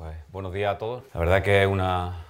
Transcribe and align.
Pues, 0.00 0.16
buenos 0.32 0.54
días 0.54 0.74
a 0.74 0.78
todos. 0.78 1.02
La 1.12 1.20
verdad 1.20 1.42
que 1.42 1.60
es 1.60 1.68
una, 1.68 2.24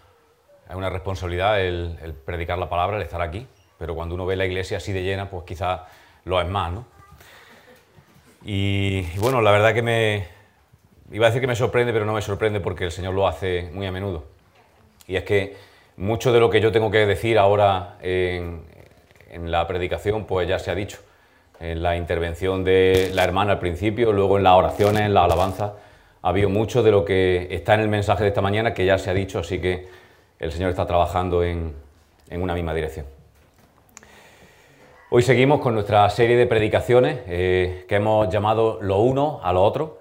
es 0.68 0.74
una 0.74 0.90
responsabilidad 0.90 1.60
el, 1.60 1.96
el, 2.02 2.14
predicar 2.14 2.58
la 2.58 2.68
palabra, 2.68 2.96
el 2.96 3.02
estar 3.04 3.22
aquí, 3.22 3.46
pero 3.78 3.94
cuando 3.94 4.16
uno 4.16 4.26
ve 4.26 4.34
la 4.34 4.44
iglesia 4.44 4.78
así 4.78 4.92
de 4.92 5.04
llena, 5.04 5.30
pues 5.30 5.44
quizás 5.44 5.82
lo 6.24 6.40
es 6.40 6.48
más, 6.48 6.72
¿no? 6.72 6.84
Y, 8.44 9.06
y, 9.14 9.18
bueno, 9.20 9.40
la 9.40 9.52
verdad 9.52 9.72
que 9.72 9.82
me... 9.82 10.26
Iba 11.12 11.26
a 11.26 11.30
decir 11.30 11.40
que 11.40 11.46
me 11.46 11.54
sorprende, 11.54 11.92
pero 11.92 12.04
no 12.04 12.12
me 12.12 12.22
sorprende 12.22 12.58
porque 12.58 12.86
el 12.86 12.90
Señor 12.90 13.14
lo 13.14 13.28
hace 13.28 13.70
muy 13.72 13.86
a 13.86 13.92
menudo. 13.92 14.24
Y 15.06 15.14
es 15.14 15.22
que 15.22 15.56
mucho 15.96 16.32
de 16.32 16.40
lo 16.40 16.50
que 16.50 16.60
yo 16.60 16.72
tengo 16.72 16.90
que 16.90 17.06
decir 17.06 17.38
ahora 17.38 17.98
en, 18.02 18.64
en 19.30 19.48
la 19.48 19.68
predicación, 19.68 20.24
pues 20.24 20.48
ya 20.48 20.58
se 20.58 20.72
ha 20.72 20.74
dicho. 20.74 20.98
En 21.60 21.84
la 21.84 21.96
intervención 21.96 22.64
de 22.64 23.12
la 23.14 23.22
hermana 23.22 23.52
al 23.52 23.58
principio, 23.60 24.12
luego 24.12 24.38
en 24.38 24.42
las 24.42 24.54
oraciones, 24.54 25.02
en 25.02 25.14
la 25.14 25.22
alabanza, 25.22 25.74
ha 26.22 26.28
habido 26.28 26.48
mucho 26.48 26.82
de 26.82 26.90
lo 26.90 27.04
que 27.04 27.48
está 27.50 27.74
en 27.74 27.80
el 27.80 27.88
mensaje 27.88 28.22
de 28.24 28.28
esta 28.28 28.42
mañana 28.42 28.74
que 28.74 28.84
ya 28.84 28.98
se 28.98 29.10
ha 29.10 29.14
dicho, 29.14 29.38
así 29.38 29.58
que 29.60 29.88
el 30.38 30.52
Señor 30.52 30.70
está 30.70 30.86
trabajando 30.86 31.42
en, 31.42 31.74
en 32.28 32.42
una 32.42 32.54
misma 32.54 32.74
dirección. 32.74 33.06
Hoy 35.12 35.22
seguimos 35.22 35.60
con 35.60 35.74
nuestra 35.74 36.08
serie 36.08 36.36
de 36.36 36.46
predicaciones 36.46 37.18
eh, 37.26 37.84
que 37.88 37.96
hemos 37.96 38.28
llamado 38.28 38.78
lo 38.80 38.98
uno 38.98 39.40
a 39.42 39.52
lo 39.52 39.64
otro. 39.64 39.98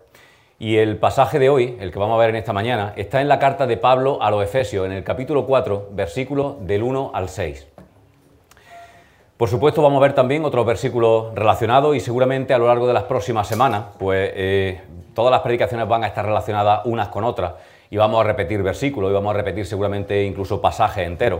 Y 0.60 0.78
el 0.78 0.98
pasaje 0.98 1.40
de 1.40 1.50
hoy, 1.50 1.78
el 1.80 1.92
que 1.92 1.98
vamos 1.98 2.16
a 2.16 2.20
ver 2.20 2.30
en 2.30 2.36
esta 2.36 2.54
mañana, 2.54 2.94
está 2.96 3.20
en 3.20 3.28
la 3.28 3.40
carta 3.40 3.66
de 3.66 3.78
Pablo 3.78 4.22
a 4.22 4.30
los 4.30 4.44
Efesios, 4.44 4.86
en 4.86 4.92
el 4.92 5.04
capítulo 5.04 5.48
4, 5.48 5.90
versículos 5.94 6.68
del 6.68 6.84
1 6.84 7.12
al 7.14 7.30
6. 7.30 7.69
Por 9.40 9.48
supuesto, 9.48 9.82
vamos 9.82 10.00
a 10.00 10.02
ver 10.02 10.12
también 10.12 10.44
otros 10.44 10.66
versículos 10.66 11.34
relacionados 11.34 11.96
y 11.96 12.02
seguramente 12.02 12.54
a 12.54 12.58
lo 12.58 12.68
largo 12.68 12.86
de 12.88 12.94
las 12.94 13.04
próximas 13.04 13.48
semanas, 13.48 13.86
pues 13.98 14.34
eh, 14.36 14.82
todas 15.14 15.32
las 15.32 15.40
predicaciones 15.40 15.88
van 15.88 16.04
a 16.04 16.08
estar 16.08 16.26
relacionadas 16.26 16.82
unas 16.84 17.08
con 17.08 17.24
otras 17.24 17.54
y 17.90 17.96
vamos 17.96 18.20
a 18.20 18.26
repetir 18.26 18.62
versículos 18.62 19.12
y 19.12 19.14
vamos 19.14 19.34
a 19.34 19.38
repetir 19.38 19.66
seguramente 19.66 20.26
incluso 20.26 20.60
pasajes 20.60 21.08
enteros, 21.08 21.40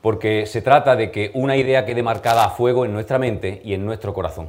porque 0.00 0.46
se 0.46 0.62
trata 0.62 0.96
de 0.96 1.10
que 1.10 1.30
una 1.34 1.58
idea 1.58 1.84
quede 1.84 2.02
marcada 2.02 2.42
a 2.42 2.48
fuego 2.48 2.86
en 2.86 2.94
nuestra 2.94 3.18
mente 3.18 3.60
y 3.62 3.74
en 3.74 3.84
nuestro 3.84 4.14
corazón 4.14 4.48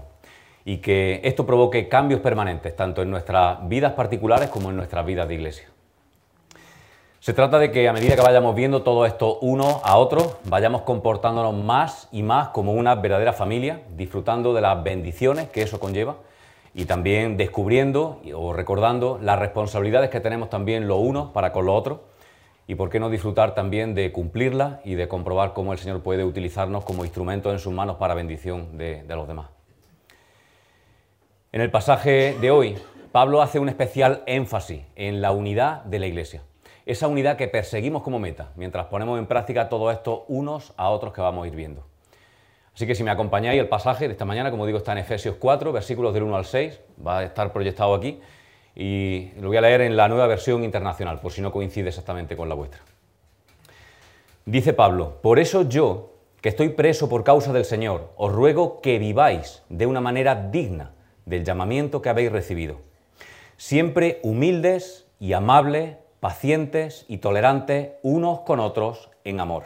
y 0.64 0.78
que 0.78 1.20
esto 1.26 1.46
provoque 1.46 1.90
cambios 1.90 2.22
permanentes, 2.22 2.74
tanto 2.74 3.02
en 3.02 3.12
nuestras 3.12 3.68
vidas 3.68 3.92
particulares 3.96 4.48
como 4.48 4.70
en 4.70 4.78
nuestras 4.78 5.06
vidas 5.06 5.28
de 5.28 5.34
iglesia. 5.34 5.68
Se 7.28 7.34
trata 7.34 7.60
de 7.60 7.74
que 7.74 7.90
a 7.90 7.92
medida 7.92 8.16
que 8.16 8.22
vayamos 8.22 8.56
viendo 8.56 8.84
todo 8.84 9.06
esto 9.06 9.38
uno 9.42 9.82
a 9.84 9.98
otro, 9.98 10.40
vayamos 10.46 10.84
comportándonos 10.84 11.54
más 11.62 12.08
y 12.10 12.24
más 12.24 12.48
como 12.48 12.72
una 12.72 12.96
verdadera 12.96 13.34
familia, 13.34 13.82
disfrutando 13.98 14.54
de 14.54 14.62
las 14.62 14.82
bendiciones 14.82 15.50
que 15.50 15.62
eso 15.62 15.78
conlleva 15.78 16.16
y 16.74 16.86
también 16.86 17.36
descubriendo 17.36 18.22
o 18.34 18.54
recordando 18.54 19.20
las 19.22 19.38
responsabilidades 19.40 20.10
que 20.10 20.22
tenemos 20.22 20.50
también 20.50 20.88
lo 20.88 21.00
uno 21.00 21.34
para 21.34 21.52
con 21.52 21.66
lo 21.66 21.76
otro 21.76 22.06
y 22.66 22.76
por 22.76 22.90
qué 22.90 23.02
no 23.02 23.10
disfrutar 23.10 23.54
también 23.54 23.94
de 23.94 24.14
cumplirlas 24.14 24.80
y 24.86 24.96
de 24.96 25.10
comprobar 25.10 25.52
cómo 25.52 25.74
el 25.74 25.80
Señor 25.80 26.02
puede 26.04 26.24
utilizarnos 26.24 26.86
como 26.86 27.04
instrumentos 27.04 27.52
en 27.52 27.60
sus 27.60 27.74
manos 27.74 27.98
para 27.98 28.14
bendición 28.14 28.78
de 28.78 29.04
los 29.06 29.28
demás. 29.28 29.48
En 31.52 31.60
el 31.60 31.72
pasaje 31.72 32.38
de 32.40 32.52
hoy, 32.52 32.78
Pablo 33.12 33.42
hace 33.42 33.60
un 33.60 33.68
especial 33.68 34.24
énfasis 34.28 34.84
en 34.96 35.20
la 35.20 35.32
unidad 35.32 35.84
de 35.84 36.00
la 36.00 36.08
Iglesia 36.08 36.42
esa 36.88 37.08
unidad 37.08 37.36
que 37.36 37.48
perseguimos 37.48 38.02
como 38.02 38.18
meta, 38.18 38.52
mientras 38.56 38.86
ponemos 38.88 39.20
en 39.20 39.28
práctica 39.28 39.68
todo 39.68 39.92
esto 39.92 40.24
unos 40.30 40.74
a 40.78 40.90
otros 40.90 41.14
que 41.14 41.22
vamos 41.22 41.44
a 41.44 41.48
ir 41.48 41.56
viendo. 41.56 41.86
Así 42.74 42.88
que 42.88 42.96
si 42.96 43.04
me 43.04 43.12
acompañáis, 43.12 43.60
el 43.60 43.68
pasaje 43.68 44.08
de 44.08 44.14
esta 44.14 44.24
mañana, 44.24 44.52
como 44.52 44.66
digo, 44.66 44.78
está 44.78 44.94
en 44.94 45.00
Efesios 45.00 45.36
4, 45.38 45.74
versículos 45.74 46.14
del 46.14 46.24
1 46.24 46.38
al 46.38 46.46
6, 46.46 46.80
va 47.06 47.20
a 47.20 47.24
estar 47.26 47.52
proyectado 47.52 47.94
aquí, 47.94 48.22
y 48.74 49.32
lo 49.40 49.50
voy 49.50 49.58
a 49.58 49.62
leer 49.62 49.82
en 49.82 49.98
la 49.98 50.08
nueva 50.08 50.28
versión 50.28 50.64
internacional, 50.64 51.20
por 51.20 51.32
si 51.32 51.42
no 51.42 51.52
coincide 51.52 51.90
exactamente 51.90 52.38
con 52.38 52.48
la 52.48 52.56
vuestra. 52.56 52.82
Dice 54.46 54.72
Pablo, 54.72 55.18
por 55.22 55.40
eso 55.40 55.64
yo, 55.64 56.14
que 56.40 56.50
estoy 56.50 56.70
preso 56.70 57.10
por 57.10 57.26
causa 57.26 57.52
del 57.52 57.66
Señor, 57.66 58.14
os 58.16 58.32
ruego 58.32 58.80
que 58.80 58.98
viváis 58.98 59.64
de 59.68 59.88
una 59.88 60.00
manera 60.00 60.36
digna 60.36 60.94
del 61.26 61.44
llamamiento 61.44 62.02
que 62.02 62.08
habéis 62.08 62.32
recibido, 62.32 62.78
siempre 63.58 64.22
humildes 64.24 65.06
y 65.20 65.34
amables, 65.34 65.98
pacientes 66.20 67.06
y 67.08 67.18
tolerantes 67.18 67.92
unos 68.02 68.42
con 68.42 68.60
otros 68.60 69.10
en 69.24 69.40
amor. 69.40 69.66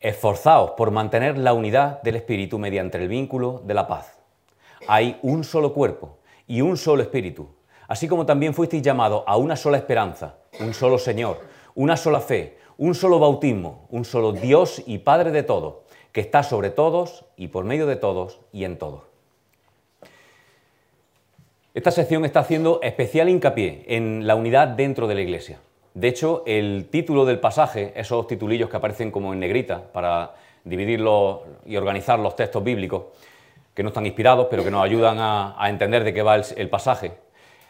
Esforzaos 0.00 0.72
por 0.72 0.90
mantener 0.90 1.38
la 1.38 1.52
unidad 1.52 2.02
del 2.02 2.16
Espíritu 2.16 2.58
mediante 2.58 2.98
el 2.98 3.08
vínculo 3.08 3.62
de 3.64 3.74
la 3.74 3.88
paz. 3.88 4.18
Hay 4.88 5.18
un 5.22 5.42
solo 5.42 5.72
cuerpo 5.72 6.18
y 6.46 6.60
un 6.60 6.76
solo 6.76 7.02
Espíritu, 7.02 7.48
así 7.88 8.06
como 8.06 8.26
también 8.26 8.54
fuisteis 8.54 8.82
llamados 8.82 9.24
a 9.26 9.36
una 9.36 9.56
sola 9.56 9.78
esperanza, 9.78 10.36
un 10.60 10.74
solo 10.74 10.98
Señor, 10.98 11.40
una 11.74 11.96
sola 11.96 12.20
fe, 12.20 12.58
un 12.78 12.94
solo 12.94 13.18
bautismo, 13.18 13.86
un 13.90 14.04
solo 14.04 14.32
Dios 14.32 14.82
y 14.86 14.98
Padre 14.98 15.30
de 15.30 15.42
todos, 15.42 15.76
que 16.12 16.20
está 16.20 16.42
sobre 16.42 16.70
todos 16.70 17.24
y 17.36 17.48
por 17.48 17.64
medio 17.64 17.86
de 17.86 17.96
todos 17.96 18.40
y 18.52 18.64
en 18.64 18.78
todos. 18.78 19.05
Esta 21.76 21.90
sección 21.90 22.24
está 22.24 22.40
haciendo 22.40 22.80
especial 22.82 23.28
hincapié 23.28 23.84
en 23.86 24.26
la 24.26 24.34
unidad 24.34 24.68
dentro 24.68 25.06
de 25.06 25.14
la 25.14 25.20
Iglesia. 25.20 25.58
De 25.92 26.08
hecho, 26.08 26.42
el 26.46 26.88
título 26.90 27.26
del 27.26 27.38
pasaje, 27.38 27.92
esos 27.94 28.26
titulillos 28.26 28.70
que 28.70 28.78
aparecen 28.78 29.10
como 29.10 29.34
en 29.34 29.40
negrita 29.40 29.82
para 29.92 30.36
dividirlos 30.64 31.40
y 31.66 31.76
organizar 31.76 32.18
los 32.18 32.34
textos 32.34 32.64
bíblicos, 32.64 33.02
que 33.74 33.82
no 33.82 33.90
están 33.90 34.06
inspirados, 34.06 34.46
pero 34.48 34.64
que 34.64 34.70
nos 34.70 34.82
ayudan 34.82 35.18
a, 35.20 35.54
entender 35.68 36.02
de 36.02 36.14
qué 36.14 36.22
va 36.22 36.36
el, 36.36 36.44
el 36.56 36.70
pasaje, 36.70 37.12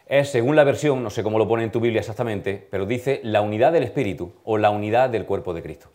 es, 0.07 0.29
según 0.29 0.55
la 0.55 0.63
versión, 0.63 1.03
no 1.03 1.11
sé 1.11 1.25
cómo 1.25 1.37
lo 1.37 1.49
pone 1.49 1.65
en 1.65 1.73
tu 1.73 1.81
Biblia 1.81 1.99
exactamente, 1.99 2.65
pero 2.71 2.87
dice 2.87 3.19
la 3.25 3.41
unidad 3.41 3.73
del 3.73 3.83
Espíritu 3.83 4.35
o 4.45 4.57
la 4.57 4.71
unidad 4.71 5.11
del 5.11 5.25
cuerpo 5.25 5.53
de 5.53 5.65
Cristo. 5.65 5.89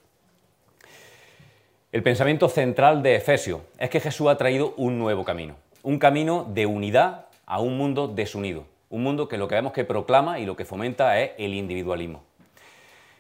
El 1.94 2.04
pensamiento 2.04 2.50
central 2.50 3.04
de 3.04 3.16
Efesio 3.16 3.62
es 3.78 3.90
que 3.90 4.02
Jesús 4.02 4.28
ha 4.28 4.36
traído 4.36 4.74
un 4.76 5.00
nuevo 5.00 5.24
camino, 5.24 5.56
un 5.82 5.98
camino 5.98 6.46
de 6.50 6.66
unidad 6.66 7.31
a 7.46 7.60
un 7.60 7.78
mundo 7.78 8.08
desunido, 8.08 8.66
un 8.90 9.04
mundo 9.04 9.28
que 9.28 9.38
lo 9.38 9.48
que 9.48 9.56
vemos 9.56 9.74
que 9.74 9.86
proclama 9.86 10.40
y 10.40 10.46
lo 10.46 10.56
que 10.56 10.66
fomenta 10.66 11.20
es 11.20 11.32
el 11.38 11.54
individualismo. 11.54 12.24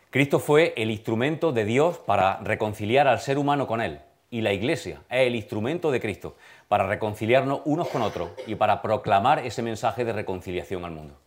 Cristo 0.10 0.40
fue 0.40 0.74
el 0.76 0.92
instrumento 0.92 1.54
de 1.54 1.64
Dios 1.64 1.98
para 1.98 2.38
reconciliar 2.44 3.08
al 3.08 3.20
ser 3.20 3.38
humano 3.38 3.66
con 3.68 3.82
Él, 3.82 4.02
y 4.30 4.42
la 4.42 4.54
Iglesia 4.54 5.02
es 5.10 5.28
el 5.28 5.36
instrumento 5.36 5.92
de 5.92 6.02
Cristo 6.02 6.36
para 6.68 6.88
reconciliarnos 6.88 7.62
unos 7.66 7.88
con 7.90 8.02
otros 8.02 8.32
y 8.48 8.56
para 8.56 8.82
proclamar 8.82 9.46
ese 9.46 9.62
mensaje 9.62 10.06
de 10.06 10.14
reconciliación 10.14 10.86
al 10.86 10.92
mundo. 10.92 11.18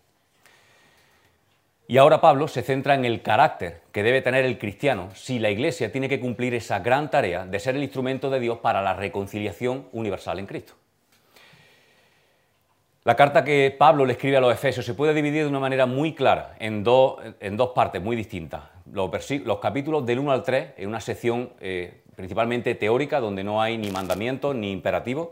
Y 1.87 1.99
ahora 1.99 2.22
Pablo 2.22 2.49
se 2.49 2.62
centra 2.62 2.94
en 2.94 3.05
el 3.05 3.21
carácter 3.21 3.82
que 3.93 4.03
debe 4.03 4.22
tener 4.22 4.47
el 4.47 4.59
cristiano 4.59 5.11
si 5.15 5.38
la 5.38 5.50
Iglesia 5.50 5.93
tiene 5.93 6.09
que 6.09 6.19
cumplir 6.19 6.55
esa 6.55 6.78
gran 6.78 7.11
tarea 7.11 7.44
de 7.44 7.61
ser 7.61 7.76
el 7.76 7.82
instrumento 7.82 8.31
de 8.31 8.41
Dios 8.41 8.59
para 8.59 8.81
la 8.81 8.94
reconciliación 8.94 9.87
universal 9.93 10.38
en 10.38 10.47
Cristo. 10.47 10.75
La 13.07 13.17
carta 13.17 13.45
que 13.45 13.75
Pablo 13.79 14.07
le 14.07 14.15
escribe 14.15 14.39
a 14.39 14.41
los 14.41 14.51
Efesios 14.51 14.87
se 14.87 14.95
puede 14.95 15.13
dividir 15.13 15.43
de 15.43 15.51
una 15.51 15.61
manera 15.61 15.85
muy 15.85 16.15
clara 16.15 16.57
en, 16.59 16.83
dos, 16.83 17.21
partes 17.75 18.01
muy 18.01 18.17
distintas. 18.17 18.63
Los, 18.91 19.11
los, 19.45 19.59
capítulos 19.59 20.07
del 20.07 20.21
1 20.21 20.33
al 20.33 20.43
3 20.43 20.69
en 20.79 20.89
una 20.89 21.01
sección 21.01 21.51
eh, 21.61 22.01
principalmente 22.17 22.75
teórica 22.75 23.21
donde 23.21 23.45
no 23.45 23.61
hay 23.61 23.77
ni 23.77 23.91
mandamientos 23.91 24.55
ni 24.55 24.73
imperativos 24.73 25.29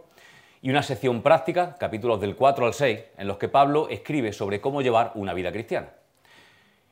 y 0.60 0.68
una 0.68 0.82
sección 0.82 1.22
práctica, 1.22 1.76
capítulos 1.78 2.20
del 2.20 2.36
4 2.36 2.66
al 2.66 2.74
6, 2.74 3.00
en 3.16 3.26
los 3.26 3.38
que 3.38 3.48
Pablo 3.48 3.88
escribe 3.88 4.34
sobre 4.34 4.60
cómo 4.60 4.82
llevar 4.82 5.12
una 5.14 5.32
vida 5.32 5.50
cristiana. 5.50 5.88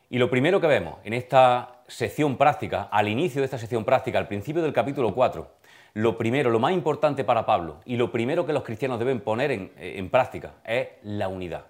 Y 0.08 0.16
lo 0.16 0.30
primero 0.30 0.62
que 0.62 0.66
vemos 0.66 0.96
en 1.04 1.12
esta 1.12 1.82
sección 1.88 2.38
práctica, 2.38 2.88
al 2.90 3.06
inicio 3.06 3.42
de 3.42 3.44
esta 3.44 3.58
sección 3.58 3.84
práctica, 3.84 4.18
al 4.18 4.28
principio 4.28 4.62
del 4.62 4.72
capítulo 4.72 5.14
4, 5.14 5.59
lo 5.94 6.16
primero, 6.16 6.50
lo 6.50 6.58
más 6.58 6.72
importante 6.72 7.24
para 7.24 7.46
Pablo 7.46 7.80
y 7.84 7.96
lo 7.96 8.12
primero 8.12 8.46
que 8.46 8.52
los 8.52 8.62
cristianos 8.62 8.98
deben 8.98 9.20
poner 9.20 9.50
en, 9.50 9.72
en, 9.76 10.08
práctica 10.08 10.54
es 10.64 10.88
la 11.02 11.28
unidad. 11.28 11.66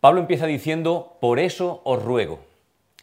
Pablo 0.00 0.20
empieza 0.20 0.46
diciendo, 0.46 1.16
por 1.20 1.38
eso 1.38 1.82
os 1.84 2.02
ruego. 2.02 2.40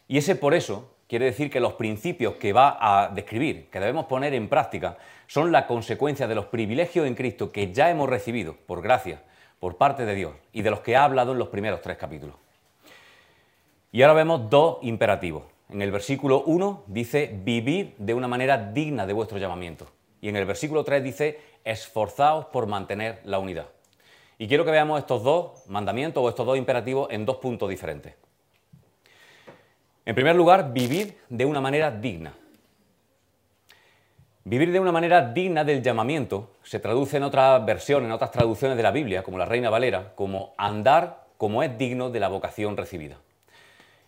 Y 0.07 0.17
ese 0.17 0.35
por 0.35 0.53
eso 0.53 0.91
quiere 1.07 1.25
decir 1.25 1.49
que 1.49 1.59
los 1.59 1.73
principios 1.73 2.35
que 2.35 2.53
va 2.53 2.77
a 2.79 3.09
describir, 3.09 3.69
que 3.69 3.79
debemos 3.79 4.05
poner 4.05 4.33
en 4.33 4.49
práctica, 4.49 4.97
son 5.27 5.51
la 5.51 5.67
consecuencia 5.67 6.27
de 6.27 6.35
los 6.35 6.45
privilegios 6.45 7.05
en 7.07 7.15
Cristo 7.15 7.51
que 7.51 7.73
ya 7.73 7.89
hemos 7.89 8.09
recibido 8.09 8.55
por 8.65 8.81
gracia, 8.81 9.21
por 9.59 9.77
parte 9.77 10.05
de 10.05 10.15
Dios, 10.15 10.33
y 10.53 10.61
de 10.61 10.69
los 10.69 10.81
que 10.81 10.95
ha 10.95 11.03
hablado 11.03 11.31
en 11.31 11.39
los 11.39 11.49
primeros 11.49 11.81
tres 11.81 11.97
capítulos. 11.97 12.35
Y 13.91 14.01
ahora 14.01 14.13
vemos 14.13 14.49
dos 14.49 14.77
imperativos. 14.81 15.43
En 15.69 15.81
el 15.81 15.91
versículo 15.91 16.43
1 16.43 16.83
dice, 16.87 17.37
vivid 17.43 17.87
de 17.97 18.13
una 18.13 18.27
manera 18.27 18.57
digna 18.57 19.05
de 19.05 19.13
vuestro 19.13 19.37
llamamiento. 19.37 19.87
Y 20.21 20.29
en 20.29 20.37
el 20.37 20.45
versículo 20.45 20.83
3 20.83 21.03
dice, 21.03 21.39
esforzaos 21.63 22.45
por 22.45 22.67
mantener 22.67 23.19
la 23.25 23.39
unidad. 23.39 23.67
Y 24.37 24.47
quiero 24.47 24.63
que 24.63 24.71
veamos 24.71 24.99
estos 24.99 25.23
dos 25.23 25.67
mandamientos 25.67 26.23
o 26.23 26.29
estos 26.29 26.45
dos 26.45 26.57
imperativos 26.57 27.09
en 27.11 27.25
dos 27.25 27.37
puntos 27.37 27.69
diferentes. 27.69 28.15
En 30.05 30.15
primer 30.15 30.35
lugar, 30.35 30.71
vivir 30.71 31.17
de 31.27 31.45
una 31.45 31.59
manera 31.59 31.91
digna. 31.91 32.33
Vivir 34.45 34.71
de 34.71 34.79
una 34.79 34.93
manera 34.93 35.33
digna 35.33 35.65
del 35.65 35.83
llamamiento 35.83 36.53
se 36.63 36.79
traduce 36.79 37.17
en 37.17 37.23
otras 37.23 37.65
versiones, 37.65 38.07
en 38.07 38.13
otras 38.13 38.31
traducciones 38.31 38.77
de 38.77 38.83
la 38.83 38.91
Biblia, 38.91 39.21
como 39.21 39.37
la 39.37 39.43
Reina 39.43 39.69
Valera, 39.69 40.13
como 40.15 40.53
andar 40.57 41.25
como 41.37 41.61
es 41.61 41.77
digno 41.77 42.09
de 42.09 42.21
la 42.21 42.29
vocación 42.29 42.77
recibida. 42.77 43.17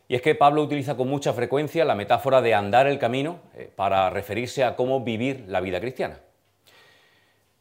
Y 0.10 0.16
es 0.16 0.24
que 0.24 0.34
Pablo 0.34 0.64
utiliza 0.64 0.98
con 0.98 1.08
mucha 1.08 1.34
frecuencia 1.34 1.86
la 1.86 1.94
metáfora 1.94 2.42
de 2.42 2.56
andar 2.56 2.88
el 2.88 2.98
camino 2.98 3.40
eh, 3.56 3.70
para 3.74 4.10
referirse 4.10 4.64
a 4.64 4.76
cómo 4.76 5.02
vivir 5.02 5.46
la 5.48 5.62
vida 5.62 5.80
cristiana. 5.80 6.20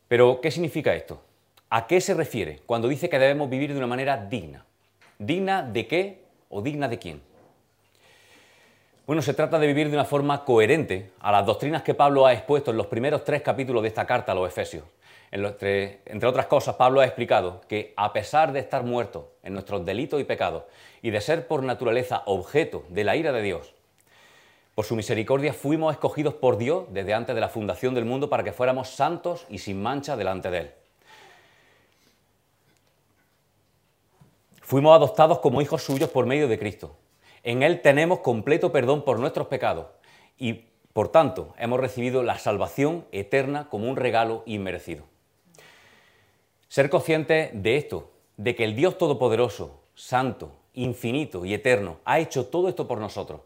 Pero, 0.08 0.40
¿qué 0.40 0.50
significa 0.50 0.94
esto? 0.94 1.20
¿A 1.68 1.86
qué 1.86 2.00
se 2.00 2.14
refiere 2.14 2.60
cuando 2.64 2.88
dice 2.88 3.10
que 3.10 3.18
debemos 3.18 3.50
vivir 3.50 3.70
de 3.70 3.76
una 3.76 3.86
manera 3.86 4.16
digna? 4.16 4.64
¿Digna 5.18 5.62
de 5.62 5.86
qué 5.86 6.22
o 6.48 6.62
digna 6.62 6.88
de 6.88 6.98
quién? 6.98 7.20
Bueno, 9.06 9.20
se 9.20 9.34
trata 9.34 9.58
de 9.58 9.66
vivir 9.66 9.90
de 9.90 9.96
una 9.96 10.06
forma 10.06 10.46
coherente 10.46 11.10
a 11.20 11.30
las 11.30 11.44
doctrinas 11.44 11.82
que 11.82 11.92
Pablo 11.92 12.24
ha 12.24 12.32
expuesto 12.32 12.70
en 12.70 12.78
los 12.78 12.86
primeros 12.86 13.24
tres 13.24 13.42
capítulos 13.42 13.82
de 13.82 13.88
esta 13.88 14.06
carta 14.06 14.32
a 14.32 14.34
los 14.34 14.48
Efesios. 14.48 14.84
Entre, 15.30 16.26
otras 16.26 16.46
cosas, 16.46 16.76
Pablo 16.76 17.00
ha 17.00 17.04
explicado 17.04 17.60
que 17.68 17.92
a 17.96 18.12
pesar 18.12 18.52
de 18.52 18.60
estar 18.60 18.82
muertos 18.82 19.24
en 19.42 19.52
nuestros 19.52 19.84
delitos 19.84 20.20
y 20.20 20.24
pecados 20.24 20.64
y 21.02 21.10
de 21.10 21.20
ser 21.20 21.46
por 21.46 21.62
naturaleza 21.62 22.22
objeto 22.26 22.84
de 22.88 23.04
la 23.04 23.14
ira 23.16 23.32
de 23.32 23.42
Dios, 23.42 23.74
por 24.74 24.86
su 24.86 24.96
misericordia 24.96 25.52
fuimos 25.52 25.92
escogidos 25.92 26.34
por 26.34 26.56
Dios 26.56 26.84
desde 26.90 27.12
antes 27.12 27.34
de 27.34 27.40
la 27.40 27.48
fundación 27.48 27.94
del 27.94 28.04
mundo 28.04 28.30
para 28.30 28.44
que 28.44 28.52
fuéramos 28.52 28.88
santos 28.88 29.44
y 29.50 29.58
sin 29.58 29.82
mancha 29.82 30.16
delante 30.16 30.50
de 30.50 30.58
Él. 30.58 30.70
Fuimos 34.62 34.94
adoptados 34.94 35.40
como 35.40 35.60
hijos 35.60 35.82
suyos 35.82 36.10
por 36.10 36.26
medio 36.26 36.46
de 36.46 36.58
Cristo. 36.58 36.96
En 37.42 37.62
Él 37.62 37.80
tenemos 37.80 38.20
completo 38.20 38.70
perdón 38.70 39.04
por 39.04 39.18
nuestros 39.18 39.48
pecados 39.48 39.86
y, 40.38 40.66
por 40.92 41.08
tanto, 41.08 41.54
hemos 41.58 41.80
recibido 41.80 42.22
la 42.22 42.38
salvación 42.38 43.06
eterna 43.10 43.68
como 43.68 43.88
un 43.88 43.96
regalo 43.96 44.42
inmerecido. 44.46 45.04
Ser 46.68 46.90
consciente 46.90 47.50
de 47.54 47.76
esto, 47.76 48.12
de 48.36 48.54
que 48.54 48.64
el 48.64 48.76
Dios 48.76 48.98
Todopoderoso, 48.98 49.82
Santo, 49.94 50.52
Infinito 50.74 51.44
y 51.44 51.54
Eterno 51.54 51.98
ha 52.04 52.18
hecho 52.20 52.46
todo 52.46 52.68
esto 52.68 52.86
por 52.86 52.98
nosotros, 52.98 53.40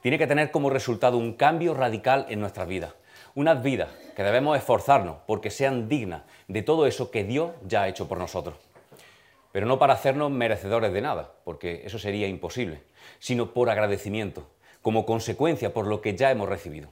tiene 0.00 0.18
que 0.18 0.26
tener 0.26 0.50
como 0.50 0.70
resultado 0.70 1.16
un 1.16 1.34
cambio 1.34 1.74
radical 1.74 2.26
en 2.28 2.40
nuestras 2.40 2.66
vidas. 2.66 2.94
Unas 3.34 3.62
vidas 3.62 3.90
que 4.16 4.22
debemos 4.22 4.56
esforzarnos 4.56 5.18
porque 5.26 5.50
sean 5.50 5.88
dignas 5.88 6.22
de 6.48 6.62
todo 6.62 6.86
eso 6.86 7.10
que 7.10 7.24
Dios 7.24 7.52
ya 7.66 7.82
ha 7.82 7.88
hecho 7.88 8.08
por 8.08 8.18
nosotros 8.18 8.56
pero 9.52 9.66
no 9.66 9.78
para 9.78 9.92
hacernos 9.92 10.30
merecedores 10.30 10.92
de 10.92 11.02
nada, 11.02 11.30
porque 11.44 11.82
eso 11.84 11.98
sería 11.98 12.26
imposible, 12.26 12.82
sino 13.18 13.52
por 13.52 13.68
agradecimiento, 13.68 14.48
como 14.80 15.06
consecuencia 15.06 15.72
por 15.74 15.86
lo 15.86 16.00
que 16.00 16.16
ya 16.16 16.30
hemos 16.30 16.48
recibido. 16.48 16.88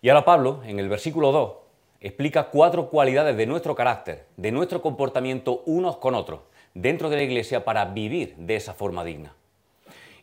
Y 0.00 0.08
ahora 0.08 0.24
Pablo, 0.24 0.62
en 0.64 0.78
el 0.78 0.88
versículo 0.88 1.32
2, 1.32 1.52
explica 2.00 2.50
cuatro 2.50 2.88
cualidades 2.90 3.36
de 3.36 3.46
nuestro 3.46 3.74
carácter, 3.74 4.26
de 4.36 4.52
nuestro 4.52 4.82
comportamiento 4.82 5.62
unos 5.66 5.96
con 5.96 6.14
otros, 6.14 6.40
dentro 6.74 7.08
de 7.08 7.16
la 7.16 7.22
iglesia 7.22 7.64
para 7.64 7.84
vivir 7.86 8.34
de 8.36 8.56
esa 8.56 8.74
forma 8.74 9.04
digna. 9.04 9.34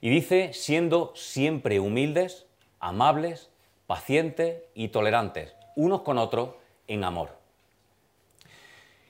Y 0.01 0.09
dice, 0.09 0.53
siendo 0.53 1.13
siempre 1.15 1.79
humildes, 1.79 2.45
amables, 2.79 3.49
pacientes 3.87 4.63
y 4.75 4.89
tolerantes, 4.89 5.55
unos 5.75 6.01
con 6.01 6.17
otros 6.17 6.49
en 6.87 7.03
amor. 7.03 7.29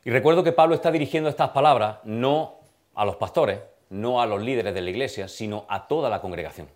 Y 0.06 0.12
recuerdo 0.12 0.44
que 0.44 0.51
Pablo 0.51 0.75
está 0.75 0.92
dirigiendo 0.92 1.30
estas 1.30 1.50
palabras 1.50 1.98
no 2.04 2.60
a 2.94 3.06
los 3.06 3.15
pastores, 3.15 3.60
no 3.89 4.21
a 4.21 4.25
los 4.25 4.42
líderes 4.42 4.74
de 4.74 4.81
la 4.81 4.89
iglesia, 4.89 5.27
sino 5.27 5.65
a 5.69 5.88
toda 5.88 6.10
la 6.10 6.21
congregación. 6.21 6.68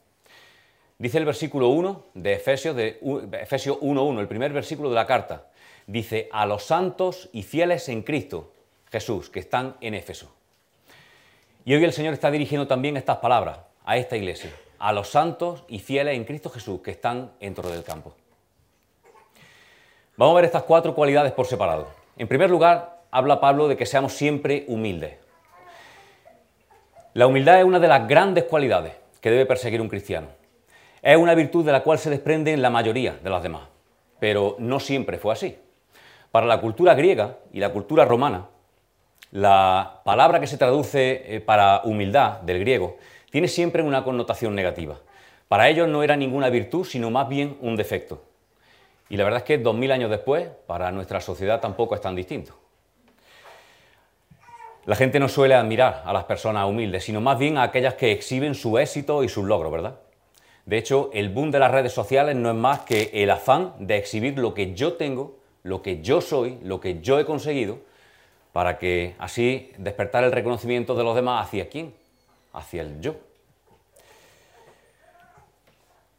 Dice 0.97 1.19
el 1.19 1.25
versículo 1.25 1.69
1 1.69 2.05
de 2.15 2.33
Efesios, 2.33 2.75
de 2.75 2.99
Efesios 3.41 3.79
1.1, 3.79 4.19
el 4.19 4.27
primer 4.27 4.51
versículo 4.51 4.89
de 4.89 4.95
la 4.95 5.05
carta. 5.05 5.47
Dice, 5.87 6.27
a 6.33 6.45
los 6.45 6.63
santos 6.63 7.29
y 7.31 7.43
fieles 7.43 7.87
en 7.87 8.03
Cristo 8.03 8.51
Jesús, 8.91 9.29
que 9.29 9.39
están 9.39 9.77
en 9.79 9.93
Éfeso. 9.93 10.29
Y 11.63 11.73
hoy 11.73 11.83
el 11.83 11.93
Señor 11.93 12.13
está 12.13 12.29
dirigiendo 12.29 12.67
también 12.67 12.97
estas 12.97 13.17
palabras 13.17 13.59
a 13.85 13.95
esta 13.95 14.17
iglesia, 14.17 14.51
a 14.79 14.91
los 14.91 15.07
santos 15.07 15.63
y 15.69 15.79
fieles 15.79 16.15
en 16.15 16.25
Cristo 16.25 16.49
Jesús, 16.49 16.81
que 16.81 16.91
están 16.91 17.31
dentro 17.39 17.69
del 17.69 17.85
campo. 17.85 18.13
Vamos 20.17 20.33
a 20.33 20.35
ver 20.35 20.45
estas 20.45 20.63
cuatro 20.63 20.93
cualidades 20.93 21.31
por 21.31 21.45
separado. 21.45 21.87
En 22.17 22.27
primer 22.27 22.49
lugar, 22.49 23.01
habla 23.09 23.39
Pablo 23.39 23.69
de 23.69 23.77
que 23.77 23.85
seamos 23.85 24.11
siempre 24.11 24.65
humildes. 24.67 25.15
La 27.13 27.27
humildad 27.27 27.59
es 27.59 27.65
una 27.65 27.79
de 27.79 27.87
las 27.87 28.07
grandes 28.09 28.43
cualidades 28.43 28.93
que 29.21 29.31
debe 29.31 29.45
perseguir 29.45 29.79
un 29.79 29.87
cristiano. 29.87 30.27
Es 31.01 31.15
una 31.15 31.33
virtud 31.33 31.65
de 31.65 31.71
la 31.71 31.81
cual 31.81 31.97
se 31.97 32.09
desprenden 32.09 32.61
la 32.61 32.69
mayoría 32.69 33.17
de 33.23 33.29
las 33.29 33.41
demás, 33.41 33.63
pero 34.19 34.57
no 34.59 34.81
siempre 34.81 35.17
fue 35.17 35.31
así. 35.31 35.57
Para 36.31 36.45
la 36.45 36.59
cultura 36.59 36.93
griega 36.93 37.37
y 37.51 37.59
la 37.59 37.71
cultura 37.71 38.05
romana, 38.05 38.47
la 39.31 40.01
palabra 40.05 40.39
que 40.39 40.47
se 40.47 40.57
traduce 40.57 41.35
eh, 41.35 41.41
para 41.41 41.81
humildad 41.83 42.41
del 42.41 42.59
griego 42.59 42.97
tiene 43.29 43.47
siempre 43.47 43.83
una 43.83 44.03
connotación 44.03 44.55
negativa. 44.55 44.97
Para 45.47 45.69
ellos 45.69 45.87
no 45.87 46.03
era 46.03 46.15
ninguna 46.15 46.49
virtud, 46.49 46.85
sino 46.85 47.09
más 47.09 47.27
bien 47.27 47.57
un 47.61 47.75
defecto. 47.75 48.23
Y 49.09 49.17
la 49.17 49.23
verdad 49.23 49.39
es 49.39 49.43
que 49.43 49.57
dos 49.57 49.75
mil 49.75 49.91
años 49.91 50.09
después, 50.09 50.47
para 50.65 50.91
nuestra 50.91 51.21
sociedad 51.21 51.61
tampoco 51.61 51.95
es 51.95 52.01
tan 52.01 52.15
distinto. 52.15 52.53
La 54.85 54.95
gente 54.95 55.19
no 55.19 55.27
suele 55.27 55.53
admirar 55.53 56.03
a 56.05 56.13
las 56.13 56.23
personas 56.23 56.65
humildes, 56.65 57.03
sino 57.03 57.19
más 57.19 57.37
bien 57.37 57.57
a 57.57 57.63
aquellas 57.63 57.95
que 57.95 58.11
exhiben 58.11 58.55
su 58.55 58.77
éxito 58.77 59.23
y 59.23 59.29
sus 59.29 59.45
logros, 59.45 59.71
¿verdad? 59.71 59.99
De 60.65 60.77
hecho, 60.77 61.09
el 61.13 61.29
boom 61.29 61.51
de 61.51 61.59
las 61.59 61.71
redes 61.71 61.93
sociales 61.93 62.35
no 62.35 62.49
es 62.49 62.55
más 62.55 62.81
que 62.81 63.09
el 63.13 63.29
afán 63.29 63.73
de 63.79 63.97
exhibir 63.97 64.37
lo 64.37 64.53
que 64.53 64.73
yo 64.73 64.93
tengo, 64.93 65.36
lo 65.63 65.81
que 65.81 66.01
yo 66.01 66.21
soy, 66.21 66.59
lo 66.63 66.79
que 66.79 67.01
yo 67.01 67.19
he 67.19 67.25
conseguido, 67.25 67.79
para 68.53 68.77
que 68.77 69.15
así 69.19 69.71
despertar 69.77 70.23
el 70.23 70.31
reconocimiento 70.31 70.95
de 70.95 71.03
los 71.03 71.15
demás 71.15 71.45
hacia 71.45 71.69
quién, 71.69 71.93
hacia 72.53 72.81
el 72.81 72.99
yo. 73.01 73.15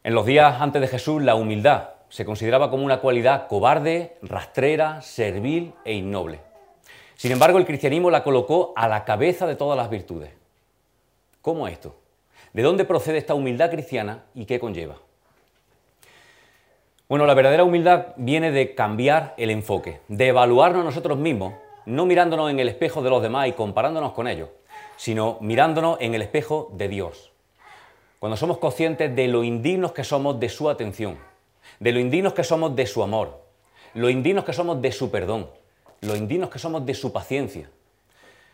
En 0.03 0.13
los 0.13 0.25
días 0.25 0.61
antes 0.61 0.81
de 0.81 0.87
Jesús, 0.87 1.21
la 1.21 1.35
humildad 1.35 1.89
se 2.09 2.25
consideraba 2.25 2.69
como 2.69 2.85
una 2.85 3.01
cualidad 3.01 3.47
cobarde, 3.47 4.17
rastrera, 4.21 5.01
servil 5.01 5.73
e 5.83 5.93
innoble. 5.93 6.39
Sin 7.15 7.31
embargo, 7.31 7.57
el 7.57 7.65
cristianismo 7.65 8.09
la 8.09 8.23
colocó 8.23 8.73
a 8.75 8.87
la 8.87 9.03
cabeza 9.03 9.45
de 9.45 9.55
todas 9.55 9.77
las 9.77 9.89
virtudes. 9.89 10.31
¿Cómo 11.41 11.67
esto? 11.67 11.95
¿De 12.53 12.61
dónde 12.61 12.85
procede 12.85 13.17
esta 13.17 13.33
humildad 13.33 13.69
cristiana 13.69 14.23
y 14.33 14.45
qué 14.45 14.59
conlleva? 14.59 14.95
Bueno, 17.09 17.25
la 17.25 17.33
verdadera 17.33 17.63
humildad 17.63 18.09
viene 18.17 18.51
de 18.51 18.75
cambiar 18.75 19.33
el 19.37 19.49
enfoque, 19.49 19.99
de 20.09 20.27
evaluarnos 20.27 20.85
nosotros 20.85 21.17
mismos, 21.17 21.55
no 21.87 22.05
mirándonos 22.05 22.51
en 22.51 22.59
el 22.59 22.69
espejo 22.69 23.01
de 23.01 23.09
los 23.09 23.23
demás 23.23 23.47
y 23.47 23.53
comparándonos 23.53 24.11
con 24.11 24.27
ellos, 24.27 24.49
sino 24.95 25.39
mirándonos 25.41 25.97
en 26.01 26.13
el 26.13 26.21
espejo 26.21 26.69
de 26.73 26.87
Dios. 26.87 27.31
Cuando 28.19 28.37
somos 28.37 28.59
conscientes 28.59 29.15
de 29.15 29.27
lo 29.27 29.43
indignos 29.43 29.91
que 29.91 30.03
somos 30.03 30.39
de 30.39 30.49
su 30.49 30.69
atención, 30.69 31.17
de 31.79 31.91
lo 31.93 31.99
indignos 31.99 32.33
que 32.33 32.43
somos 32.43 32.75
de 32.75 32.85
su 32.85 33.01
amor, 33.01 33.41
lo 33.95 34.11
indignos 34.11 34.45
que 34.45 34.53
somos 34.53 34.79
de 34.79 34.91
su 34.91 35.09
perdón, 35.09 35.49
lo 36.01 36.15
indignos 36.15 36.51
que 36.51 36.59
somos 36.59 36.85
de 36.85 36.93
su 36.93 37.11
paciencia. 37.11 37.71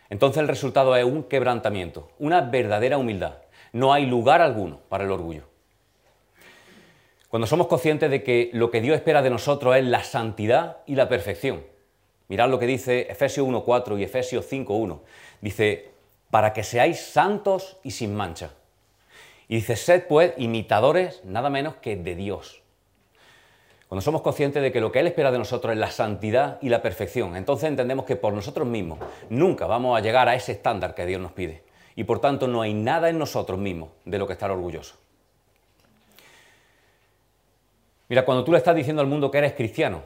Entonces 0.09 0.39
el 0.41 0.47
resultado 0.47 0.95
es 0.95 1.03
un 1.03 1.23
quebrantamiento, 1.23 2.07
una 2.19 2.39
verdadera 2.39 2.97
humildad. 2.97 3.33
No 3.73 3.91
hay 3.91 4.05
lugar 4.05 4.41
alguno 4.41 4.79
para 4.87 5.03
el 5.03 5.11
orgullo. 5.11 5.54
Cuando 7.35 7.47
somos 7.47 7.67
conscientes 7.67 8.09
de 8.09 8.23
que 8.23 8.49
lo 8.53 8.71
que 8.71 8.79
Dios 8.79 8.95
espera 8.95 9.21
de 9.21 9.29
nosotros 9.29 9.75
es 9.75 9.83
la 9.83 10.05
santidad 10.05 10.77
y 10.85 10.95
la 10.95 11.09
perfección. 11.09 11.65
Mirad 12.29 12.49
lo 12.49 12.59
que 12.59 12.65
dice 12.65 13.11
Efesios 13.11 13.45
1.4 13.45 13.99
y 13.99 14.03
Efesios 14.03 14.49
5.1. 14.49 15.01
Dice, 15.41 15.89
para 16.31 16.53
que 16.53 16.63
seáis 16.63 17.01
santos 17.01 17.75
y 17.83 17.91
sin 17.91 18.15
mancha. 18.15 18.51
Y 19.49 19.55
dice, 19.55 19.75
sed 19.75 20.05
pues 20.07 20.31
imitadores 20.37 21.25
nada 21.25 21.49
menos 21.49 21.75
que 21.75 21.97
de 21.97 22.15
Dios. 22.15 22.61
Cuando 23.89 24.01
somos 24.01 24.21
conscientes 24.21 24.63
de 24.63 24.71
que 24.71 24.79
lo 24.79 24.93
que 24.93 25.01
Él 25.01 25.07
espera 25.07 25.29
de 25.29 25.37
nosotros 25.37 25.73
es 25.73 25.77
la 25.77 25.91
santidad 25.91 26.57
y 26.61 26.69
la 26.69 26.81
perfección, 26.81 27.35
entonces 27.35 27.67
entendemos 27.67 28.05
que 28.05 28.15
por 28.15 28.31
nosotros 28.31 28.65
mismos 28.65 28.99
nunca 29.29 29.67
vamos 29.67 29.97
a 29.97 30.01
llegar 30.01 30.29
a 30.29 30.35
ese 30.35 30.53
estándar 30.53 30.95
que 30.95 31.05
Dios 31.05 31.19
nos 31.19 31.33
pide. 31.33 31.63
Y 31.97 32.05
por 32.05 32.21
tanto 32.21 32.47
no 32.47 32.61
hay 32.61 32.73
nada 32.73 33.09
en 33.09 33.19
nosotros 33.19 33.59
mismos 33.59 33.89
de 34.05 34.19
lo 34.19 34.25
que 34.25 34.31
estar 34.31 34.51
orgulloso. 34.51 34.95
Mira, 38.07 38.23
cuando 38.23 38.43
tú 38.43 38.51
le 38.51 38.59
estás 38.59 38.75
diciendo 38.75 39.01
al 39.01 39.07
mundo 39.07 39.31
que 39.31 39.39
eres 39.39 39.53
cristiano, 39.53 40.03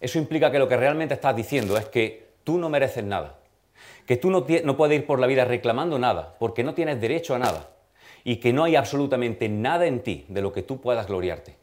eso 0.00 0.18
implica 0.18 0.50
que 0.50 0.58
lo 0.58 0.68
que 0.68 0.76
realmente 0.76 1.14
estás 1.14 1.34
diciendo 1.34 1.76
es 1.76 1.86
que 1.86 2.28
tú 2.44 2.58
no 2.58 2.68
mereces 2.68 3.02
nada, 3.02 3.38
que 4.06 4.16
tú 4.16 4.30
no, 4.30 4.46
no 4.64 4.76
puedes 4.76 4.98
ir 5.00 5.06
por 5.06 5.18
la 5.18 5.26
vida 5.26 5.44
reclamando 5.44 5.98
nada, 5.98 6.36
porque 6.38 6.62
no 6.62 6.74
tienes 6.74 7.00
derecho 7.00 7.34
a 7.34 7.38
nada, 7.38 7.70
y 8.22 8.36
que 8.36 8.52
no 8.52 8.64
hay 8.64 8.76
absolutamente 8.76 9.48
nada 9.48 9.86
en 9.86 10.00
ti 10.00 10.24
de 10.28 10.42
lo 10.42 10.52
que 10.52 10.62
tú 10.62 10.80
puedas 10.80 11.06
gloriarte. 11.06 11.56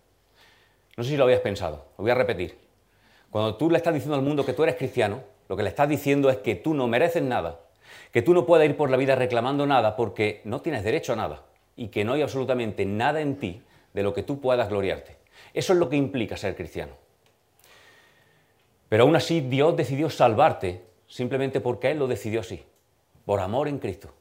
No 0.97 1.03
sé 1.03 1.11
si 1.11 1.17
lo 1.17 1.23
habías 1.23 1.39
pensado, 1.39 1.85
lo 1.97 2.03
voy 2.03 2.11
a 2.11 2.15
repetir. 2.15 2.57
Cuando 3.29 3.55
tú 3.55 3.69
le 3.69 3.77
estás 3.77 3.93
diciendo 3.93 4.15
al 4.15 4.21
mundo 4.21 4.45
que 4.45 4.53
tú 4.53 4.63
eres 4.63 4.75
cristiano, 4.75 5.21
lo 5.47 5.55
que 5.55 5.63
le 5.63 5.69
estás 5.69 5.87
diciendo 5.87 6.29
es 6.29 6.37
que 6.37 6.55
tú 6.55 6.73
no 6.73 6.87
mereces 6.87 7.23
nada, 7.23 7.61
que 8.11 8.21
tú 8.21 8.33
no 8.33 8.45
puedes 8.45 8.69
ir 8.69 8.75
por 8.75 8.89
la 8.89 8.97
vida 8.97 9.15
reclamando 9.15 9.65
nada 9.65 9.95
porque 9.95 10.41
no 10.43 10.61
tienes 10.61 10.83
derecho 10.83 11.13
a 11.13 11.15
nada 11.15 11.43
y 11.75 11.87
que 11.87 12.03
no 12.03 12.13
hay 12.13 12.21
absolutamente 12.21 12.85
nada 12.85 13.21
en 13.21 13.37
ti 13.37 13.61
de 13.93 14.03
lo 14.03 14.13
que 14.13 14.23
tú 14.23 14.39
puedas 14.39 14.69
gloriarte. 14.69 15.22
Eso 15.53 15.73
es 15.73 15.79
lo 15.79 15.89
que 15.89 15.95
implica 15.95 16.37
ser 16.37 16.55
cristiano. 16.55 16.93
Pero 18.89 19.03
aún 19.03 19.15
así 19.15 19.41
Dios 19.41 19.75
decidió 19.75 20.09
salvarte 20.09 20.83
simplemente 21.07 21.61
porque 21.61 21.91
Él 21.91 21.99
lo 21.99 22.07
decidió 22.07 22.41
así. 22.41 22.63
por 23.25 23.39
amor 23.39 23.69
en 23.69 23.79
Cristo, 23.79 24.13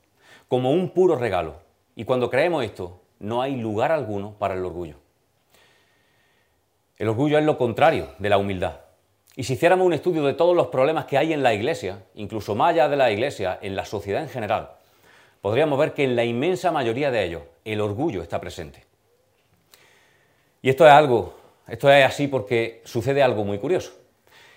como 0.46 0.70
un 0.70 0.90
puro 0.90 1.16
regalo. 1.16 1.56
Y 1.96 2.04
cuando 2.04 2.30
creemos 2.30 2.64
esto, 2.64 3.00
no 3.18 3.42
hay 3.42 3.56
lugar 3.56 3.90
alguno 3.90 4.36
para 4.38 4.54
el 4.54 4.64
orgullo. 4.64 4.96
El 6.98 7.08
orgullo 7.08 7.36
es 7.36 7.44
lo 7.44 7.58
contrario 7.58 8.10
de 8.18 8.28
la 8.28 8.38
humildad. 8.38 8.76
Y 9.34 9.44
si 9.44 9.54
hiciéramos 9.54 9.86
un 9.86 9.92
estudio 9.92 10.24
de 10.24 10.34
todos 10.34 10.54
los 10.54 10.68
problemas 10.68 11.06
que 11.06 11.18
hay 11.18 11.32
en 11.32 11.42
la 11.42 11.52
iglesia, 11.52 12.04
incluso 12.14 12.54
más 12.54 12.70
allá 12.70 12.88
de 12.88 12.96
la 12.96 13.10
iglesia, 13.10 13.58
en 13.60 13.74
la 13.74 13.84
sociedad 13.84 14.22
en 14.22 14.28
general, 14.28 14.72
podríamos 15.40 15.78
ver 15.78 15.94
que 15.94 16.04
en 16.04 16.14
la 16.14 16.24
inmensa 16.24 16.70
mayoría 16.70 17.10
de 17.10 17.24
ellos 17.24 17.42
el 17.64 17.80
orgullo 17.80 18.22
está 18.22 18.40
presente. 18.40 18.84
Y 20.62 20.70
esto 20.70 20.86
es 20.86 20.92
algo, 20.92 21.34
esto 21.66 21.90
es 21.90 22.04
así 22.04 22.28
porque 22.28 22.80
sucede 22.84 23.22
algo 23.22 23.44
muy 23.44 23.58
curioso. 23.58 23.92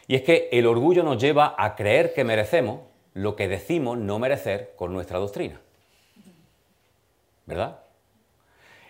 Y 0.07 0.15
es 0.15 0.21
que 0.21 0.49
el 0.51 0.67
orgullo 0.67 1.03
nos 1.03 1.19
lleva 1.19 1.55
a 1.57 1.75
creer 1.75 2.13
que 2.13 2.23
merecemos 2.23 2.81
lo 3.13 3.35
que 3.35 3.47
decimos 3.47 3.97
no 3.97 4.19
merecer 4.19 4.73
con 4.75 4.93
nuestra 4.93 5.17
doctrina. 5.17 5.59
¿Verdad? 7.47 7.79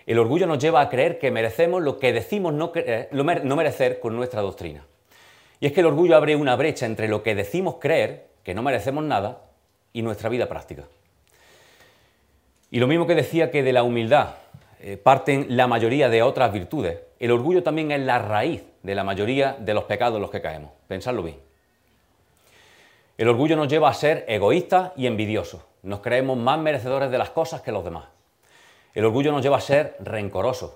El 0.06 0.20
orgullo 0.20 0.46
nos 0.46 0.60
lleva 0.60 0.82
a 0.82 0.90
creer 0.90 1.18
que 1.18 1.32
merecemos 1.32 1.82
lo 1.82 2.00
que 2.00 2.14
decimos 2.14 2.54
no, 2.54 2.74
no 3.12 3.56
merecer 3.56 4.00
con 4.00 4.16
nuestra 4.16 4.42
doctrina. 4.42 4.86
Y 5.60 5.68
es 5.68 5.72
que 5.72 5.80
el 5.80 5.86
orgullo 5.88 6.16
abre 6.16 6.36
una 6.36 6.56
brecha 6.56 6.86
entre 6.86 7.08
lo 7.08 7.24
que 7.24 7.34
decimos 7.34 7.78
creer, 7.80 8.28
que 8.44 8.54
no 8.54 8.62
merecemos 8.62 9.04
nada, 9.04 9.42
y 9.94 10.02
nuestra 10.02 10.30
vida 10.30 10.48
práctica. 10.48 10.84
Y 12.70 12.80
lo 12.80 12.88
mismo 12.88 13.08
que 13.08 13.16
decía 13.16 13.52
que 13.52 13.64
de 13.64 13.74
la 13.74 13.84
humildad 13.84 14.36
eh, 14.88 14.98
parten 14.98 15.48
la 15.50 15.66
mayoría 15.66 16.10
de 16.10 16.22
otras 16.22 16.54
virtudes, 16.54 17.00
el 17.18 17.32
orgullo 17.32 17.64
también 17.64 17.92
es 17.92 18.02
la 18.02 18.20
raíz 18.20 18.64
de 18.84 18.94
la 18.94 19.04
mayoría 19.04 19.58
de 19.60 19.74
los 19.74 19.86
pecados 19.86 20.18
en 20.18 20.22
los 20.22 20.30
que 20.30 20.42
caemos. 20.42 20.70
Pensadlo 20.88 21.24
bien. 21.24 21.40
El 23.18 23.28
orgullo 23.28 23.56
nos 23.56 23.68
lleva 23.68 23.90
a 23.90 23.96
ser 23.96 24.26
egoístas 24.28 24.92
y 24.96 25.08
envidiosos. 25.08 25.62
Nos 25.82 26.02
creemos 26.02 26.38
más 26.38 26.60
merecedores 26.60 27.10
de 27.10 27.18
las 27.18 27.32
cosas 27.32 27.64
que 27.64 27.72
los 27.72 27.84
demás. 27.84 28.06
El 28.94 29.06
orgullo 29.06 29.32
nos 29.32 29.42
lleva 29.42 29.58
a 29.58 29.62
ser 29.62 29.98
rencorosos. 30.02 30.74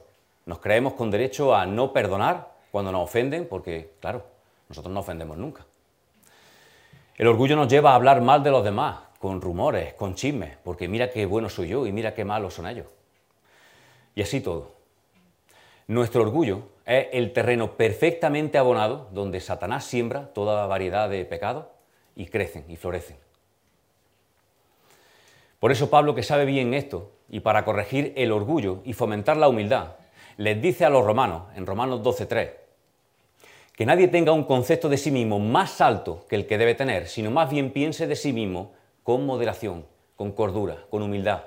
Nos 0.48 0.58
creemos 0.58 0.94
con 0.94 1.12
derecho 1.12 1.54
a 1.54 1.68
no 1.68 1.94
perdonar 1.94 2.48
cuando 2.72 2.92
nos 2.92 3.04
ofenden, 3.04 3.48
porque, 3.48 3.92
claro, 4.00 4.24
nosotros 4.70 4.92
no 4.92 5.02
ofendemos 5.02 5.38
nunca. 5.38 5.68
El 7.16 7.28
orgullo 7.28 7.56
nos 7.56 7.68
lleva 7.68 7.92
a 7.92 7.96
hablar 7.96 8.22
mal 8.22 8.42
de 8.42 8.50
los 8.50 8.64
demás, 8.64 9.02
con 9.20 9.40
rumores, 9.40 9.94
con 9.94 10.16
chismes, 10.16 10.58
porque 10.64 10.88
mira 10.88 11.12
qué 11.12 11.28
bueno 11.28 11.48
soy 11.48 11.68
yo 11.68 11.86
y 11.86 11.92
mira 11.92 12.16
qué 12.16 12.26
malos 12.26 12.56
son 12.56 12.66
ellos. 12.66 12.88
Y 14.16 14.22
así 14.22 14.42
todo. 14.42 14.76
Nuestro 15.88 16.22
orgullo 16.22 16.64
es 16.86 17.08
el 17.14 17.34
terreno 17.34 17.78
perfectamente 17.78 18.58
abonado 18.58 19.10
donde 19.12 19.40
Satanás 19.40 19.86
siembra 19.86 20.34
toda 20.34 20.68
variedad 20.68 21.10
de 21.10 21.26
pecados 21.26 21.66
y 22.16 22.28
crecen 22.28 22.66
y 22.70 22.76
florecen. 22.76 23.18
Por 25.60 25.72
eso 25.72 25.90
Pablo, 25.90 26.16
que 26.16 26.24
sabe 26.24 26.46
bien 26.46 26.74
esto, 26.74 27.12
y 27.30 27.42
para 27.42 27.66
corregir 27.66 28.14
el 28.16 28.32
orgullo 28.32 28.82
y 28.86 28.94
fomentar 28.94 29.38
la 29.38 29.50
humildad, 29.50 29.96
les 30.38 30.62
dice 30.62 30.86
a 30.86 30.90
los 30.90 31.06
romanos, 31.06 31.44
en 31.56 31.66
Romanos 31.66 32.02
12.3, 32.02 32.52
que 33.76 33.86
nadie 33.86 34.08
tenga 34.08 34.32
un 34.32 34.44
concepto 34.44 34.90
de 34.90 34.98
sí 34.98 35.12
mismo 35.12 35.40
más 35.40 35.82
alto 35.82 36.26
que 36.30 36.36
el 36.36 36.48
que 36.48 36.58
debe 36.58 36.76
tener, 36.76 37.08
sino 37.08 37.32
más 37.32 37.50
bien 37.50 37.72
piense 37.72 38.08
de 38.08 38.16
sí 38.16 38.32
mismo 38.32 38.74
con 39.04 39.26
moderación, 39.26 39.86
con 40.16 40.32
cordura, 40.32 40.78
con 40.90 41.02
humildad. 41.02 41.44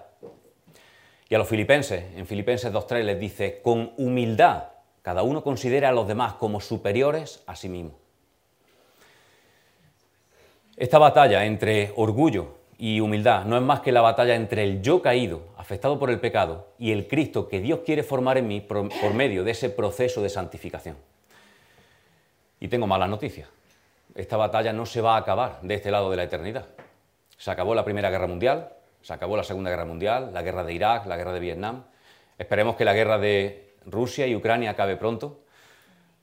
Y 1.33 1.35
a 1.35 1.39
los 1.39 1.49
filipenses, 1.49 2.05
en 2.15 2.27
Filipenses 2.27 2.71
2.3 2.71 3.05
les 3.05 3.19
dice, 3.19 3.63
con 3.63 3.95
humildad, 3.97 4.65
cada 5.01 5.23
uno 5.23 5.43
considera 5.43 5.89
a 5.89 5.93
los 5.93 6.07
demás 6.07 6.35
como 6.35 6.61
superiores 6.61 7.43
a 7.47 7.57
sí 7.57 7.71
mismo. 7.71 7.99
Esta 10.77 10.99
batalla 10.99 11.47
entre 11.47 11.95
orgullo 11.97 12.59
y 12.77 13.01
humildad 13.01 13.47
no 13.47 13.57
es 13.57 13.63
más 13.63 13.81
que 13.81 13.93
la 13.93 14.03
batalla 14.03 14.35
entre 14.35 14.63
el 14.63 14.83
yo 14.83 15.01
caído, 15.01 15.45
afectado 15.57 15.99
por 15.99 16.11
el 16.11 16.21
pecado, 16.21 16.67
y 16.79 16.93
el 16.93 17.09
Cristo 17.09 17.49
que 17.49 17.61
Dios 17.61 17.81
quiere 17.83 18.03
formar 18.03 18.37
en 18.37 18.47
mí 18.47 18.61
por, 18.61 19.15
medio 19.15 19.43
de 19.43 19.53
ese 19.53 19.71
proceso 19.71 20.21
de 20.21 20.29
santificación. 20.29 20.99
Y 22.61 22.69
tengo 22.69 22.87
malas 22.87 23.09
noticias. 23.09 23.49
Esta 24.15 24.37
batalla 24.37 24.75
no 24.75 24.85
se 24.85 25.01
va 25.01 25.15
a 25.15 25.21
acabar 25.21 25.61
de 25.63 25.77
este 25.77 25.91
lado 25.91 26.11
de 26.11 26.19
la 26.19 26.25
eternidad. 26.25 26.67
Se 27.39 27.51
acabó 27.51 27.75
la 27.75 27.87
Primera 27.87 28.11
Guerra 28.11 28.27
Mundial, 28.27 28.69
se 29.03 29.13
acabó 29.13 29.37
la 29.37 29.45
Segunda 29.45 29.71
Guerra 29.71 29.85
Mundial, 29.85 30.33
la 30.33 30.43
guerra 30.43 30.65
de 30.65 30.73
Irak, 30.73 31.07
la 31.07 31.17
guerra 31.17 31.33
de 31.33 31.41
Vietnam. 31.41 31.85
Esperemos 32.39 32.77
que 32.77 32.85
la 32.85 32.95
guerra 32.95 33.19
de 33.19 33.75
Rusia 33.85 34.27
y 34.27 34.35
Ucrania 34.35 34.71
acabe 34.71 34.97
pronto 34.97 35.43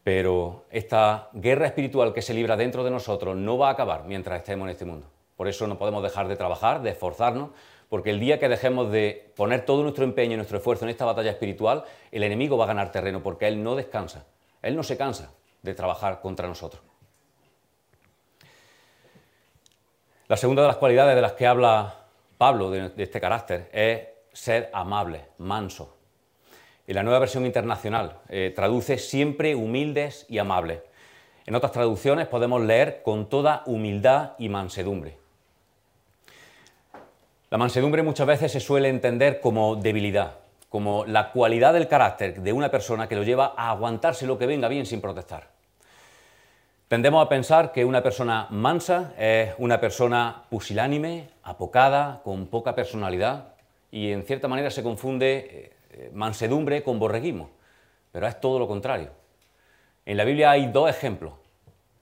pero 0.10 0.66
esta 0.72 1.30
guerra 1.34 1.68
espiritual 1.68 2.14
que 2.14 2.24
se 2.24 2.34
libra 2.34 2.56
dentro 2.56 2.84
de 2.84 2.92
nosotros 2.92 3.36
no 3.36 3.60
va 3.60 3.70
a 3.70 3.74
acabar 3.74 4.06
mientras 4.06 4.40
estemos 4.40 4.66
en 4.66 4.72
este 4.72 4.84
mundo. 4.84 5.08
Por 5.36 5.48
eso 5.48 5.68
no 5.68 5.78
podemos 5.78 6.02
dejar 6.02 6.28
de 6.28 6.36
trabajar, 6.36 6.82
de 6.82 6.90
esforzarnos, 6.90 7.52
porque 7.90 8.10
el 8.10 8.20
día 8.20 8.40
que 8.40 8.50
dejemos 8.50 8.92
de 8.92 9.32
poner 9.36 9.66
todo 9.66 9.84
nuestro 9.84 10.04
empeño 10.04 10.34
y 10.34 10.38
nuestro 10.38 10.58
esfuerzo 10.58 10.86
en 10.86 10.90
esta 10.90 11.06
batalla 11.06 11.30
espiritual, 11.30 11.84
el 12.12 12.24
enemigo 12.24 12.58
va 12.58 12.66
a 12.66 12.68
ganar 12.68 12.92
terreno 12.92 13.22
porque 13.22 13.48
él 13.48 13.62
no 13.64 13.76
descansa, 13.76 14.26
él 14.64 14.76
no 14.76 14.82
se 14.82 14.98
cansa 14.98 15.32
de 15.62 15.76
trabajar 15.76 16.22
contra 16.22 16.48
nosotros. 16.48 16.82
La 20.28 20.38
segunda 20.38 20.64
de 20.64 20.70
las 20.70 20.78
cualidades 20.78 21.16
de 21.16 21.22
las 21.22 21.34
que 21.34 21.46
habla 21.46 21.99
Pablo 22.40 22.72
de, 22.72 22.94
este 22.96 23.20
carácter 23.20 23.70
es 23.74 24.00
ser 24.32 24.70
amable, 24.72 25.26
manso, 25.40 25.98
y 26.88 26.94
la 26.94 27.04
nueva 27.04 27.20
versión 27.20 27.46
internacional 27.46 28.22
eh, 28.30 28.54
traduce 28.56 28.98
siempre 28.98 29.56
humildes 29.56 30.26
y 30.30 30.38
amables. 30.38 30.80
En 31.46 31.56
otras 31.56 31.74
traducciones 31.74 32.28
podemos 32.28 32.62
leer 32.62 33.02
con 33.04 33.28
toda 33.28 33.64
humildad 33.66 34.36
y 34.40 34.48
mansedumbre. 34.48 35.18
La 37.50 37.58
mansedumbre 37.58 38.04
muchas 38.04 38.26
veces 38.26 38.54
se 38.54 38.62
suele 38.62 38.88
entender 38.88 39.42
como 39.42 39.76
debilidad, 39.76 40.38
como 40.70 41.04
la 41.04 41.34
cualidad 41.34 41.74
del 41.74 41.90
carácter 41.90 42.42
de 42.42 42.54
una 42.54 42.72
persona 42.72 43.10
que 43.10 43.18
lo 43.18 43.24
lleva 43.24 43.54
a 43.58 43.72
aguantarse 43.72 44.26
lo 44.26 44.38
que 44.38 44.46
venga 44.46 44.70
bien 44.70 44.86
sin 44.86 45.02
protestar. 45.02 45.59
Tendemos 46.90 47.24
a 47.24 47.30
pensar 47.30 47.72
que 47.72 47.86
una 47.86 48.02
persona 48.02 48.48
mansa 48.50 49.14
es 49.16 49.54
una 49.60 49.80
persona 49.80 50.46
pusilánime, 50.50 51.30
apocada, 51.44 52.20
con 52.24 52.48
poca 52.48 52.74
personalidad 52.74 53.54
y 53.92 54.10
en 54.10 54.24
cierta 54.24 54.48
manera 54.48 54.72
se 54.72 54.82
confunde 54.82 55.38
eh, 55.38 55.74
eh, 55.92 56.12
mansedumbre 56.16 56.82
con 56.82 56.98
borreguismo, 56.98 57.52
pero 58.12 58.26
es 58.26 58.42
todo 58.42 58.58
lo 58.58 58.68
contrario. 58.68 59.12
En 60.04 60.18
la 60.18 60.24
Biblia 60.24 60.50
hay 60.50 60.72
dos 60.72 60.90
ejemplos 60.90 61.34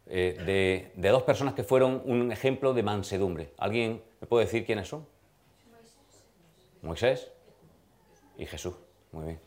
eh, 0.05 0.89
de, 0.95 1.09
dos 1.09 1.23
personas 1.23 1.53
que 1.53 1.65
fueron 1.65 2.01
un 2.05 2.31
ejemplo 2.31 2.73
de 2.73 2.81
mansedumbre. 2.81 3.51
¿Alguien 3.57 4.01
me 4.21 4.27
puede 4.27 4.45
decir 4.45 4.65
quiénes 4.65 4.87
son? 4.87 5.05
Moisés 6.81 7.29
y 8.37 8.45
Jesús. 8.45 8.75
Muy 9.11 9.25
bien. 9.25 9.46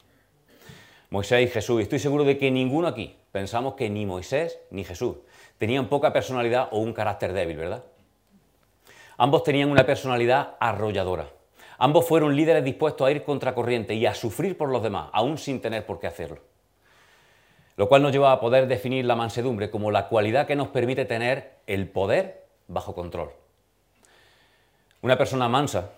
Moisés 1.10 1.48
y 1.48 1.52
Jesús. 1.52 1.80
Y 1.80 1.82
estoy 1.82 1.98
seguro 1.98 2.24
de 2.24 2.38
que 2.38 2.50
ninguno 2.50 2.88
aquí 2.88 3.16
pensamos 3.32 3.74
que 3.74 3.90
ni 3.90 4.06
Moisés 4.06 4.58
ni 4.70 4.84
Jesús 4.84 5.16
tenían 5.58 5.88
poca 5.88 6.12
personalidad 6.12 6.68
o 6.70 6.78
un 6.78 6.92
carácter 6.92 7.32
débil, 7.32 7.56
¿verdad? 7.56 7.84
Ambos 9.18 9.42
tenían 9.42 9.70
una 9.70 9.84
personalidad 9.84 10.56
arrolladora. 10.60 11.28
Ambos 11.76 12.06
fueron 12.06 12.36
líderes 12.36 12.64
dispuestos 12.64 13.06
a 13.06 13.10
ir 13.10 13.24
contracorriente 13.24 13.94
y 13.94 14.06
a 14.06 14.14
sufrir 14.14 14.56
por 14.56 14.70
los 14.70 14.82
demás, 14.82 15.10
aún 15.12 15.36
sin 15.36 15.60
tener 15.60 15.84
por 15.84 16.00
qué 16.00 16.06
hacerlo. 16.06 16.38
Lo 17.76 17.88
cual 17.88 18.02
nos 18.02 18.12
lleva 18.12 18.32
a 18.32 18.40
poder 18.40 18.66
definir 18.66 19.04
la 19.04 19.16
mansedumbre 19.16 19.70
como 19.70 19.90
la 19.90 20.08
cualidad 20.08 20.46
que 20.46 20.56
nos 20.56 20.68
permite 20.68 21.04
tener 21.04 21.56
el 21.66 21.88
poder 21.88 22.46
bajo 22.68 22.94
control. 22.94 23.32
Una 25.02 25.18
persona 25.18 25.48
mansa 25.48 25.90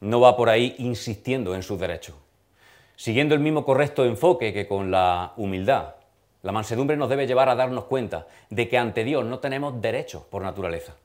no 0.00 0.20
va 0.20 0.36
por 0.36 0.48
ahí 0.48 0.74
insistiendo 0.78 1.54
en 1.54 1.62
sus 1.62 1.78
derechos, 1.78 2.16
siguiendo 2.98 3.36
el 3.36 3.40
mismo 3.40 3.64
correcto 3.64 4.04
enfoque 4.04 4.52
que 4.52 4.66
con 4.66 4.90
la 4.90 5.32
humildad. 5.36 5.94
La 6.42 6.50
mansedumbre 6.50 6.96
nos 6.96 7.08
debe 7.08 7.28
llevar 7.28 7.48
a 7.48 7.54
darnos 7.54 7.84
cuenta 7.84 8.26
de 8.50 8.68
que 8.68 8.76
ante 8.76 9.04
Dios 9.04 9.24
no 9.24 9.38
tenemos 9.38 9.80
derechos 9.80 10.24
por 10.24 10.42
naturaleza. 10.42 10.96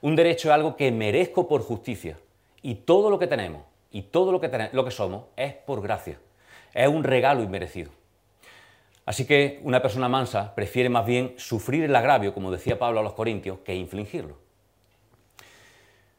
Un 0.00 0.16
derecho 0.16 0.48
es 0.48 0.54
algo 0.54 0.76
que 0.76 0.90
merezco 0.90 1.46
por 1.46 1.60
justicia, 1.60 2.16
y 2.62 2.74
todo 2.74 3.10
lo 3.10 3.18
que 3.18 3.26
tenemos 3.26 3.62
y 3.92 4.02
todo 4.02 4.32
lo 4.32 4.40
que, 4.40 4.70
lo 4.72 4.84
que 4.84 4.90
somos 4.90 5.24
es 5.36 5.52
por 5.52 5.82
gracia. 5.82 6.18
Es 6.72 6.88
un 6.88 7.04
regalo 7.04 7.42
inmerecido. 7.42 7.90
Así 9.04 9.26
que 9.26 9.60
una 9.62 9.82
persona 9.82 10.08
mansa 10.08 10.54
prefiere 10.54 10.88
más 10.88 11.04
bien 11.04 11.34
sufrir 11.36 11.84
el 11.84 11.94
agravio, 11.94 12.32
como 12.32 12.50
decía 12.50 12.78
Pablo 12.78 13.00
a 13.00 13.02
los 13.02 13.12
Corintios, 13.12 13.58
que 13.58 13.74
infligirlo. 13.74 14.38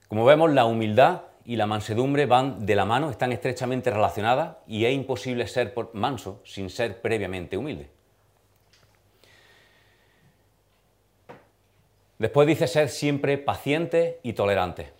Como 0.07 0.25
vemos, 0.25 0.51
la 0.51 0.65
humildad 0.65 1.23
y 1.47 1.55
la 1.55 1.65
mansedumbre 1.65 2.25
van 2.25 2.65
de 2.65 2.75
la 2.75 2.83
mano, 2.83 3.09
están 3.09 3.31
estrechamente 3.31 3.89
relacionadas 3.89 4.57
y 4.67 4.83
es 4.83 4.93
imposible 4.93 5.47
ser 5.47 5.73
manso 5.93 6.41
sin 6.43 6.69
ser 6.69 7.01
previamente 7.01 7.55
humilde. 7.55 7.89
Después 12.19 12.47
dice 12.49 12.67
ser 12.67 12.89
siempre 12.89 13.37
paciente 13.37 14.19
y 14.23 14.33
tolerante. 14.33 14.91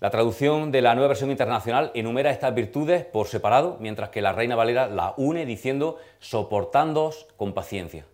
La 0.00 0.10
traducción 0.10 0.72
de 0.72 0.82
la 0.82 0.96
nueva 0.96 1.08
versión 1.08 1.30
internacional 1.30 1.92
enumera 1.94 2.32
estas 2.32 2.52
virtudes 2.52 3.04
por 3.04 3.28
separado, 3.28 3.76
mientras 3.78 4.10
que 4.10 4.22
la 4.22 4.32
Reina 4.32 4.56
Valera 4.56 4.88
la 4.88 5.14
une 5.16 5.46
diciendo 5.46 5.98
soportándoos 6.18 7.28
con 7.36 7.54
paciencia. 7.54 8.04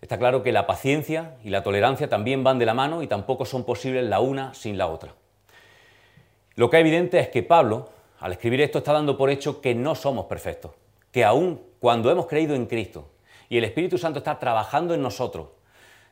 Está 0.00 0.18
claro 0.18 0.44
que 0.44 0.52
la 0.52 0.68
paciencia 0.68 1.34
y 1.42 1.50
la 1.50 1.64
tolerancia 1.64 2.08
también 2.08 2.44
van 2.44 2.60
de 2.60 2.66
la 2.66 2.74
mano 2.74 3.02
y 3.02 3.08
tampoco 3.08 3.44
son 3.44 3.64
posibles 3.64 4.04
la 4.04 4.20
una 4.20 4.54
sin 4.54 4.78
la 4.78 4.86
otra. 4.86 5.14
Lo 6.54 6.68
que 6.68 6.76
es 6.76 6.80
evidente 6.80 7.18
es 7.18 7.28
que 7.28 7.42
Pablo, 7.42 7.88
al 8.20 8.32
escribir 8.32 8.60
esto, 8.60 8.78
está 8.78 8.92
dando 8.92 9.16
por 9.16 9.30
hecho 9.30 9.60
que 9.60 9.74
no 9.74 9.94
somos 9.94 10.26
perfectos, 10.26 10.72
que 11.10 11.24
aún 11.24 11.62
cuando 11.80 12.10
hemos 12.10 12.26
creído 12.26 12.54
en 12.54 12.66
Cristo 12.66 13.08
y 13.48 13.58
el 13.58 13.64
Espíritu 13.64 13.98
Santo 13.98 14.18
está 14.18 14.38
trabajando 14.38 14.94
en 14.94 15.02
nosotros, 15.02 15.48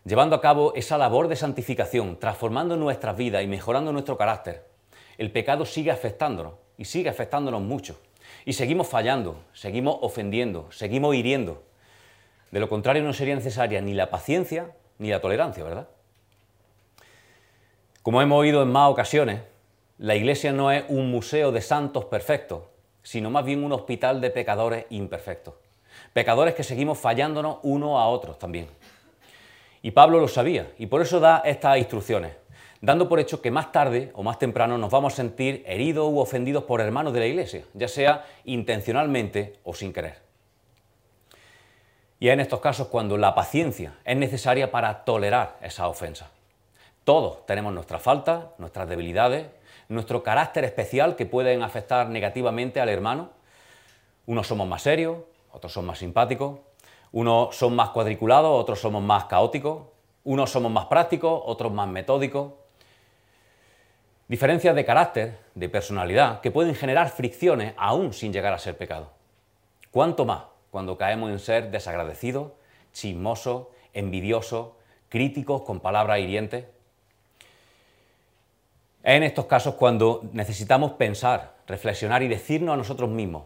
llevando 0.05 0.35
a 0.35 0.41
cabo 0.41 0.73
esa 0.75 0.99
labor 0.99 1.29
de 1.29 1.37
santificación, 1.37 2.19
transformando 2.19 2.77
nuestras 2.77 3.17
vidas 3.17 3.43
y 3.43 3.47
mejorando 3.47 3.93
nuestro 3.93 4.17
carácter, 4.17 4.67
el 5.19 5.31
pecado 5.31 5.67
sigue 5.67 5.91
afectándonos 5.91 6.55
y 6.79 6.87
sigue 6.87 7.11
afectándonos 7.11 7.61
mucho. 7.61 8.01
Y 8.47 8.55
seguimos 8.55 8.89
fallando, 8.89 9.43
seguimos 9.53 9.99
ofendiendo, 10.01 10.71
seguimos 10.71 11.15
hiriendo. 11.15 11.63
De 12.51 12.61
lo 12.61 12.69
contrario 12.69 13.03
no 13.03 13.13
sería 13.13 13.35
necesaria 13.35 13.81
ni 13.83 13.93
la 13.93 14.09
paciencia 14.09 14.73
ni 14.99 15.11
la 15.11 15.21
tolerancia, 15.21 15.63
¿verdad? 15.63 15.89
Como 18.03 18.23
hemos 18.23 18.39
oído 18.39 18.63
en 18.63 18.73
más 18.73 18.91
ocasiones, 18.91 19.41
la 20.01 20.15
Iglesia 20.15 20.51
no 20.51 20.73
es 20.73 20.85
un 20.89 21.11
museo 21.11 21.53
de 21.53 21.61
santos 21.61 22.07
perfectos, 22.07 22.63
sino 23.03 23.29
más 23.29 23.45
bien 23.45 23.63
un 23.63 23.73
hospital 23.73 24.23
de 24.23 24.31
pecadores 24.31 24.87
imperfectos. 24.89 25.57
Pecadores 26.15 26.55
que 26.55 26.65
seguimos 26.65 26.99
fallándonos 26.99 27.59
unos 27.65 28.01
a 28.01 28.07
otros 28.07 28.39
también. 28.39 28.69
Y 29.83 29.91
Pablo 29.91 30.19
lo 30.19 30.27
sabía, 30.27 30.73
y 30.79 30.87
por 30.87 31.03
eso 31.03 31.21
da 31.21 31.43
estas 31.45 31.77
instrucciones, 31.77 32.33
dando 32.81 33.11
por 33.11 33.21
hecho 33.21 33.43
que 33.43 33.51
más 33.51 33.73
tarde 33.73 34.11
o 34.15 34.23
más 34.23 34.39
temprano 34.39 34.79
nos 34.79 34.91
vamos 34.91 35.13
a 35.13 35.17
sentir 35.17 35.63
heridos 35.67 36.11
u 36.11 36.19
ofendidos 36.19 36.65
por 36.65 36.81
hermanos 36.81 37.13
de 37.13 37.21
la 37.21 37.27
Iglesia, 37.27 37.65
ya 37.75 37.87
sea 37.87 38.25
intencionalmente 38.47 39.59
o 39.65 39.75
sin 39.75 39.93
querer. 39.93 40.17
Y 42.19 42.29
es 42.29 42.33
en 42.33 42.41
estos 42.41 42.61
casos 42.61 42.89
cuando 42.89 43.19
la 43.19 43.35
paciencia 43.35 43.99
es 44.07 44.17
necesaria 44.17 44.71
para 44.71 45.05
tolerar 45.05 45.59
esa 45.61 45.89
ofensa. 45.89 46.31
Todos 47.05 47.45
tenemos 47.45 47.75
nuestras 47.75 48.01
faltas, 48.01 48.45
nuestras 48.57 48.89
debilidades, 48.89 49.60
nuestro 49.91 50.23
carácter 50.23 50.65
especial 50.65 51.17
que 51.17 51.27
pueden 51.27 51.63
afectar 51.63 52.09
negativamente 52.09 52.81
al 52.81 52.89
hermano. 52.89 53.31
Unos 54.25 54.47
somos 54.47 54.67
más 54.69 54.83
serios, 54.83 55.19
otros 55.53 55.73
son 55.73 55.85
más 55.85 55.99
simpáticos, 55.99 56.61
unos 57.11 57.57
son 57.57 57.75
más 57.75 57.91
cuadriculados, 57.91 58.51
otros 58.59 58.81
somos 58.81 59.03
más 59.03 59.25
caóticos, 59.25 59.83
unos 60.23 60.51
somos 60.51 60.71
más 60.71 60.87
prácticos, 60.87 61.43
otros 61.45 61.73
más 61.73 61.89
metódicos. 61.89 62.53
Diferencias 64.29 64.77
de 64.77 64.85
carácter, 64.85 65.39
de 65.57 65.69
personalidad, 65.69 66.41
que 66.41 66.53
pueden 66.53 66.77
generar 66.77 67.09
fricciones 67.09 67.75
aún 67.77 68.13
sin 68.13 68.33
llegar 68.33 68.53
a 68.53 68.59
ser 68.59 68.77
pecado. 68.77 69.11
¿Cuánto 69.91 70.25
más 70.25 70.45
cuando 70.71 70.97
caemos 70.97 71.33
en 71.33 71.41
ser 71.41 71.73
desagradecidos, 71.73 72.53
chismosos, 72.93 73.67
envidiosos, 73.93 74.69
críticos 75.09 75.63
con 75.63 75.81
palabras 75.81 76.21
hirientes? 76.21 76.67
Es 79.03 79.17
en 79.17 79.23
estos 79.23 79.47
casos 79.47 79.77
cuando 79.77 80.29
necesitamos 80.35 80.93
pensar, 80.93 81.55
reflexionar 81.67 82.23
y 82.23 82.29
decirnos 82.29 82.75
a 82.75 82.77
nosotros 82.77 83.09
mismos, 83.09 83.45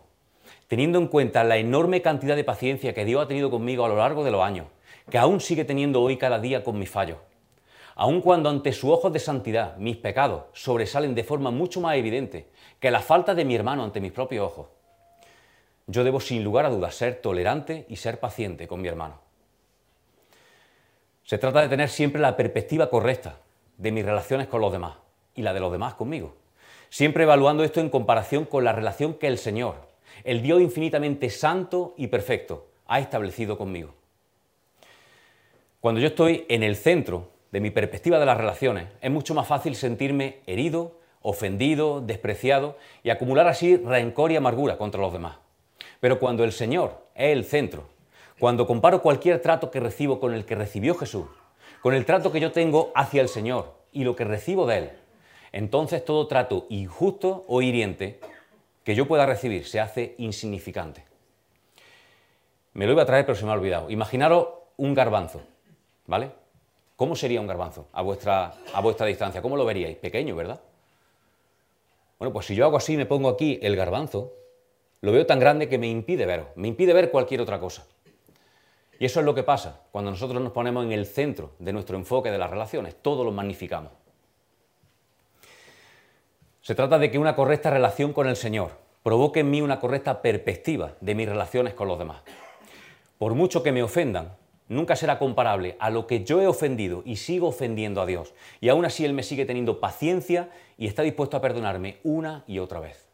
teniendo 0.67 0.99
en 0.99 1.07
cuenta 1.07 1.45
la 1.45 1.59
enorme 1.59 2.03
cantidad 2.03 2.35
de 2.35 2.43
paciencia 2.43 2.93
que 2.93 3.05
Dios 3.05 3.23
ha 3.23 3.29
tenido 3.29 3.53
conmigo 3.53 3.85
a 3.85 3.89
lo 3.89 3.97
largo 3.97 4.25
de 4.25 4.33
los 4.33 4.43
años, 4.43 4.67
que 5.09 5.17
aún 5.17 5.41
sigue 5.41 5.65
teniendo 5.65 6.03
hoy 6.03 6.17
cada 6.17 6.41
día 6.41 6.65
con 6.65 6.77
mis 6.77 6.91
fallos, 6.91 7.19
aun 7.95 8.21
cuando 8.21 8.49
ante 8.49 8.73
sus 8.73 8.91
ojos 8.91 9.13
de 9.13 9.21
santidad 9.21 9.77
mis 9.77 9.97
pecados 9.97 10.47
sobresalen 10.55 11.15
de 11.15 11.23
forma 11.23 11.53
mucho 11.53 11.81
más 11.81 11.97
evidente 11.97 12.49
que 12.81 12.91
la 12.91 13.01
falta 13.01 13.33
de 13.33 13.45
mi 13.45 13.55
hermano 13.55 13.85
ante 13.85 14.01
mis 14.01 14.11
propios 14.11 14.45
ojos, 14.45 14.67
yo 15.87 16.03
debo 16.03 16.19
sin 16.19 16.43
lugar 16.43 16.67
a 16.67 16.71
dudas 16.71 16.97
ser 16.97 17.21
tolerante 17.21 17.87
y 17.89 17.95
ser 17.95 18.19
paciente 18.19 18.67
con 18.67 18.81
mi 18.81 18.89
hermano. 18.89 19.21
Se 21.23 21.39
trata 21.39 21.61
de 21.61 21.69
tener 21.69 21.91
siempre 21.91 22.21
la 22.21 22.37
perspectiva 22.37 22.91
correcta 22.91 23.37
de 23.79 23.93
mis 23.93 24.05
relaciones 24.05 24.49
con 24.49 24.61
los 24.61 24.73
demás 24.73 25.04
y 25.35 25.43
la 25.43 25.53
de 25.53 25.61
los 25.61 25.73
demás 25.73 25.95
conmigo. 25.95 26.35
Siempre 26.91 27.25
evaluando 27.25 27.65
esto 27.65 27.81
en 27.81 27.91
comparación 27.91 28.45
con 28.45 28.65
la 28.65 28.73
relación 28.73 29.15
que 29.15 29.27
el 29.27 29.39
Señor, 29.39 29.75
el 30.23 30.43
Dios 30.43 30.61
infinitamente 30.61 31.31
santo 31.31 31.95
y 31.97 32.07
perfecto, 32.07 32.67
ha 32.87 33.01
establecido 33.01 33.59
conmigo. 33.59 33.95
Cuando 35.81 36.01
yo 36.01 36.07
estoy 36.07 36.47
en 36.49 36.63
el 36.63 36.77
centro 36.77 37.29
de 37.51 37.61
mi 37.61 37.71
perspectiva 37.71 38.19
de 38.19 38.27
las 38.27 38.39
relaciones, 38.39 38.89
es 39.01 39.11
mucho 39.11 39.35
más 39.35 39.47
fácil 39.47 39.75
sentirme 39.77 40.41
herido, 40.47 40.99
ofendido, 41.21 42.01
despreciado 42.01 42.77
y 43.03 43.11
acumular 43.11 43.47
así 43.49 43.77
rencor 43.77 44.33
y 44.33 44.37
amargura 44.37 44.79
contra 44.79 45.01
los 45.01 45.13
demás. 45.13 45.37
Pero 46.01 46.19
cuando 46.19 46.45
el 46.45 46.53
Señor 46.53 47.07
es 47.15 47.33
el 47.33 47.45
centro, 47.45 47.89
cuando 48.39 48.67
comparo 48.67 49.03
cualquier 49.03 49.41
trato 49.41 49.71
que 49.71 49.81
recibo 49.81 50.21
con 50.21 50.35
el 50.35 50.45
que 50.45 50.55
recibió 50.55 50.95
Jesús, 50.95 51.27
con 51.81 51.95
el 51.95 52.05
trato 52.05 52.33
que 52.33 52.41
yo 52.41 52.53
tengo 52.53 52.93
hacia 52.95 53.23
el 53.23 53.29
Señor 53.29 53.75
y 53.93 54.05
lo 54.05 54.17
que 54.17 54.25
recibo 54.25 54.67
de 54.67 54.79
Él, 54.79 54.91
entonces 55.55 56.05
todo 56.05 56.27
trato 56.27 56.67
injusto 56.69 57.45
o 57.47 57.63
hiriente 57.63 58.19
que 58.83 58.97
yo 58.97 59.07
pueda 59.07 59.25
recibir 59.25 59.65
se 59.67 59.79
hace 59.79 60.17
insignificante. 60.19 61.05
Me 62.73 62.87
lo 62.87 62.93
iba 62.93 63.03
a 63.03 63.07
traer, 63.07 63.25
pero 63.25 63.37
se 63.37 63.45
me 63.45 63.53
ha 63.53 63.55
olvidado. 63.55 63.89
Imaginaros 63.89 64.49
un 64.77 64.95
garbanzo, 64.95 65.43
¿vale? 66.07 66.33
¿Cómo 66.97 67.15
sería 67.15 67.41
un 67.41 67.47
garbanzo 67.47 67.87
a 67.93 68.03
vuestra, 68.03 68.53
a 68.73 68.81
vuestra 68.81 69.07
distancia? 69.07 69.41
¿Cómo 69.43 69.57
lo 69.57 69.65
veríais? 69.65 69.97
Pequeño, 69.97 70.35
¿verdad? 70.35 70.61
Bueno, 72.19 72.33
pues 72.33 72.47
si 72.47 72.57
yo 72.57 72.65
hago 72.65 72.77
así, 72.77 72.97
me 72.97 73.07
pongo 73.07 73.29
aquí 73.29 73.61
el 73.63 73.77
garbanzo, 73.77 74.33
lo 75.03 75.13
veo 75.13 75.25
tan 75.25 75.39
grande 75.39 75.69
que 75.69 75.79
me 75.79 75.87
impide 75.87 76.27
verlo, 76.27 76.49
me 76.57 76.67
impide 76.67 76.93
ver 76.93 77.13
cualquier 77.13 77.41
otra 77.41 77.61
cosa. 77.61 77.87
Y 78.99 79.05
eso 79.05 79.21
es 79.21 79.27
lo 79.27 79.37
que 79.37 79.45
pasa 79.45 79.83
cuando 79.93 80.11
nosotros 80.11 80.43
nos 80.43 80.51
ponemos 80.51 80.85
en 80.85 80.91
el 80.91 81.07
centro 81.07 81.53
de 81.61 81.73
nuestro 81.73 81.97
enfoque 81.97 82.33
de 82.33 82.39
las 82.39 82.51
relaciones, 82.51 82.97
todo 83.01 83.23
lo 83.23 83.31
magnificamos. 83.31 83.93
Se 86.65 86.75
trata 86.75 86.99
de 86.99 87.11
que 87.11 87.19
una 87.19 87.37
correcta 87.37 87.69
relación 87.69 88.15
con 88.15 88.27
el 88.27 88.37
Señor 88.37 88.71
provoque 89.03 89.41
en 89.41 89.51
mí 89.51 89.61
una 89.61 89.81
correcta 89.81 90.23
perspectiva 90.23 90.95
de 91.03 91.15
mis 91.15 91.29
relaciones 91.29 91.75
con 91.75 91.89
los 91.89 91.99
demás. 91.99 92.23
Por 93.19 93.35
mucho 93.35 93.63
que 93.63 93.71
me 93.71 93.83
ofendan, 93.83 94.35
nunca 94.71 94.97
será 94.97 95.19
comparable 95.19 95.77
a 95.79 95.91
lo 95.91 96.07
que 96.07 96.25
yo 96.25 96.41
he 96.41 96.47
ofendido 96.47 97.03
y 97.05 97.17
sigo 97.17 97.49
ofendiendo 97.49 98.01
a 98.01 98.07
Dios. 98.07 98.33
Y 98.63 98.71
aún 98.71 98.87
así 98.87 99.05
Él 99.05 99.13
me 99.13 99.23
sigue 99.23 99.45
teniendo 99.45 99.79
paciencia 99.79 100.49
y 100.79 100.87
está 100.87 101.03
dispuesto 101.03 101.37
a 101.37 101.43
perdonarme 101.43 101.99
una 102.03 102.45
y 102.47 102.61
otra 102.61 102.81
vez. 102.81 103.09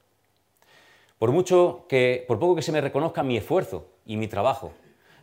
Por 1.18 1.32
mucho 1.32 1.86
que, 1.88 2.24
por 2.28 2.38
poco 2.38 2.54
que 2.54 2.62
se 2.62 2.70
me 2.70 2.80
reconozca 2.80 3.24
mi 3.24 3.36
esfuerzo 3.36 3.88
y 4.06 4.16
mi 4.16 4.28
trabajo, 4.28 4.74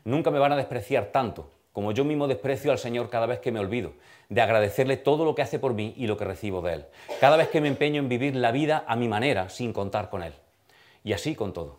nunca 0.03 0.31
me 0.31 0.39
van 0.39 0.51
a 0.51 0.57
despreciar 0.57 1.13
tanto 1.13 1.49
como 1.77 1.91
yo 1.91 2.03
mismo 2.03 2.27
desprecio 2.27 2.71
al 2.71 2.79
Señor 2.79 3.07
cada 3.07 3.27
vez 3.27 3.37
que 3.37 3.51
me 3.51 3.59
olvido 3.59 3.93
de 4.29 4.41
agradecerle 4.41 4.97
todo 4.97 5.25
lo 5.25 5.35
que 5.35 5.43
hace 5.43 5.59
por 5.59 5.75
mí 5.75 5.93
y 5.95 6.07
lo 6.07 6.17
que 6.17 6.25
recibo 6.25 6.59
de 6.63 6.73
Él. 6.73 6.85
Cada 7.19 7.37
vez 7.37 7.49
que 7.49 7.61
me 7.61 7.67
empeño 7.67 8.01
en 8.01 8.09
vivir 8.09 8.35
la 8.35 8.51
vida 8.51 8.83
a 8.87 8.95
mi 8.95 9.07
manera 9.07 9.49
sin 9.49 9.73
contar 9.73 10.09
con 10.09 10.23
Él. 10.23 10.33
Y 11.03 11.13
así 11.13 11.35
con 11.35 11.53
todo. 11.53 11.77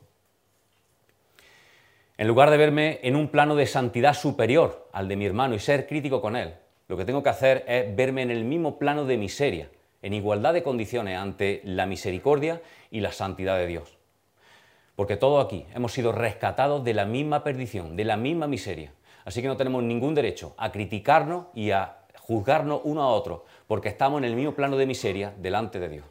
En 2.16 2.28
lugar 2.28 2.50
de 2.50 2.58
verme 2.58 3.00
en 3.02 3.16
un 3.16 3.26
plano 3.26 3.56
de 3.56 3.66
santidad 3.66 4.14
superior 4.14 4.88
al 4.92 5.08
de 5.08 5.16
mi 5.16 5.26
hermano 5.26 5.56
y 5.56 5.58
ser 5.58 5.88
crítico 5.88 6.20
con 6.20 6.36
Él, 6.36 6.54
lo 6.86 6.96
que 6.96 7.04
tengo 7.04 7.24
que 7.24 7.30
hacer 7.30 7.64
es 7.66 7.96
verme 7.96 8.22
en 8.22 8.30
el 8.30 8.44
mismo 8.44 8.78
plano 8.78 9.04
de 9.04 9.16
miseria, 9.16 9.68
en 10.02 10.12
igualdad 10.12 10.54
de 10.54 10.62
condiciones 10.62 11.18
ante 11.18 11.60
la 11.64 11.86
misericordia 11.86 12.62
y 12.92 13.00
la 13.00 13.10
santidad 13.10 13.58
de 13.58 13.66
Dios. 13.66 13.98
Porque 14.94 15.16
todos 15.16 15.44
aquí 15.44 15.66
hemos 15.74 15.90
sido 15.90 16.12
rescatados 16.12 16.84
de 16.84 16.94
la 16.94 17.04
misma 17.04 17.42
perdición, 17.42 17.96
de 17.96 18.04
la 18.04 18.16
misma 18.16 18.46
miseria. 18.46 18.92
Así 19.24 19.42
que 19.42 19.48
no 19.48 19.56
tenemos 19.56 19.82
ningún 19.82 20.14
derecho 20.14 20.54
a 20.56 20.72
criticarnos 20.72 21.46
y 21.54 21.70
a 21.70 21.98
juzgarnos 22.20 22.80
uno 22.84 23.02
a 23.02 23.08
otro, 23.08 23.44
porque 23.66 23.88
estamos 23.88 24.18
en 24.18 24.24
el 24.24 24.34
mismo 24.34 24.54
plano 24.54 24.76
de 24.76 24.86
miseria 24.86 25.34
delante 25.38 25.78
de 25.80 25.88
Dios. 25.88 26.04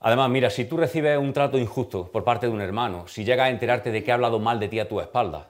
Además, 0.00 0.30
mira, 0.30 0.48
si 0.48 0.64
tú 0.64 0.76
recibes 0.76 1.18
un 1.18 1.32
trato 1.32 1.58
injusto 1.58 2.10
por 2.10 2.24
parte 2.24 2.46
de 2.46 2.52
un 2.52 2.60
hermano, 2.60 3.06
si 3.06 3.22
llegas 3.22 3.46
a 3.46 3.50
enterarte 3.50 3.90
de 3.90 4.02
que 4.02 4.10
ha 4.10 4.14
hablado 4.14 4.38
mal 4.38 4.58
de 4.58 4.68
ti 4.68 4.80
a 4.80 4.88
tu 4.88 4.98
espalda, 4.98 5.48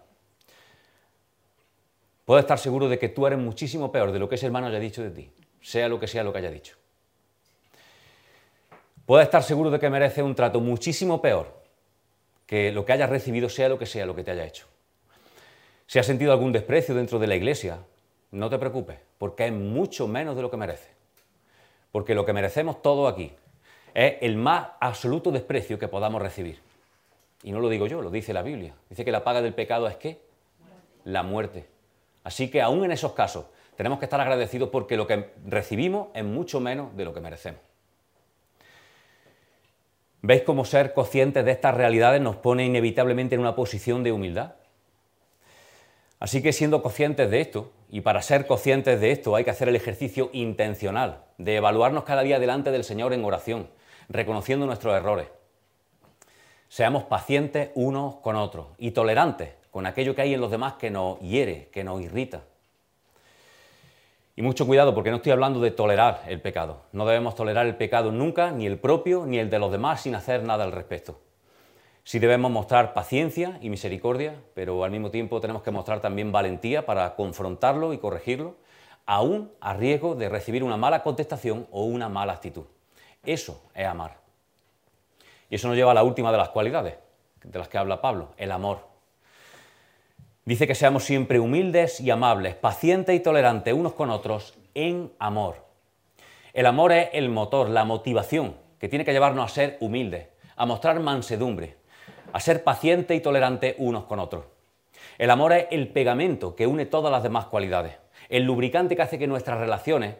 puedes 2.24 2.42
estar 2.42 2.58
seguro 2.58 2.88
de 2.88 2.98
que 2.98 3.08
tú 3.08 3.26
eres 3.26 3.38
muchísimo 3.38 3.92
peor 3.92 4.10
de 4.10 4.18
lo 4.18 4.28
que 4.28 4.34
ese 4.34 4.46
hermano 4.46 4.66
haya 4.66 4.80
dicho 4.80 5.02
de 5.02 5.10
ti, 5.10 5.30
sea 5.60 5.88
lo 5.88 6.00
que 6.00 6.08
sea 6.08 6.24
lo 6.24 6.32
que 6.32 6.38
haya 6.38 6.50
dicho. 6.50 6.76
Puedes 9.06 9.26
estar 9.26 9.42
seguro 9.42 9.70
de 9.70 9.78
que 9.78 9.88
mereces 9.88 10.22
un 10.22 10.34
trato 10.34 10.60
muchísimo 10.60 11.22
peor 11.22 11.62
que 12.46 12.72
lo 12.72 12.84
que 12.84 12.92
hayas 12.92 13.08
recibido, 13.08 13.48
sea 13.48 13.68
lo 13.68 13.78
que 13.78 13.86
sea 13.86 14.04
lo 14.04 14.14
que 14.16 14.24
te 14.24 14.32
haya 14.32 14.44
hecho. 14.44 14.69
Si 15.90 15.98
has 15.98 16.06
sentido 16.06 16.30
algún 16.30 16.52
desprecio 16.52 16.94
dentro 16.94 17.18
de 17.18 17.26
la 17.26 17.34
iglesia, 17.34 17.80
no 18.30 18.48
te 18.48 18.60
preocupes, 18.60 19.00
porque 19.18 19.46
es 19.46 19.52
mucho 19.52 20.06
menos 20.06 20.36
de 20.36 20.42
lo 20.42 20.48
que 20.48 20.56
merece. 20.56 20.88
Porque 21.90 22.14
lo 22.14 22.24
que 22.24 22.32
merecemos 22.32 22.80
todos 22.80 23.12
aquí 23.12 23.32
es 23.92 24.14
el 24.20 24.36
más 24.36 24.68
absoluto 24.78 25.32
desprecio 25.32 25.80
que 25.80 25.88
podamos 25.88 26.22
recibir. 26.22 26.60
Y 27.42 27.50
no 27.50 27.58
lo 27.58 27.68
digo 27.68 27.88
yo, 27.88 28.02
lo 28.02 28.10
dice 28.12 28.32
la 28.32 28.42
Biblia. 28.42 28.72
Dice 28.88 29.04
que 29.04 29.10
la 29.10 29.24
paga 29.24 29.42
del 29.42 29.52
pecado 29.52 29.88
es 29.88 29.96
qué? 29.96 30.20
La 31.02 31.24
muerte. 31.24 31.66
Así 32.22 32.52
que 32.52 32.62
aún 32.62 32.84
en 32.84 32.92
esos 32.92 33.14
casos 33.14 33.46
tenemos 33.76 33.98
que 33.98 34.04
estar 34.04 34.20
agradecidos 34.20 34.68
porque 34.68 34.96
lo 34.96 35.08
que 35.08 35.32
recibimos 35.44 36.10
es 36.14 36.22
mucho 36.22 36.60
menos 36.60 36.96
de 36.96 37.04
lo 37.04 37.12
que 37.12 37.20
merecemos. 37.20 37.62
¿Veis 40.22 40.42
cómo 40.42 40.64
ser 40.64 40.94
conscientes 40.94 41.44
de 41.44 41.50
estas 41.50 41.74
realidades 41.74 42.22
nos 42.22 42.36
pone 42.36 42.64
inevitablemente 42.64 43.34
en 43.34 43.40
una 43.40 43.56
posición 43.56 44.04
de 44.04 44.12
humildad? 44.12 44.52
Así 46.20 46.42
que 46.42 46.52
siendo 46.52 46.82
conscientes 46.82 47.30
de 47.30 47.40
esto, 47.40 47.72
y 47.88 48.02
para 48.02 48.20
ser 48.20 48.46
conscientes 48.46 49.00
de 49.00 49.10
esto 49.10 49.34
hay 49.34 49.42
que 49.42 49.50
hacer 49.50 49.68
el 49.68 49.76
ejercicio 49.76 50.28
intencional 50.34 51.24
de 51.38 51.56
evaluarnos 51.56 52.04
cada 52.04 52.22
día 52.22 52.38
delante 52.38 52.70
del 52.70 52.84
Señor 52.84 53.14
en 53.14 53.24
oración, 53.24 53.70
reconociendo 54.10 54.66
nuestros 54.66 54.94
errores. 54.94 55.28
Seamos 56.68 57.04
pacientes 57.04 57.70
unos 57.74 58.16
con 58.16 58.36
otros 58.36 58.66
y 58.78 58.90
tolerantes 58.90 59.54
con 59.70 59.86
aquello 59.86 60.14
que 60.14 60.22
hay 60.22 60.34
en 60.34 60.40
los 60.40 60.50
demás 60.50 60.74
que 60.74 60.90
nos 60.90 61.18
hiere, 61.20 61.68
que 61.72 61.84
nos 61.84 62.02
irrita. 62.02 62.42
Y 64.36 64.42
mucho 64.42 64.66
cuidado 64.66 64.94
porque 64.94 65.10
no 65.10 65.16
estoy 65.16 65.32
hablando 65.32 65.60
de 65.60 65.70
tolerar 65.70 66.22
el 66.26 66.40
pecado. 66.40 66.82
No 66.92 67.06
debemos 67.06 67.34
tolerar 67.34 67.66
el 67.66 67.76
pecado 67.76 68.12
nunca, 68.12 68.50
ni 68.50 68.66
el 68.66 68.78
propio 68.78 69.24
ni 69.26 69.38
el 69.38 69.48
de 69.48 69.58
los 69.58 69.72
demás, 69.72 70.02
sin 70.02 70.14
hacer 70.14 70.42
nada 70.42 70.64
al 70.64 70.72
respecto. 70.72 71.20
Sí 72.10 72.18
debemos 72.18 72.50
mostrar 72.50 72.92
paciencia 72.92 73.56
y 73.60 73.70
misericordia, 73.70 74.34
pero 74.54 74.82
al 74.82 74.90
mismo 74.90 75.12
tiempo 75.12 75.40
tenemos 75.40 75.62
que 75.62 75.70
mostrar 75.70 76.00
también 76.00 76.32
valentía 76.32 76.84
para 76.84 77.14
confrontarlo 77.14 77.92
y 77.92 77.98
corregirlo, 77.98 78.56
aún 79.06 79.52
a 79.60 79.74
riesgo 79.74 80.16
de 80.16 80.28
recibir 80.28 80.64
una 80.64 80.76
mala 80.76 81.04
contestación 81.04 81.68
o 81.70 81.84
una 81.84 82.08
mala 82.08 82.32
actitud. 82.32 82.64
Eso 83.24 83.62
es 83.76 83.86
amar. 83.86 84.16
Y 85.50 85.54
eso 85.54 85.68
nos 85.68 85.76
lleva 85.76 85.92
a 85.92 85.94
la 85.94 86.02
última 86.02 86.32
de 86.32 86.38
las 86.38 86.48
cualidades 86.48 86.96
de 87.44 87.58
las 87.60 87.68
que 87.68 87.78
habla 87.78 88.00
Pablo, 88.00 88.30
el 88.38 88.50
amor. 88.50 88.88
Dice 90.44 90.66
que 90.66 90.74
seamos 90.74 91.04
siempre 91.04 91.38
humildes 91.38 92.00
y 92.00 92.10
amables, 92.10 92.56
pacientes 92.56 93.14
y 93.14 93.20
tolerantes 93.20 93.72
unos 93.72 93.92
con 93.92 94.10
otros 94.10 94.58
en 94.74 95.12
amor. 95.20 95.64
El 96.54 96.66
amor 96.66 96.90
es 96.90 97.10
el 97.12 97.28
motor, 97.28 97.70
la 97.70 97.84
motivación 97.84 98.56
que 98.80 98.88
tiene 98.88 99.04
que 99.04 99.12
llevarnos 99.12 99.44
a 99.44 99.54
ser 99.54 99.76
humildes, 99.78 100.26
a 100.56 100.66
mostrar 100.66 100.98
mansedumbre, 100.98 101.78
a 102.32 102.40
ser 102.40 102.64
pacientes 102.64 103.16
y 103.16 103.20
tolerantes 103.20 103.74
unos 103.78 104.04
con 104.04 104.18
otros. 104.18 104.44
El 105.18 105.30
amor 105.30 105.52
es 105.52 105.66
el 105.70 105.88
pegamento 105.88 106.56
que 106.56 106.66
une 106.66 106.86
todas 106.86 107.12
las 107.12 107.22
demás 107.22 107.46
cualidades, 107.46 107.94
el 108.28 108.44
lubricante 108.44 108.96
que 108.96 109.02
hace 109.02 109.18
que 109.18 109.26
nuestras 109.26 109.60
relaciones 109.60 110.16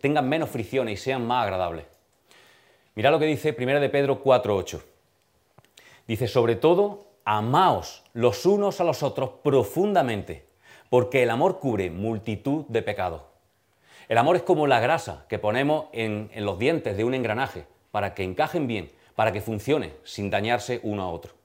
tengan 0.00 0.28
menos 0.28 0.50
fricciones 0.50 0.94
y 0.94 1.02
sean 1.02 1.26
más 1.26 1.44
agradables. 1.44 1.86
Mira 2.94 3.10
lo 3.10 3.18
que 3.18 3.26
dice 3.26 3.54
1 3.56 3.80
de 3.80 3.88
Pedro 3.88 4.22
4.8. 4.22 4.82
Dice, 6.06 6.28
sobre 6.28 6.56
todo, 6.56 7.06
amaos 7.24 8.02
los 8.12 8.44
unos 8.44 8.80
a 8.80 8.84
los 8.84 9.02
otros 9.02 9.30
profundamente, 9.42 10.44
porque 10.90 11.22
el 11.22 11.30
amor 11.30 11.58
cubre 11.58 11.90
multitud 11.90 12.64
de 12.68 12.82
pecados. 12.82 13.22
El 14.08 14.18
amor 14.18 14.36
es 14.36 14.42
como 14.42 14.66
la 14.66 14.80
grasa 14.80 15.24
que 15.28 15.38
ponemos 15.38 15.86
en 15.92 16.28
los 16.34 16.58
dientes 16.58 16.96
de 16.96 17.04
un 17.04 17.14
engranaje 17.14 17.64
para 17.92 18.14
que 18.14 18.24
encajen 18.24 18.66
bien, 18.66 18.90
para 19.14 19.32
que 19.32 19.40
funcione 19.40 19.94
sin 20.04 20.30
dañarse 20.30 20.80
uno 20.82 21.02
a 21.02 21.08
otro. 21.08 21.41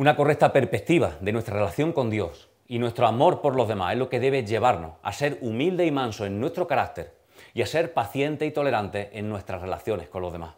Una 0.00 0.16
correcta 0.16 0.50
perspectiva 0.50 1.18
de 1.20 1.30
nuestra 1.30 1.56
relación 1.56 1.92
con 1.92 2.08
Dios 2.08 2.48
y 2.66 2.78
nuestro 2.78 3.06
amor 3.06 3.42
por 3.42 3.54
los 3.54 3.68
demás 3.68 3.92
es 3.92 3.98
lo 3.98 4.08
que 4.08 4.18
debe 4.18 4.46
llevarnos 4.46 4.92
a 5.02 5.12
ser 5.12 5.36
humilde 5.42 5.84
y 5.84 5.90
manso 5.90 6.24
en 6.24 6.40
nuestro 6.40 6.66
carácter 6.66 7.12
y 7.52 7.60
a 7.60 7.66
ser 7.66 7.92
paciente 7.92 8.46
y 8.46 8.50
tolerante 8.50 9.10
en 9.12 9.28
nuestras 9.28 9.60
relaciones 9.60 10.08
con 10.08 10.22
los 10.22 10.32
demás. 10.32 10.54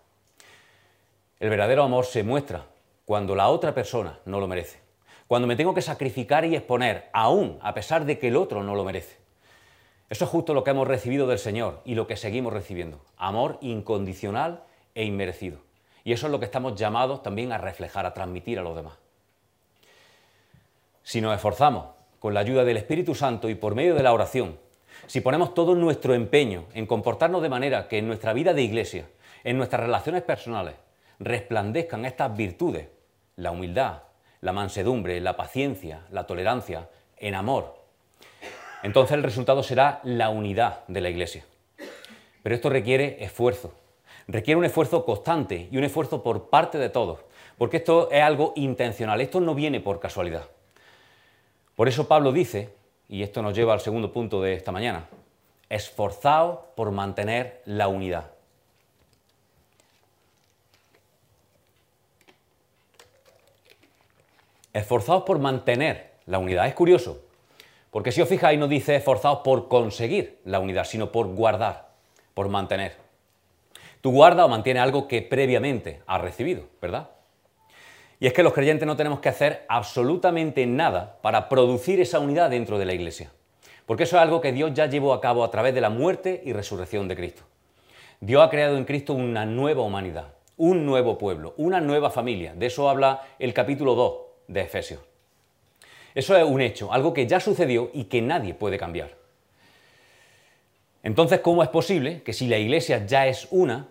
El 1.40 1.50
verdadero 1.50 1.82
amor 1.82 2.04
se 2.04 2.22
muestra 2.22 2.66
cuando 3.04 3.34
la 3.34 3.48
otra 3.48 3.74
persona 3.74 4.20
no 4.26 4.38
lo 4.38 4.46
merece, 4.46 4.78
cuando 5.26 5.48
me 5.48 5.56
tengo 5.56 5.74
que 5.74 5.82
sacrificar 5.82 6.44
y 6.44 6.54
exponer, 6.54 7.10
aún 7.12 7.58
a 7.62 7.74
pesar 7.74 8.04
de 8.04 8.20
que 8.20 8.28
el 8.28 8.36
otro 8.36 8.62
no 8.62 8.76
lo 8.76 8.84
merece. 8.84 9.16
Eso 10.08 10.24
es 10.24 10.30
justo 10.30 10.54
lo 10.54 10.62
que 10.62 10.70
hemos 10.70 10.86
recibido 10.86 11.26
del 11.26 11.40
Señor 11.40 11.80
y 11.84 11.96
lo 11.96 12.06
que 12.06 12.16
seguimos 12.16 12.52
recibiendo, 12.52 13.04
amor 13.16 13.58
incondicional 13.60 14.62
e 14.94 15.04
inmerecido. 15.04 15.58
Y 16.04 16.12
eso 16.12 16.26
es 16.26 16.30
lo 16.30 16.38
que 16.38 16.44
estamos 16.44 16.76
llamados 16.76 17.24
también 17.24 17.50
a 17.50 17.58
reflejar, 17.58 18.06
a 18.06 18.14
transmitir 18.14 18.60
a 18.60 18.62
los 18.62 18.76
demás. 18.76 19.01
Si 21.02 21.20
nos 21.20 21.34
esforzamos 21.34 21.86
con 22.18 22.34
la 22.34 22.40
ayuda 22.40 22.64
del 22.64 22.76
Espíritu 22.76 23.14
Santo 23.14 23.48
y 23.48 23.54
por 23.54 23.74
medio 23.74 23.94
de 23.94 24.02
la 24.02 24.12
oración, 24.12 24.58
si 25.06 25.20
ponemos 25.20 25.54
todo 25.54 25.74
nuestro 25.74 26.14
empeño 26.14 26.66
en 26.74 26.86
comportarnos 26.86 27.42
de 27.42 27.48
manera 27.48 27.88
que 27.88 27.98
en 27.98 28.06
nuestra 28.06 28.32
vida 28.32 28.54
de 28.54 28.62
iglesia, 28.62 29.08
en 29.44 29.56
nuestras 29.56 29.82
relaciones 29.82 30.22
personales, 30.22 30.74
resplandezcan 31.18 32.04
estas 32.04 32.36
virtudes, 32.36 32.88
la 33.36 33.50
humildad, 33.50 34.02
la 34.40 34.52
mansedumbre, 34.52 35.20
la 35.20 35.36
paciencia, 35.36 36.02
la 36.10 36.26
tolerancia, 36.26 36.88
en 37.16 37.34
amor, 37.34 37.82
entonces 38.82 39.16
el 39.16 39.22
resultado 39.22 39.62
será 39.62 40.00
la 40.02 40.28
unidad 40.30 40.84
de 40.88 41.00
la 41.00 41.08
iglesia. 41.08 41.44
Pero 42.42 42.54
esto 42.54 42.68
requiere 42.68 43.22
esfuerzo, 43.24 43.72
requiere 44.26 44.58
un 44.58 44.64
esfuerzo 44.64 45.04
constante 45.04 45.68
y 45.70 45.76
un 45.76 45.84
esfuerzo 45.84 46.22
por 46.22 46.50
parte 46.50 46.78
de 46.78 46.88
todos, 46.88 47.20
porque 47.58 47.76
esto 47.78 48.10
es 48.10 48.22
algo 48.22 48.52
intencional, 48.56 49.20
esto 49.20 49.40
no 49.40 49.54
viene 49.54 49.80
por 49.80 50.00
casualidad. 50.00 50.46
Por 51.76 51.88
eso 51.88 52.06
Pablo 52.06 52.32
dice, 52.32 52.74
y 53.08 53.22
esto 53.22 53.42
nos 53.42 53.54
lleva 53.54 53.72
al 53.72 53.80
segundo 53.80 54.12
punto 54.12 54.40
de 54.42 54.54
esta 54.54 54.72
mañana, 54.72 55.08
esforzaos 55.68 56.60
por 56.76 56.90
mantener 56.90 57.62
la 57.64 57.88
unidad. 57.88 58.30
Esforzaos 64.72 65.24
por 65.24 65.38
mantener 65.38 66.12
la 66.26 66.38
unidad. 66.38 66.66
Es 66.66 66.74
curioso, 66.74 67.22
porque 67.90 68.12
si 68.12 68.22
os 68.22 68.28
fijáis 68.28 68.58
no 68.58 68.68
dice 68.68 68.96
esforzaos 68.96 69.40
por 69.40 69.68
conseguir 69.68 70.40
la 70.44 70.60
unidad, 70.60 70.84
sino 70.84 71.12
por 71.12 71.26
guardar, 71.28 71.90
por 72.34 72.48
mantener. 72.48 72.96
Tú 74.00 74.10
guarda 74.10 74.44
o 74.44 74.48
mantiene 74.48 74.80
algo 74.80 75.08
que 75.08 75.22
previamente 75.22 76.02
has 76.06 76.20
recibido, 76.20 76.64
¿verdad? 76.80 77.10
Y 78.22 78.28
es 78.28 78.32
que 78.32 78.44
los 78.44 78.52
creyentes 78.52 78.86
no 78.86 78.94
tenemos 78.94 79.18
que 79.18 79.28
hacer 79.28 79.64
absolutamente 79.66 80.64
nada 80.64 81.18
para 81.22 81.48
producir 81.48 82.00
esa 82.00 82.20
unidad 82.20 82.50
dentro 82.50 82.78
de 82.78 82.84
la 82.84 82.92
iglesia. 82.92 83.32
Porque 83.84 84.04
eso 84.04 84.14
es 84.14 84.22
algo 84.22 84.40
que 84.40 84.52
Dios 84.52 84.72
ya 84.74 84.86
llevó 84.86 85.12
a 85.12 85.20
cabo 85.20 85.42
a 85.42 85.50
través 85.50 85.74
de 85.74 85.80
la 85.80 85.90
muerte 85.90 86.40
y 86.44 86.52
resurrección 86.52 87.08
de 87.08 87.16
Cristo. 87.16 87.42
Dios 88.20 88.40
ha 88.40 88.48
creado 88.48 88.76
en 88.76 88.84
Cristo 88.84 89.12
una 89.12 89.44
nueva 89.44 89.82
humanidad, 89.82 90.34
un 90.56 90.86
nuevo 90.86 91.18
pueblo, 91.18 91.54
una 91.56 91.80
nueva 91.80 92.10
familia. 92.10 92.54
De 92.54 92.66
eso 92.66 92.88
habla 92.88 93.22
el 93.40 93.52
capítulo 93.52 93.96
2 93.96 94.14
de 94.46 94.60
Efesios. 94.60 95.00
Eso 96.14 96.36
es 96.36 96.44
un 96.44 96.60
hecho, 96.60 96.92
algo 96.92 97.12
que 97.12 97.26
ya 97.26 97.40
sucedió 97.40 97.90
y 97.92 98.04
que 98.04 98.22
nadie 98.22 98.54
puede 98.54 98.78
cambiar. 98.78 99.16
Entonces, 101.02 101.40
¿cómo 101.40 101.64
es 101.64 101.70
posible 101.70 102.22
que 102.22 102.32
si 102.32 102.46
la 102.46 102.58
iglesia 102.58 103.04
ya 103.04 103.26
es 103.26 103.48
una, 103.50 103.88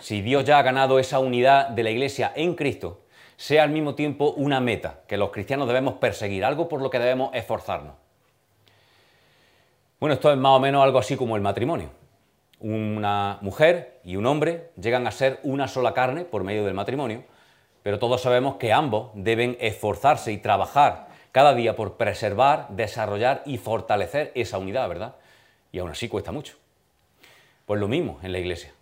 si 0.00 0.22
Dios 0.22 0.44
ya 0.44 0.58
ha 0.58 0.62
ganado 0.62 0.98
esa 0.98 1.20
unidad 1.20 1.68
de 1.68 1.84
la 1.84 1.90
iglesia 1.90 2.32
en 2.34 2.56
Cristo, 2.56 3.02
sea 3.40 3.62
al 3.62 3.70
mismo 3.70 3.94
tiempo 3.94 4.34
una 4.36 4.60
meta 4.60 5.00
que 5.06 5.16
los 5.16 5.30
cristianos 5.30 5.66
debemos 5.66 5.94
perseguir, 5.94 6.44
algo 6.44 6.68
por 6.68 6.82
lo 6.82 6.90
que 6.90 6.98
debemos 6.98 7.30
esforzarnos. 7.32 7.94
Bueno, 9.98 10.12
esto 10.12 10.30
es 10.30 10.36
más 10.36 10.58
o 10.58 10.60
menos 10.60 10.84
algo 10.84 10.98
así 10.98 11.16
como 11.16 11.36
el 11.36 11.42
matrimonio. 11.42 11.88
Una 12.58 13.38
mujer 13.40 13.98
y 14.04 14.16
un 14.16 14.26
hombre 14.26 14.72
llegan 14.78 15.06
a 15.06 15.10
ser 15.10 15.40
una 15.42 15.68
sola 15.68 15.94
carne 15.94 16.26
por 16.26 16.44
medio 16.44 16.66
del 16.66 16.74
matrimonio, 16.74 17.24
pero 17.82 17.98
todos 17.98 18.20
sabemos 18.20 18.56
que 18.56 18.74
ambos 18.74 19.10
deben 19.14 19.56
esforzarse 19.58 20.32
y 20.32 20.36
trabajar 20.36 21.08
cada 21.32 21.54
día 21.54 21.74
por 21.74 21.96
preservar, 21.96 22.66
desarrollar 22.68 23.42
y 23.46 23.56
fortalecer 23.56 24.32
esa 24.34 24.58
unidad, 24.58 24.86
¿verdad? 24.86 25.14
Y 25.72 25.78
aún 25.78 25.92
así 25.92 26.10
cuesta 26.10 26.30
mucho. 26.30 26.56
Pues 27.64 27.80
lo 27.80 27.88
mismo 27.88 28.18
en 28.22 28.32
la 28.32 28.38
iglesia. 28.38 28.74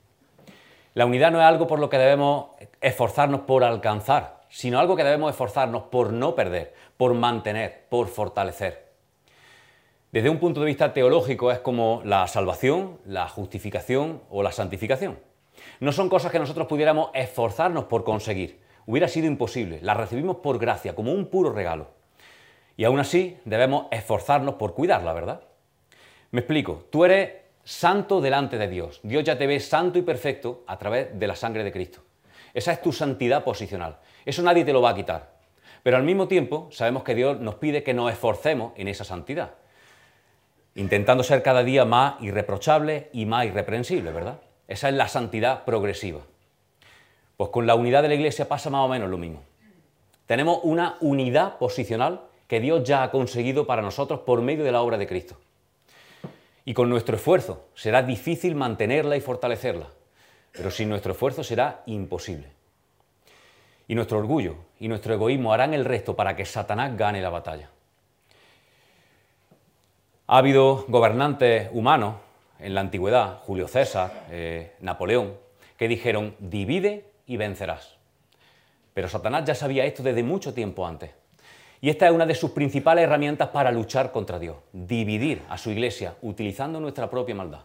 La 0.95 1.07
unidad 1.07 1.31
no 1.31 1.39
es 1.39 1.47
algo 1.47 1.69
por 1.69 1.79
lo 1.79 1.89
que 1.89 1.99
debemos 1.99 2.47
esforzarnos 2.81 3.43
por 3.43 3.63
alcanzar, 3.63 4.38
sino 4.49 4.79
algo 4.79 4.97
que 4.97 5.05
debemos 5.05 5.31
esforzarnos 5.31 5.85
por 5.85 6.13
no 6.13 6.35
perder, 6.35 6.75
por 6.97 7.15
mantener, 7.15 7.87
por 7.89 8.09
fortalecer. 8.09 8.89
Desde 10.11 10.31
un 10.31 10.39
punto 10.39 10.61
de 10.61 10.67
vista 10.67 10.93
teológico 10.95 11.53
es 11.53 11.59
como 11.59 12.01
la 12.05 12.27
salvación, 12.29 12.99
la 13.05 13.29
justificación 13.29 14.23
o 14.31 14.43
la 14.43 14.53
santificación. 14.53 15.19
No 15.81 15.93
son 15.93 16.09
cosas 16.09 16.33
que 16.33 16.39
nosotros 16.39 16.67
pudiéramos 16.67 17.11
esforzarnos 17.15 17.85
por 17.85 18.05
conseguir. 18.05 18.61
Hubiera 18.87 19.09
sido 19.09 19.27
imposible. 19.27 19.81
Las 19.83 19.97
recibimos 19.97 20.37
por 20.37 20.59
gracia, 20.59 20.95
como 20.95 21.13
un 21.13 21.27
puro 21.27 21.53
regalo. 21.53 21.89
Y 22.77 22.85
aún 22.85 23.01
así 23.01 23.37
debemos 23.45 23.87
esforzarnos 23.91 24.55
por 24.55 24.75
cuidarla, 24.75 25.13
¿verdad? 25.13 25.43
Me 26.31 26.41
explico. 26.41 26.87
Tú 26.91 27.05
eres 27.05 27.33
santo 27.65 28.23
delante 28.23 28.57
de 28.57 28.69
Dios. 28.69 29.01
Dios 29.03 29.25
ya 29.25 29.37
te 29.37 29.47
ve 29.47 29.61
santo 29.61 29.99
y 29.99 30.03
perfecto 30.03 30.65
a 30.67 30.79
través 30.79 31.19
de 31.19 31.27
la 31.27 31.37
sangre 31.37 31.65
de 31.65 31.73
Cristo. 31.73 32.01
Esa 32.55 32.73
es 32.73 32.81
tu 32.81 32.93
santidad 32.93 33.45
posicional. 33.45 33.99
Eso 34.29 34.43
nadie 34.43 34.63
te 34.63 34.75
lo 34.75 34.83
va 34.83 34.91
a 34.91 34.95
quitar. 34.95 35.31
Pero 35.83 35.97
al 35.97 36.03
mismo 36.03 36.29
tiempo 36.29 36.69
sabemos 36.71 37.03
que 37.03 37.15
Dios 37.15 37.41
nos 37.41 37.55
pide 37.55 37.83
que 37.83 37.95
nos 37.95 38.13
esforcemos 38.13 38.75
en 38.77 38.87
esa 38.87 39.03
santidad, 39.03 39.55
intentando 40.75 41.25
ser 41.25 41.43
cada 41.43 41.65
día 41.65 41.87
más 41.87 42.21
irreprochable 42.21 43.09
y 43.15 43.25
más 43.25 43.47
irreprensible, 43.47 44.13
¿verdad? 44.13 44.39
Esa 44.67 44.91
es 44.91 44.97
la 44.97 45.09
santidad 45.09 45.65
progresiva. 45.65 46.21
Pues 47.39 47.49
con 47.49 47.67
la 47.67 47.75
unidad 47.75 48.03
de 48.03 48.09
la 48.09 48.17
Iglesia 48.17 48.47
pasa 48.47 48.69
más 48.69 48.85
o 48.85 48.89
menos 48.89 49.09
lo 49.09 49.17
mismo. 49.17 49.41
Tenemos 50.27 50.61
una 50.63 50.99
unidad 51.01 51.57
posicional 51.57 52.21
que 52.49 52.61
Dios 52.61 52.85
ya 52.85 53.05
ha 53.05 53.11
conseguido 53.11 53.67
para 53.67 53.81
nosotros 53.81 54.21
por 54.21 54.43
medio 54.43 54.63
de 54.63 54.73
la 54.73 54.83
obra 54.83 54.99
de 54.99 55.07
Cristo. 55.07 55.39
Y 56.67 56.75
con 56.75 56.91
nuestro 56.91 57.17
esfuerzo 57.17 57.65
será 57.75 58.03
difícil 58.03 58.57
mantenerla 58.57 59.17
y 59.17 59.23
fortalecerla, 59.23 59.87
pero 60.53 60.71
sin 60.71 60.91
nuestro 60.91 61.13
esfuerzo 61.13 61.43
será 61.43 61.83
imposible. 61.87 62.58
Y 63.89 63.95
nuestro 63.95 64.19
orgullo 64.19 64.57
y 64.79 64.87
nuestro 64.87 65.15
egoísmo 65.15 65.53
harán 65.53 65.75
el 65.75 65.85
resto 65.85 66.15
para 66.15 66.37
que 66.37 66.45
Satanás 66.45 66.97
gane 66.97 67.21
la 67.21 67.31
batalla. 67.31 67.71
Ha 70.27 70.39
habido 70.39 70.85
gobernantes 70.89 71.71
humanos 71.73 72.17
en 72.59 72.75
la 72.75 72.83
antigüedad, 72.83 73.39
Julio 73.45 73.67
César, 73.67 74.27
eh, 74.31 74.75
Napoleón, 74.81 75.35
que 75.79 75.89
dijeron, 75.89 76.37
divide 76.39 77.07
y 77.27 77.39
vencerás. 77.39 77.97
Pero 78.93 79.09
Satanás 79.09 79.45
ya 79.47 79.55
sabía 79.55 79.87
esto 79.87 80.03
desde 80.03 80.23
mucho 80.23 80.53
tiempo 80.53 80.87
antes. 80.87 81.11
Y 81.81 81.89
esta 81.89 82.07
es 82.07 82.13
una 82.13 82.27
de 82.27 82.35
sus 82.35 82.51
principales 82.51 83.05
herramientas 83.05 83.49
para 83.49 83.71
luchar 83.71 84.11
contra 84.11 84.39
Dios, 84.39 84.57
dividir 84.73 85.43
a 85.49 85.57
su 85.57 85.71
iglesia 85.71 86.17
utilizando 86.23 86.81
nuestra 86.81 87.09
propia 87.09 87.35
maldad. 87.35 87.61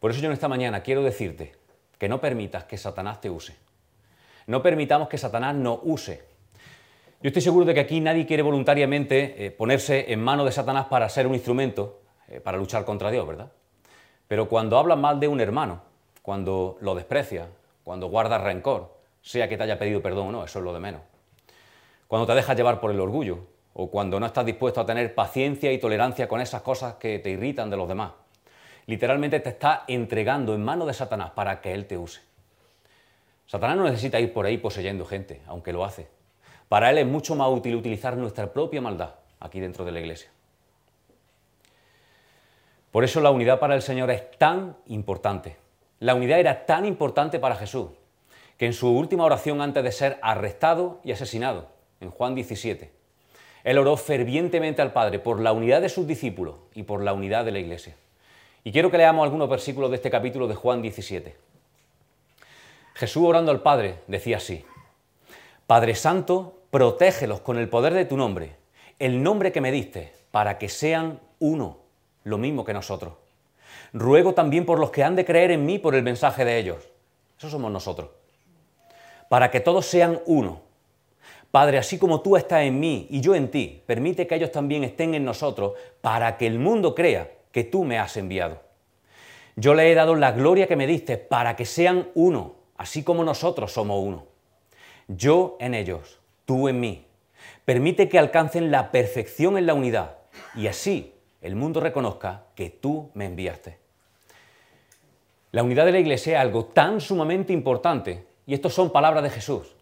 Por 0.00 0.10
eso 0.10 0.20
yo 0.20 0.26
en 0.26 0.32
esta 0.32 0.48
mañana 0.48 0.82
quiero 0.82 1.02
decirte 1.02 1.54
que 1.98 2.08
no 2.08 2.20
permitas 2.20 2.64
que 2.64 2.76
Satanás 2.76 3.20
te 3.20 3.30
use. 3.30 3.54
No 4.46 4.62
permitamos 4.62 5.08
que 5.08 5.18
Satanás 5.18 5.54
nos 5.54 5.80
use. 5.82 6.22
Yo 7.20 7.28
estoy 7.28 7.42
seguro 7.42 7.66
de 7.66 7.74
que 7.74 7.80
aquí 7.80 8.00
nadie 8.00 8.26
quiere 8.26 8.42
voluntariamente 8.42 9.46
eh, 9.46 9.50
ponerse 9.50 10.12
en 10.12 10.22
manos 10.22 10.46
de 10.46 10.52
Satanás 10.52 10.86
para 10.86 11.08
ser 11.08 11.26
un 11.26 11.34
instrumento 11.34 12.00
eh, 12.28 12.40
para 12.40 12.58
luchar 12.58 12.84
contra 12.84 13.10
Dios, 13.10 13.26
¿verdad? 13.26 13.50
Pero 14.28 14.48
cuando 14.48 14.78
hablas 14.78 14.98
mal 14.98 15.18
de 15.18 15.28
un 15.28 15.40
hermano, 15.40 15.82
cuando 16.22 16.76
lo 16.80 16.94
desprecias, 16.94 17.48
cuando 17.82 18.08
guardas 18.08 18.42
rencor, 18.42 18.96
sea 19.22 19.48
que 19.48 19.56
te 19.56 19.64
haya 19.64 19.78
pedido 19.78 20.00
perdón 20.02 20.28
o 20.28 20.32
no, 20.32 20.44
eso 20.44 20.58
es 20.58 20.64
lo 20.64 20.72
de 20.72 20.80
menos. 20.80 21.00
Cuando 22.06 22.26
te 22.26 22.34
dejas 22.34 22.56
llevar 22.56 22.80
por 22.80 22.90
el 22.90 23.00
orgullo, 23.00 23.40
o 23.74 23.90
cuando 23.90 24.18
no 24.20 24.26
estás 24.26 24.46
dispuesto 24.46 24.80
a 24.80 24.86
tener 24.86 25.14
paciencia 25.14 25.72
y 25.72 25.78
tolerancia 25.78 26.28
con 26.28 26.40
esas 26.40 26.62
cosas 26.62 26.94
que 26.94 27.18
te 27.18 27.30
irritan 27.30 27.68
de 27.68 27.76
los 27.76 27.88
demás. 27.88 28.12
Literalmente 28.86 29.40
te 29.40 29.50
está 29.50 29.84
entregando 29.86 30.54
en 30.54 30.64
manos 30.64 30.86
de 30.86 30.94
Satanás 30.94 31.32
para 31.34 31.60
que 31.60 31.74
él 31.74 31.86
te 31.86 31.98
use. 31.98 32.20
Satanás 33.46 33.76
no 33.76 33.84
necesita 33.84 34.18
ir 34.20 34.32
por 34.32 34.46
ahí 34.46 34.58
poseyendo 34.58 35.04
gente, 35.04 35.40
aunque 35.46 35.72
lo 35.72 35.84
hace. 35.84 36.08
Para 36.68 36.90
él 36.90 36.98
es 36.98 37.06
mucho 37.06 37.36
más 37.36 37.48
útil 37.48 37.76
utilizar 37.76 38.16
nuestra 38.16 38.52
propia 38.52 38.80
maldad 38.80 39.14
aquí 39.38 39.60
dentro 39.60 39.84
de 39.84 39.92
la 39.92 40.00
iglesia. 40.00 40.30
Por 42.90 43.04
eso 43.04 43.20
la 43.20 43.30
unidad 43.30 43.60
para 43.60 43.74
el 43.74 43.82
Señor 43.82 44.10
es 44.10 44.30
tan 44.38 44.76
importante. 44.86 45.56
La 46.00 46.14
unidad 46.14 46.40
era 46.40 46.66
tan 46.66 46.84
importante 46.84 47.38
para 47.38 47.56
Jesús 47.56 47.90
que 48.56 48.66
en 48.66 48.72
su 48.72 48.90
última 48.90 49.24
oración 49.24 49.60
antes 49.60 49.84
de 49.84 49.92
ser 49.92 50.18
arrestado 50.22 51.00
y 51.04 51.12
asesinado, 51.12 51.68
en 52.00 52.10
Juan 52.10 52.34
17, 52.34 52.90
él 53.64 53.78
oró 53.78 53.96
fervientemente 53.96 54.80
al 54.80 54.92
Padre 54.92 55.18
por 55.18 55.40
la 55.40 55.52
unidad 55.52 55.82
de 55.82 55.88
sus 55.88 56.06
discípulos 56.06 56.56
y 56.74 56.84
por 56.84 57.02
la 57.02 57.12
unidad 57.12 57.44
de 57.44 57.52
la 57.52 57.58
iglesia. 57.58 57.96
Y 58.64 58.72
quiero 58.72 58.90
que 58.90 58.98
leamos 58.98 59.24
algunos 59.24 59.48
versículos 59.48 59.90
de 59.90 59.96
este 59.96 60.10
capítulo 60.10 60.48
de 60.48 60.54
Juan 60.54 60.82
17. 60.82 61.36
Jesús 62.96 63.22
orando 63.24 63.50
al 63.52 63.62
Padre 63.62 64.00
decía 64.08 64.38
así, 64.38 64.64
Padre 65.66 65.94
Santo, 65.94 66.62
protégelos 66.70 67.40
con 67.40 67.58
el 67.58 67.68
poder 67.68 67.94
de 67.94 68.06
tu 68.06 68.16
nombre, 68.16 68.56
el 68.98 69.22
nombre 69.22 69.52
que 69.52 69.60
me 69.60 69.70
diste, 69.70 70.12
para 70.30 70.58
que 70.58 70.68
sean 70.68 71.20
uno, 71.38 71.78
lo 72.24 72.38
mismo 72.38 72.64
que 72.64 72.72
nosotros. 72.72 73.14
Ruego 73.92 74.34
también 74.34 74.66
por 74.66 74.78
los 74.78 74.90
que 74.90 75.04
han 75.04 75.14
de 75.14 75.24
creer 75.24 75.52
en 75.52 75.64
mí 75.64 75.78
por 75.78 75.94
el 75.94 76.02
mensaje 76.02 76.44
de 76.44 76.58
ellos. 76.58 76.88
Eso 77.38 77.48
somos 77.48 77.70
nosotros 77.70 78.08
para 79.28 79.50
que 79.50 79.60
todos 79.60 79.86
sean 79.86 80.20
uno. 80.26 80.60
Padre, 81.50 81.78
así 81.78 81.98
como 81.98 82.20
tú 82.20 82.36
estás 82.36 82.62
en 82.62 82.78
mí 82.78 83.06
y 83.10 83.20
yo 83.20 83.34
en 83.34 83.50
ti, 83.50 83.82
permite 83.86 84.26
que 84.26 84.34
ellos 84.34 84.52
también 84.52 84.84
estén 84.84 85.14
en 85.14 85.24
nosotros 85.24 85.72
para 86.00 86.36
que 86.36 86.46
el 86.46 86.58
mundo 86.58 86.94
crea 86.94 87.30
que 87.50 87.64
tú 87.64 87.84
me 87.84 87.98
has 87.98 88.16
enviado. 88.16 88.60
Yo 89.54 89.72
le 89.72 89.90
he 89.90 89.94
dado 89.94 90.14
la 90.16 90.32
gloria 90.32 90.66
que 90.66 90.76
me 90.76 90.86
diste 90.86 91.16
para 91.16 91.56
que 91.56 91.64
sean 91.64 92.08
uno, 92.14 92.55
así 92.76 93.02
como 93.02 93.24
nosotros 93.24 93.72
somos 93.72 94.02
uno. 94.02 94.26
Yo 95.08 95.56
en 95.60 95.74
ellos, 95.74 96.20
tú 96.44 96.68
en 96.68 96.80
mí. 96.80 97.06
Permite 97.64 98.08
que 98.08 98.18
alcancen 98.18 98.70
la 98.70 98.90
perfección 98.90 99.58
en 99.58 99.66
la 99.66 99.74
unidad 99.74 100.16
y 100.54 100.66
así 100.66 101.14
el 101.40 101.56
mundo 101.56 101.80
reconozca 101.80 102.44
que 102.54 102.70
tú 102.70 103.10
me 103.14 103.26
enviaste. 103.26 103.78
La 105.52 105.62
unidad 105.62 105.86
de 105.86 105.92
la 105.92 106.00
iglesia 106.00 106.34
es 106.34 106.40
algo 106.40 106.66
tan 106.66 107.00
sumamente 107.00 107.52
importante 107.52 108.26
y 108.46 108.54
estas 108.54 108.72
son 108.72 108.90
palabras 108.90 109.22
de 109.22 109.30
Jesús, 109.30 109.74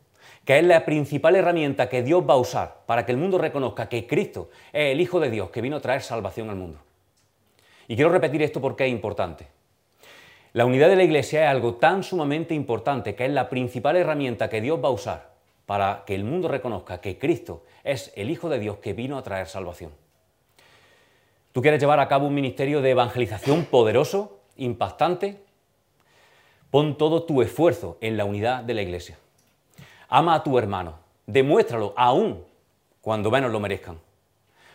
que 0.44 0.59
es 0.59 0.64
la 0.64 0.85
principal 0.85 1.37
herramienta 1.37 1.88
que 1.88 2.02
Dios 2.02 2.22
va 2.28 2.35
a 2.35 2.38
usar 2.38 2.83
para 2.87 3.04
que 3.04 3.12
el 3.12 3.18
mundo 3.18 3.38
reconozca 3.38 3.88
que 3.88 4.07
Cristo 4.07 4.50
es 4.72 4.92
el 4.92 5.00
Hijo 5.00 5.20
de 5.20 5.30
Dios 5.30 5.50
que 5.50 5.61
vino 5.61 5.76
a 5.76 5.80
traer 5.80 6.02
salvación 6.02 6.50
al 6.50 6.57
mundo. 6.57 6.78
Y 7.88 7.96
quiero 7.96 8.11
repetir 8.11 8.42
esto 8.42 8.61
porque 8.61 8.85
es 8.85 8.90
importante. 8.90 9.48
La 10.54 10.66
unidad 10.66 10.88
de 10.88 10.94
la 10.94 11.02
Iglesia 11.02 11.42
es 11.42 11.50
algo 11.50 11.74
tan 11.74 12.04
sumamente 12.04 12.54
importante 12.54 13.16
que 13.16 13.24
es 13.24 13.32
la 13.32 13.48
principal 13.48 13.96
herramienta 13.96 14.48
que 14.48 14.60
Dios 14.60 14.78
va 14.80 14.86
a 14.86 14.92
usar 14.92 15.32
para 15.66 16.04
que 16.06 16.14
el 16.14 16.22
mundo 16.22 16.46
reconozca 16.46 17.00
que 17.00 17.18
Cristo 17.18 17.64
es 17.82 18.12
el 18.14 18.30
Hijo 18.30 18.48
de 18.48 18.60
Dios 18.60 18.76
que 18.76 18.92
vino 18.92 19.18
a 19.18 19.24
traer 19.24 19.48
salvación. 19.48 19.90
¿Tú 21.50 21.60
quieres 21.60 21.80
llevar 21.80 21.98
a 21.98 22.06
cabo 22.06 22.28
un 22.28 22.36
ministerio 22.36 22.82
de 22.82 22.90
evangelización 22.90 23.64
poderoso, 23.64 24.38
impactante? 24.54 25.42
Pon 26.70 26.96
todo 26.98 27.24
tu 27.24 27.42
esfuerzo 27.42 27.98
en 28.00 28.16
la 28.16 28.24
unidad 28.24 28.62
de 28.62 28.74
la 28.74 28.82
iglesia. 28.82 29.18
Ama 30.08 30.36
a 30.36 30.44
tu 30.44 30.56
hermano. 30.56 31.00
Demuéstralo 31.26 31.94
aún 31.96 32.44
cuando 33.00 33.28
menos 33.28 33.50
lo 33.50 33.58
merezcan. 33.58 33.98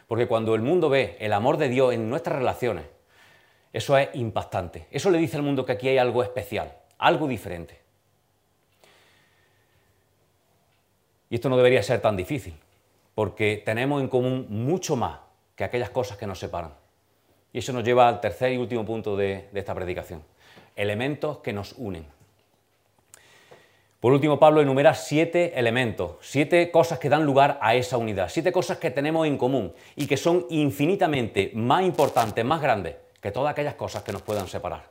Porque 0.10 0.28
cuando 0.28 0.56
el 0.56 0.62
mundo 0.62 0.90
ve 0.90 1.16
el 1.22 1.32
amor 1.32 1.56
de 1.56 1.70
Dios 1.70 1.94
en 1.94 2.10
nuestras 2.10 2.38
relaciones, 2.38 2.84
eso 3.72 3.98
es 3.98 4.10
impactante. 4.14 4.88
Eso 4.92 5.10
le 5.10 5.18
dice 5.18 5.38
al 5.38 5.44
mundo 5.44 5.66
que 5.66 5.74
aquí 5.74 5.88
hay 5.88 5.98
algo 5.98 6.24
especial, 6.24 6.76
algo 6.98 7.28
diferente. 7.28 7.80
Y 11.30 11.36
esto 11.36 11.50
no 11.50 11.58
debería 11.58 11.84
ser 11.84 12.02
tan 12.02 12.18
difícil, 12.18 12.56
porque 13.14 13.62
tenemos 13.64 14.02
en 14.02 14.08
común 14.08 14.48
mucho 14.50 14.96
más 14.96 15.20
que 15.56 15.64
aquellas 15.64 15.92
cosas 15.92 16.18
que 16.18 16.26
nos 16.26 16.40
separan. 16.40 16.74
Y 17.54 17.60
eso 17.60 17.74
nos 17.74 17.84
lleva 17.84 18.08
al 18.08 18.20
tercer 18.20 18.54
y 18.54 18.58
último 18.58 18.86
punto 18.86 19.16
de, 19.16 19.50
de 19.52 19.60
esta 19.60 19.76
predicación 19.76 20.24
elementos 20.80 21.40
que 21.40 21.52
nos 21.52 21.74
unen. 21.78 22.06
Por 24.00 24.14
último, 24.14 24.40
Pablo 24.40 24.62
enumera 24.62 24.94
siete 24.94 25.60
elementos, 25.60 26.12
siete 26.22 26.72
cosas 26.72 27.00
que 27.00 27.10
dan 27.10 27.26
lugar 27.26 27.60
a 27.62 27.76
esa 27.76 27.98
unidad, 27.98 28.30
siete 28.30 28.54
cosas 28.54 28.78
que 28.78 28.90
tenemos 28.90 29.28
en 29.28 29.38
común 29.38 29.74
y 29.98 30.08
que 30.08 30.16
son 30.16 30.46
infinitamente 30.50 31.52
más 31.54 31.84
importantes, 31.84 32.46
más 32.46 32.62
grandes 32.62 32.96
que 33.22 33.32
todas 33.32 33.52
aquellas 33.52 33.76
cosas 33.76 34.04
que 34.04 34.12
nos 34.12 34.22
puedan 34.22 34.48
separar. 34.48 34.90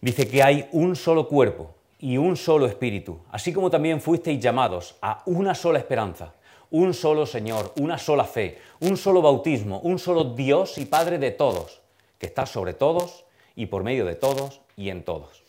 Dice 0.00 0.28
que 0.28 0.42
hay 0.42 0.68
un 0.72 0.96
solo 0.96 1.28
cuerpo 1.28 1.74
y 1.98 2.16
un 2.16 2.36
solo 2.36 2.66
espíritu, 2.66 3.20
así 3.30 3.52
como 3.52 3.70
también 3.70 4.00
fuisteis 4.00 4.40
llamados 4.40 4.96
a 5.02 5.22
una 5.26 5.54
sola 5.54 5.78
esperanza, 5.78 6.32
un 6.70 6.94
solo 6.94 7.26
Señor, 7.26 7.72
una 7.76 7.98
sola 7.98 8.24
fe, 8.24 8.58
un 8.80 8.96
solo 8.96 9.20
bautismo, 9.20 9.80
un 9.80 9.98
solo 9.98 10.24
Dios 10.24 10.78
y 10.78 10.86
Padre 10.86 11.18
de 11.18 11.30
todos, 11.30 11.82
que 12.18 12.26
está 12.26 12.46
sobre 12.46 12.72
todos 12.72 13.26
y 13.54 13.66
por 13.66 13.84
medio 13.84 14.06
de 14.06 14.14
todos 14.14 14.62
y 14.76 14.88
en 14.88 15.04
todos. 15.04 15.42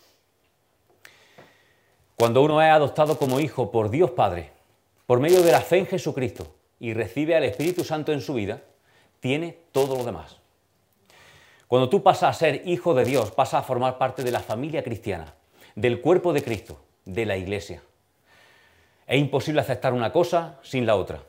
Cuando 2.18 2.42
uno 2.42 2.62
es 2.62 2.70
adoptado 2.70 3.18
como 3.18 3.40
hijo 3.40 3.72
por 3.72 3.90
Dios 3.90 4.12
Padre, 4.12 4.52
por 5.06 5.20
medio 5.20 5.42
de 5.42 5.52
la 5.52 5.62
fe 5.62 5.78
en 5.78 5.86
Jesucristo 5.86 6.54
y 6.80 6.94
recibe 6.94 7.36
al 7.36 7.46
Espíritu 7.46 7.84
Santo 7.84 8.12
en 8.12 8.22
su 8.22 8.34
vida, 8.34 8.62
tiene 9.22 9.58
todo 9.72 9.96
lo 9.96 10.04
demás. 10.04 10.41
Cuando 11.72 11.88
tú 11.88 12.04
pasas 12.04 12.36
a 12.36 12.38
ser 12.38 12.64
hijo 12.68 12.94
de 12.94 13.06
Dios, 13.06 13.32
pasas 13.32 13.62
a 13.62 13.64
formar 13.64 13.98
parte 13.98 14.24
de 14.24 14.32
la 14.32 14.42
familia 14.42 14.84
cristiana, 14.84 15.36
del 15.74 16.02
cuerpo 16.02 16.34
de 16.34 16.44
Cristo, 16.44 16.78
de 17.06 17.26
la 17.26 17.38
iglesia. 17.38 17.82
Es 19.08 19.18
imposible 19.18 19.62
aceptar 19.62 19.94
una 19.94 20.12
cosa 20.12 20.60
sin 20.64 20.86
la 20.86 20.98
otra. 20.98 21.22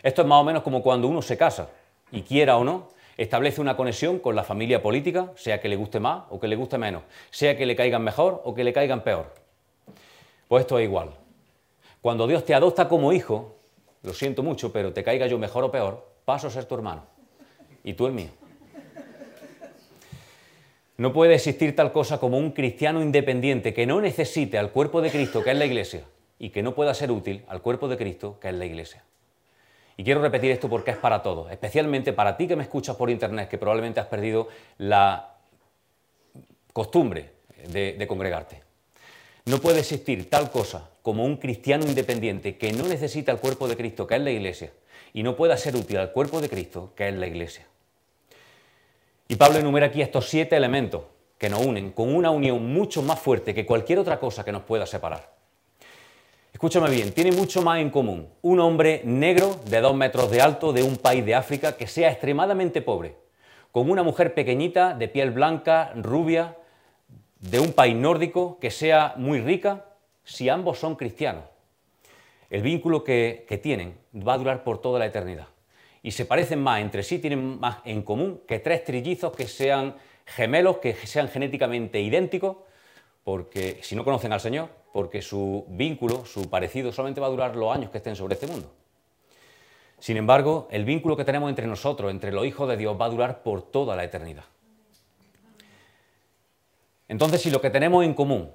Esto 0.00 0.22
es 0.22 0.28
más 0.28 0.40
o 0.40 0.44
menos 0.44 0.62
como 0.62 0.80
cuando 0.80 1.08
uno 1.08 1.22
se 1.22 1.36
casa, 1.36 1.70
y 2.12 2.22
quiera 2.22 2.56
o 2.56 2.62
no, 2.62 2.90
establece 3.16 3.60
una 3.60 3.76
conexión 3.76 4.20
con 4.20 4.36
la 4.36 4.44
familia 4.44 4.80
política, 4.80 5.32
sea 5.34 5.60
que 5.60 5.68
le 5.68 5.74
guste 5.74 5.98
más 5.98 6.22
o 6.30 6.38
que 6.38 6.46
le 6.46 6.54
guste 6.54 6.78
menos, 6.78 7.02
sea 7.30 7.56
que 7.56 7.66
le 7.66 7.74
caigan 7.74 8.04
mejor 8.04 8.42
o 8.44 8.54
que 8.54 8.62
le 8.62 8.72
caigan 8.72 9.02
peor. 9.02 9.34
Pues 10.46 10.60
esto 10.60 10.78
es 10.78 10.84
igual. 10.84 11.10
Cuando 12.00 12.28
Dios 12.28 12.44
te 12.44 12.54
adopta 12.54 12.88
como 12.88 13.12
hijo, 13.12 13.56
lo 14.02 14.14
siento 14.14 14.44
mucho, 14.44 14.72
pero 14.72 14.92
te 14.92 15.02
caiga 15.02 15.26
yo 15.26 15.36
mejor 15.36 15.64
o 15.64 15.72
peor, 15.72 16.06
paso 16.24 16.46
a 16.46 16.50
ser 16.50 16.64
tu 16.64 16.76
hermano 16.76 17.02
y 17.82 17.94
tú 17.94 18.06
el 18.06 18.12
mío. 18.12 18.43
No 20.96 21.12
puede 21.12 21.34
existir 21.34 21.74
tal 21.74 21.92
cosa 21.92 22.18
como 22.18 22.38
un 22.38 22.52
cristiano 22.52 23.02
independiente 23.02 23.74
que 23.74 23.84
no 23.84 24.00
necesite 24.00 24.58
al 24.58 24.70
cuerpo 24.70 25.02
de 25.02 25.10
Cristo, 25.10 25.42
que 25.42 25.50
es 25.50 25.58
la 25.58 25.64
iglesia, 25.64 26.04
y 26.38 26.50
que 26.50 26.62
no 26.62 26.74
pueda 26.74 26.94
ser 26.94 27.10
útil 27.10 27.44
al 27.48 27.62
cuerpo 27.62 27.88
de 27.88 27.96
Cristo, 27.96 28.38
que 28.40 28.48
es 28.48 28.54
la 28.54 28.64
iglesia. 28.64 29.02
Y 29.96 30.04
quiero 30.04 30.22
repetir 30.22 30.52
esto 30.52 30.68
porque 30.68 30.92
es 30.92 30.96
para 30.96 31.22
todos, 31.22 31.50
especialmente 31.50 32.12
para 32.12 32.36
ti 32.36 32.46
que 32.46 32.54
me 32.54 32.62
escuchas 32.62 32.96
por 32.96 33.10
internet, 33.10 33.48
que 33.48 33.58
probablemente 33.58 33.98
has 33.98 34.06
perdido 34.06 34.48
la 34.78 35.34
costumbre 36.72 37.30
de, 37.68 38.04
congregarte. 38.06 38.62
No 39.46 39.58
puede 39.58 39.80
existir 39.80 40.30
tal 40.30 40.50
cosa 40.50 40.90
como 41.02 41.24
un 41.24 41.36
cristiano 41.36 41.86
independiente 41.86 42.56
que 42.56 42.72
no 42.72 42.86
necesita 42.86 43.32
el 43.32 43.38
cuerpo 43.38 43.66
de 43.66 43.76
Cristo, 43.76 44.06
que 44.06 44.14
es 44.14 44.22
la 44.22 44.30
iglesia, 44.30 44.72
y 45.12 45.22
no 45.24 45.36
pueda 45.36 45.56
ser 45.56 45.74
útil 45.74 45.98
al 45.98 46.12
cuerpo 46.12 46.40
de 46.40 46.48
Cristo, 46.48 46.92
que 46.94 47.08
es 47.08 47.14
la 47.14 47.26
iglesia. 47.26 47.66
Y 49.26 49.36
Pablo 49.36 49.58
enumera 49.58 49.86
aquí 49.86 50.02
estos 50.02 50.28
siete 50.28 50.56
elementos 50.56 51.02
que 51.38 51.48
nos 51.48 51.64
unen 51.64 51.92
con 51.92 52.14
una 52.14 52.30
unión 52.30 52.72
mucho 52.72 53.02
más 53.02 53.18
fuerte 53.18 53.54
que 53.54 53.66
cualquier 53.66 53.98
otra 53.98 54.20
cosa 54.20 54.44
que 54.44 54.52
nos 54.52 54.62
pueda 54.62 54.86
separar. 54.86 55.32
Escúchame 56.52 56.90
bien, 56.90 57.12
tiene 57.12 57.32
mucho 57.32 57.62
más 57.62 57.80
en 57.80 57.90
común 57.90 58.28
un 58.42 58.60
hombre 58.60 59.02
negro 59.04 59.56
de 59.66 59.80
dos 59.80 59.94
metros 59.96 60.30
de 60.30 60.40
alto 60.40 60.72
de 60.72 60.82
un 60.82 60.96
país 60.96 61.24
de 61.24 61.34
África 61.34 61.76
que 61.76 61.86
sea 61.86 62.10
extremadamente 62.10 62.80
pobre, 62.80 63.16
con 63.72 63.90
una 63.90 64.02
mujer 64.02 64.34
pequeñita, 64.34 64.94
de 64.94 65.08
piel 65.08 65.32
blanca, 65.32 65.92
rubia, 65.96 66.56
de 67.40 67.60
un 67.60 67.72
país 67.72 67.96
nórdico 67.96 68.58
que 68.60 68.70
sea 68.70 69.14
muy 69.16 69.40
rica, 69.40 69.86
si 70.22 70.48
ambos 70.48 70.78
son 70.78 70.96
cristianos. 70.96 71.44
El 72.50 72.62
vínculo 72.62 73.02
que, 73.02 73.44
que 73.48 73.58
tienen 73.58 73.98
va 74.14 74.34
a 74.34 74.38
durar 74.38 74.64
por 74.64 74.80
toda 74.80 74.98
la 74.98 75.06
eternidad. 75.06 75.48
Y 76.04 76.10
se 76.10 76.26
parecen 76.26 76.62
más 76.62 76.82
entre 76.82 77.02
sí, 77.02 77.18
tienen 77.18 77.58
más 77.58 77.78
en 77.86 78.02
común 78.02 78.42
que 78.46 78.58
tres 78.58 78.84
trillizos 78.84 79.34
que 79.34 79.48
sean 79.48 79.96
gemelos, 80.26 80.76
que 80.76 80.92
sean 80.92 81.28
genéticamente 81.28 81.98
idénticos, 81.98 82.58
porque 83.24 83.80
si 83.82 83.96
no 83.96 84.04
conocen 84.04 84.30
al 84.30 84.40
Señor, 84.40 84.68
porque 84.92 85.22
su 85.22 85.64
vínculo, 85.66 86.26
su 86.26 86.50
parecido, 86.50 86.92
solamente 86.92 87.22
va 87.22 87.28
a 87.28 87.30
durar 87.30 87.56
los 87.56 87.74
años 87.74 87.90
que 87.90 87.96
estén 87.96 88.16
sobre 88.16 88.34
este 88.34 88.46
mundo. 88.46 88.70
Sin 89.98 90.18
embargo, 90.18 90.68
el 90.70 90.84
vínculo 90.84 91.16
que 91.16 91.24
tenemos 91.24 91.48
entre 91.48 91.66
nosotros, 91.66 92.10
entre 92.10 92.32
los 92.32 92.44
hijos 92.44 92.68
de 92.68 92.76
Dios, 92.76 93.00
va 93.00 93.06
a 93.06 93.08
durar 93.08 93.42
por 93.42 93.62
toda 93.62 93.96
la 93.96 94.04
eternidad. 94.04 94.44
Entonces, 97.08 97.40
si 97.40 97.50
lo 97.50 97.62
que 97.62 97.70
tenemos 97.70 98.04
en 98.04 98.12
común 98.12 98.50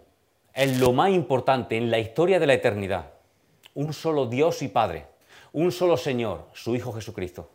es 0.53 0.79
lo 0.79 0.93
más 0.93 1.09
importante 1.09 1.77
en 1.77 1.89
la 1.89 1.97
historia 1.97 2.39
de 2.39 2.45
la 2.45 2.53
eternidad, 2.53 3.09
un 3.73 3.91
solo 3.91 4.27
Dios 4.27 4.61
y 4.61 4.67
Padre, 4.67 5.08
un 5.53 5.71
solo 5.71 5.97
Señor, 5.97 6.47
su 6.53 6.75
Hijo 6.75 6.93
Jesucristo, 6.93 7.49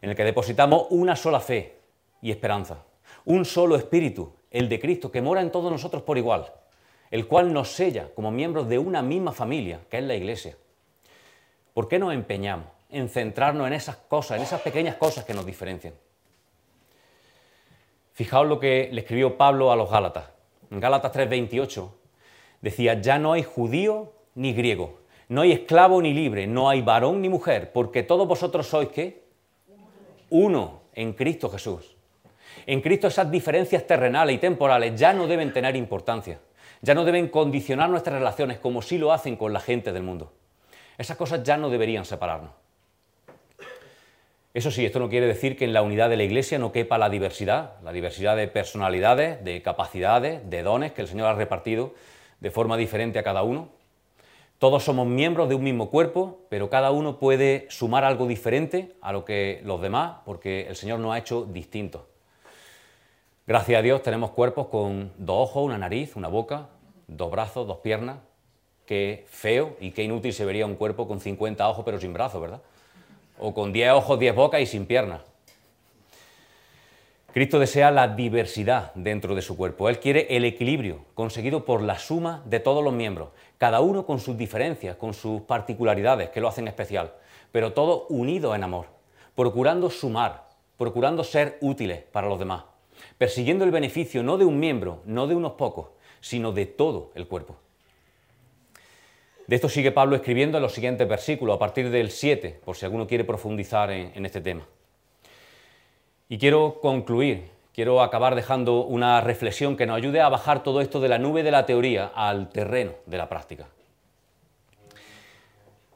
en 0.00 0.10
el 0.10 0.16
que 0.16 0.24
depositamos 0.24 0.86
una 0.90 1.16
sola 1.16 1.40
fe 1.40 1.78
y 2.22 2.30
esperanza, 2.30 2.84
un 3.24 3.44
solo 3.44 3.76
Espíritu, 3.76 4.32
el 4.50 4.68
de 4.68 4.80
Cristo, 4.80 5.10
que 5.10 5.22
mora 5.22 5.40
en 5.40 5.50
todos 5.50 5.70
nosotros 5.70 6.02
por 6.02 6.18
igual, 6.18 6.52
el 7.10 7.26
cual 7.26 7.52
nos 7.52 7.68
sella 7.68 8.10
como 8.14 8.30
miembros 8.30 8.68
de 8.68 8.78
una 8.78 9.02
misma 9.02 9.32
familia, 9.32 9.80
que 9.90 9.98
es 9.98 10.04
la 10.04 10.14
Iglesia. 10.14 10.56
¿Por 11.74 11.88
qué 11.88 11.98
nos 11.98 12.12
empeñamos 12.12 12.66
en 12.90 13.08
centrarnos 13.08 13.66
en 13.66 13.72
esas 13.72 13.96
cosas, 13.96 14.38
en 14.38 14.42
esas 14.42 14.60
pequeñas 14.60 14.96
cosas 14.96 15.24
que 15.24 15.34
nos 15.34 15.46
diferencian? 15.46 15.94
Fijaos 18.14 18.48
lo 18.48 18.58
que 18.58 18.88
le 18.92 19.02
escribió 19.02 19.38
Pablo 19.38 19.70
a 19.70 19.76
los 19.76 19.90
Gálatas. 19.90 20.30
En 20.70 20.80
Gálatas 20.80 21.12
3:28 21.12 21.88
decía, 22.60 23.00
ya 23.00 23.18
no 23.18 23.32
hay 23.32 23.44
judío 23.44 24.12
ni 24.34 24.52
griego, 24.52 24.98
no 25.28 25.42
hay 25.42 25.52
esclavo 25.52 26.00
ni 26.00 26.12
libre, 26.12 26.46
no 26.46 26.68
hay 26.68 26.82
varón 26.82 27.20
ni 27.22 27.28
mujer, 27.28 27.72
porque 27.72 28.02
todos 28.02 28.26
vosotros 28.26 28.66
sois 28.66 28.88
qué? 28.88 29.24
Uno 30.30 30.82
en 30.94 31.12
Cristo 31.12 31.48
Jesús. 31.50 31.96
En 32.66 32.80
Cristo 32.80 33.06
esas 33.06 33.30
diferencias 33.30 33.86
terrenales 33.86 34.36
y 34.36 34.38
temporales 34.38 34.98
ya 34.98 35.12
no 35.12 35.26
deben 35.26 35.52
tener 35.52 35.76
importancia 35.76 36.38
ya 36.80 36.94
no 36.94 37.04
deben 37.04 37.28
condicionar 37.28 37.90
nuestras 37.90 38.18
relaciones 38.18 38.58
como 38.58 38.82
sí 38.82 38.98
lo 38.98 39.12
hacen 39.12 39.36
con 39.36 39.52
la 39.52 39.60
gente 39.60 39.92
del 39.92 40.02
mundo. 40.02 40.32
Esas 40.96 41.16
cosas 41.16 41.42
ya 41.42 41.56
no 41.56 41.70
deberían 41.70 42.04
separarnos. 42.04 42.50
Eso 44.54 44.70
sí, 44.70 44.84
esto 44.84 44.98
no 44.98 45.08
quiere 45.08 45.26
decir 45.26 45.56
que 45.56 45.64
en 45.64 45.72
la 45.72 45.82
unidad 45.82 46.08
de 46.08 46.16
la 46.16 46.24
Iglesia 46.24 46.58
no 46.58 46.72
quepa 46.72 46.98
la 46.98 47.10
diversidad, 47.10 47.74
la 47.82 47.92
diversidad 47.92 48.36
de 48.36 48.48
personalidades, 48.48 49.44
de 49.44 49.62
capacidades, 49.62 50.48
de 50.48 50.62
dones 50.62 50.92
que 50.92 51.02
el 51.02 51.08
Señor 51.08 51.28
ha 51.28 51.34
repartido 51.34 51.94
de 52.40 52.50
forma 52.50 52.76
diferente 52.76 53.18
a 53.18 53.22
cada 53.22 53.42
uno. 53.42 53.68
Todos 54.58 54.82
somos 54.82 55.06
miembros 55.06 55.48
de 55.48 55.54
un 55.54 55.62
mismo 55.62 55.88
cuerpo, 55.88 56.40
pero 56.48 56.68
cada 56.68 56.90
uno 56.90 57.20
puede 57.20 57.66
sumar 57.70 58.02
algo 58.02 58.26
diferente 58.26 58.96
a 59.00 59.12
lo 59.12 59.24
que 59.24 59.60
los 59.64 59.80
demás, 59.80 60.16
porque 60.24 60.66
el 60.66 60.74
Señor 60.74 60.98
nos 60.98 61.14
ha 61.14 61.18
hecho 61.18 61.44
distintos. 61.44 62.02
Gracias 63.46 63.78
a 63.78 63.82
Dios 63.82 64.02
tenemos 64.02 64.32
cuerpos 64.32 64.66
con 64.66 65.12
dos 65.16 65.48
ojos, 65.48 65.64
una 65.64 65.78
nariz, 65.78 66.16
una 66.16 66.26
boca, 66.26 66.70
dos 67.06 67.30
brazos, 67.30 67.68
dos 67.68 67.78
piernas. 67.78 68.18
Qué 68.84 69.26
feo 69.28 69.76
y 69.80 69.92
qué 69.92 70.02
inútil 70.02 70.32
se 70.32 70.44
vería 70.44 70.66
un 70.66 70.74
cuerpo 70.74 71.06
con 71.06 71.20
50 71.20 71.68
ojos 71.68 71.84
pero 71.84 72.00
sin 72.00 72.12
brazos, 72.12 72.40
¿verdad? 72.40 72.60
O 73.38 73.54
con 73.54 73.72
10 73.72 73.92
ojos, 73.92 74.18
10 74.18 74.34
bocas 74.34 74.60
y 74.60 74.66
sin 74.66 74.86
piernas. 74.86 75.20
Cristo 77.38 77.58
desea 77.58 77.90
la 77.90 78.08
diversidad 78.08 78.92
dentro 78.94 79.34
de 79.34 79.42
su 79.42 79.56
cuerpo. 79.56 79.88
Él 79.88 79.98
quiere 80.00 80.26
el 80.36 80.44
equilibrio 80.44 81.04
conseguido 81.14 81.64
por 81.64 81.82
la 81.82 81.98
suma 81.98 82.42
de 82.46 82.60
todos 82.60 82.82
los 82.82 82.92
miembros, 82.92 83.30
cada 83.58 83.80
uno 83.80 84.04
con 84.06 84.20
sus 84.20 84.36
diferencias, 84.36 84.96
con 84.96 85.14
sus 85.14 85.42
particularidades 85.42 86.30
que 86.30 86.40
lo 86.40 86.48
hacen 86.48 86.68
especial, 86.68 87.14
pero 87.52 87.72
todo 87.72 88.06
unido 88.08 88.54
en 88.54 88.64
amor, 88.64 88.86
procurando 89.34 89.88
sumar, 89.88 90.48
procurando 90.76 91.24
ser 91.24 91.58
útiles 91.60 92.02
para 92.12 92.28
los 92.28 92.38
demás 92.38 92.64
persiguiendo 93.16 93.64
el 93.64 93.70
beneficio 93.70 94.22
no 94.22 94.38
de 94.38 94.44
un 94.44 94.58
miembro, 94.58 95.02
no 95.04 95.26
de 95.26 95.34
unos 95.34 95.52
pocos, 95.52 95.88
sino 96.20 96.52
de 96.52 96.66
todo 96.66 97.12
el 97.14 97.26
cuerpo. 97.26 97.56
De 99.46 99.56
esto 99.56 99.68
sigue 99.68 99.92
Pablo 99.92 100.16
escribiendo 100.16 100.58
en 100.58 100.62
los 100.62 100.74
siguientes 100.74 101.08
versículos, 101.08 101.56
a 101.56 101.58
partir 101.58 101.90
del 101.90 102.10
7, 102.10 102.60
por 102.64 102.76
si 102.76 102.84
alguno 102.84 103.06
quiere 103.06 103.24
profundizar 103.24 103.90
en, 103.90 104.26
este 104.26 104.40
tema. 104.40 104.66
Y 106.30 106.36
quiero 106.36 106.78
concluir, 106.82 107.48
quiero 107.72 108.02
acabar 108.02 108.34
dejando 108.34 108.84
una 108.84 109.22
reflexión 109.22 109.78
que 109.78 109.86
nos 109.86 109.96
ayude 109.96 110.20
a 110.20 110.28
bajar 110.28 110.62
todo 110.62 110.82
esto 110.82 111.00
de 111.00 111.08
la 111.08 111.18
nube 111.18 111.42
de 111.42 111.50
la 111.50 111.64
teoría 111.64 112.12
al 112.14 112.50
terreno 112.50 112.92
de 113.06 113.16
la 113.16 113.30
práctica. 113.30 113.66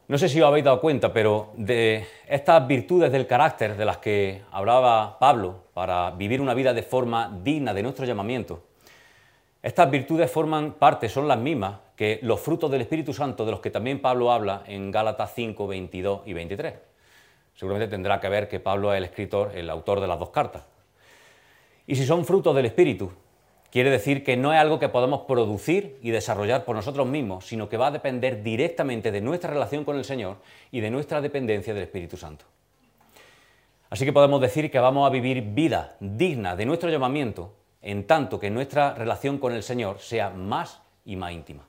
No 0.09 0.17
sé 0.17 0.31
si 0.31 0.41
os 0.41 0.49
habéis 0.49 0.65
dado 0.65 0.81
cuenta, 0.81 1.13
pero 1.13 1.51
de 1.55 2.07
estas 2.27 2.67
virtudes 2.67 3.13
del 3.13 3.27
carácter 3.27 3.77
de 3.77 3.85
las 3.85 3.99
que 3.99 4.43
hablaba 4.51 5.19
Pablo 5.19 5.65
para 5.75 6.11
vivir 6.13 6.41
una 6.41 6.55
vida 6.55 6.73
de 6.73 6.83
forma 6.83 7.39
digna 7.43 7.75
de 7.75 7.83
nuestro 7.83 8.07
llamamiento, 8.07 8.63
estas 9.63 9.91
virtudes 9.91 10.31
forman 10.31 10.73
parte, 10.73 11.09
son 11.09 11.29
las 11.29 11.39
mismas 11.39 11.77
que 11.95 12.19
los 12.23 12.41
frutos 12.41 12.71
del 12.71 12.81
Espíritu 12.81 13.13
Santo 13.13 13.45
de 13.45 13.51
los 13.51 13.61
que 13.61 13.71
también 13.71 14.01
Pablo 14.01 14.33
habla 14.33 14.65
en 14.67 14.91
Gálatas 14.91 15.33
5, 15.35 15.67
22 15.67 16.23
y 16.25 16.33
23. 16.33 16.92
Seguramente 17.63 17.87
tendrá 17.87 18.19
que 18.19 18.29
ver 18.29 18.49
que 18.49 18.59
Pablo 18.59 18.93
es 18.93 18.99
el 18.99 19.05
escritor, 19.05 19.53
el 19.55 19.71
autor 19.71 20.01
de 20.01 20.09
las 20.09 20.19
dos 20.19 20.31
cartas. 20.31 20.65
Y 21.87 21.95
si 21.95 22.05
son 22.05 22.25
frutos 22.25 22.57
del 22.57 22.67
Espíritu, 22.67 23.13
Quiere 23.71 23.89
decir 23.89 24.23
que 24.23 24.37
no 24.37 24.53
es 24.53 24.59
algo 24.59 24.81
que 24.81 24.89
podamos 24.91 25.23
producir 25.23 25.97
y 26.03 26.11
desarrollar 26.11 26.65
por 26.65 26.77
nosotros 26.77 27.07
mismos, 27.07 27.47
sino 27.47 27.69
que 27.71 27.79
va 27.79 27.87
a 27.87 27.91
depender 27.91 28.43
directamente 28.43 29.11
de 29.11 29.23
nuestra 29.23 29.51
relación 29.51 29.85
con 29.85 29.97
el 29.97 30.05
Señor 30.05 30.39
y 30.71 30.81
de 30.81 30.91
nuestra 30.91 31.23
dependencia 31.23 31.73
del 31.73 31.85
Espíritu 31.85 32.19
Santo. 32.19 32.45
Así 33.89 34.05
que 34.05 34.13
podemos 34.13 34.43
decir 34.43 34.71
que 34.71 34.79
vamos 34.79 35.07
a 35.07 35.11
vivir 35.11 35.41
vida 35.41 35.97
digna 36.01 36.57
de 36.57 36.67
nuestro 36.67 36.91
llamamiento 36.91 37.55
en 37.81 38.07
tanto 38.07 38.39
que 38.39 38.51
nuestra 38.51 38.93
relación 38.93 39.39
con 39.39 39.55
el 39.55 39.63
Señor 39.63 40.01
sea 40.01 40.29
más 40.29 40.83
y 41.07 41.17
más 41.17 41.33
íntima. 41.33 41.63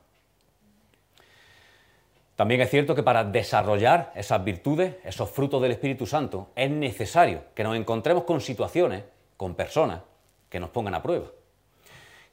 También 2.44 2.60
es 2.60 2.72
cierto 2.72 2.94
que 2.94 3.04
para 3.04 3.24
desarrollar 3.24 4.12
esas 4.16 4.44
virtudes, 4.44 4.96
esos 5.06 5.30
frutos 5.30 5.62
del 5.62 5.72
Espíritu 5.72 6.06
Santo, 6.06 6.50
es 6.58 6.70
necesario 6.70 7.46
que 7.56 7.64
nos 7.64 7.78
encontremos 7.78 8.26
con 8.26 8.42
situaciones, 8.42 9.06
con 9.38 9.56
personas 9.56 10.02
que 10.50 10.60
nos 10.60 10.70
pongan 10.70 10.94
a 10.94 11.02
prueba. 11.02 11.28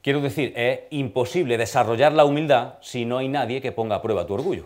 Quiero 0.01 0.19
decir, 0.19 0.51
es 0.57 0.81
imposible 0.89 1.57
desarrollar 1.57 2.11
la 2.11 2.25
humildad 2.25 2.73
si 2.81 3.05
no 3.05 3.19
hay 3.19 3.29
nadie 3.29 3.61
que 3.61 3.71
ponga 3.71 3.95
a 3.95 4.01
prueba 4.01 4.27
tu 4.27 4.33
orgullo. 4.33 4.65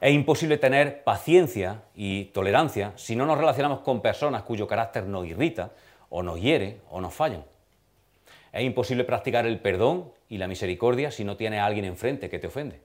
Es 0.00 0.12
imposible 0.12 0.58
tener 0.58 1.04
paciencia 1.04 1.82
y 1.94 2.24
tolerancia 2.24 2.94
si 2.96 3.14
no 3.14 3.26
nos 3.26 3.38
relacionamos 3.38 3.78
con 3.82 4.02
personas 4.02 4.42
cuyo 4.42 4.66
carácter 4.66 5.04
nos 5.04 5.24
irrita, 5.24 5.70
o 6.08 6.24
nos 6.24 6.40
hiere, 6.40 6.80
o 6.90 7.00
nos 7.00 7.14
fallan. 7.14 7.44
Es 8.52 8.64
imposible 8.64 9.04
practicar 9.04 9.46
el 9.46 9.60
perdón 9.60 10.10
y 10.28 10.38
la 10.38 10.48
misericordia 10.48 11.12
si 11.12 11.22
no 11.22 11.36
tienes 11.36 11.60
a 11.60 11.66
alguien 11.66 11.84
enfrente 11.84 12.28
que 12.28 12.40
te 12.40 12.48
ofende. 12.48 12.80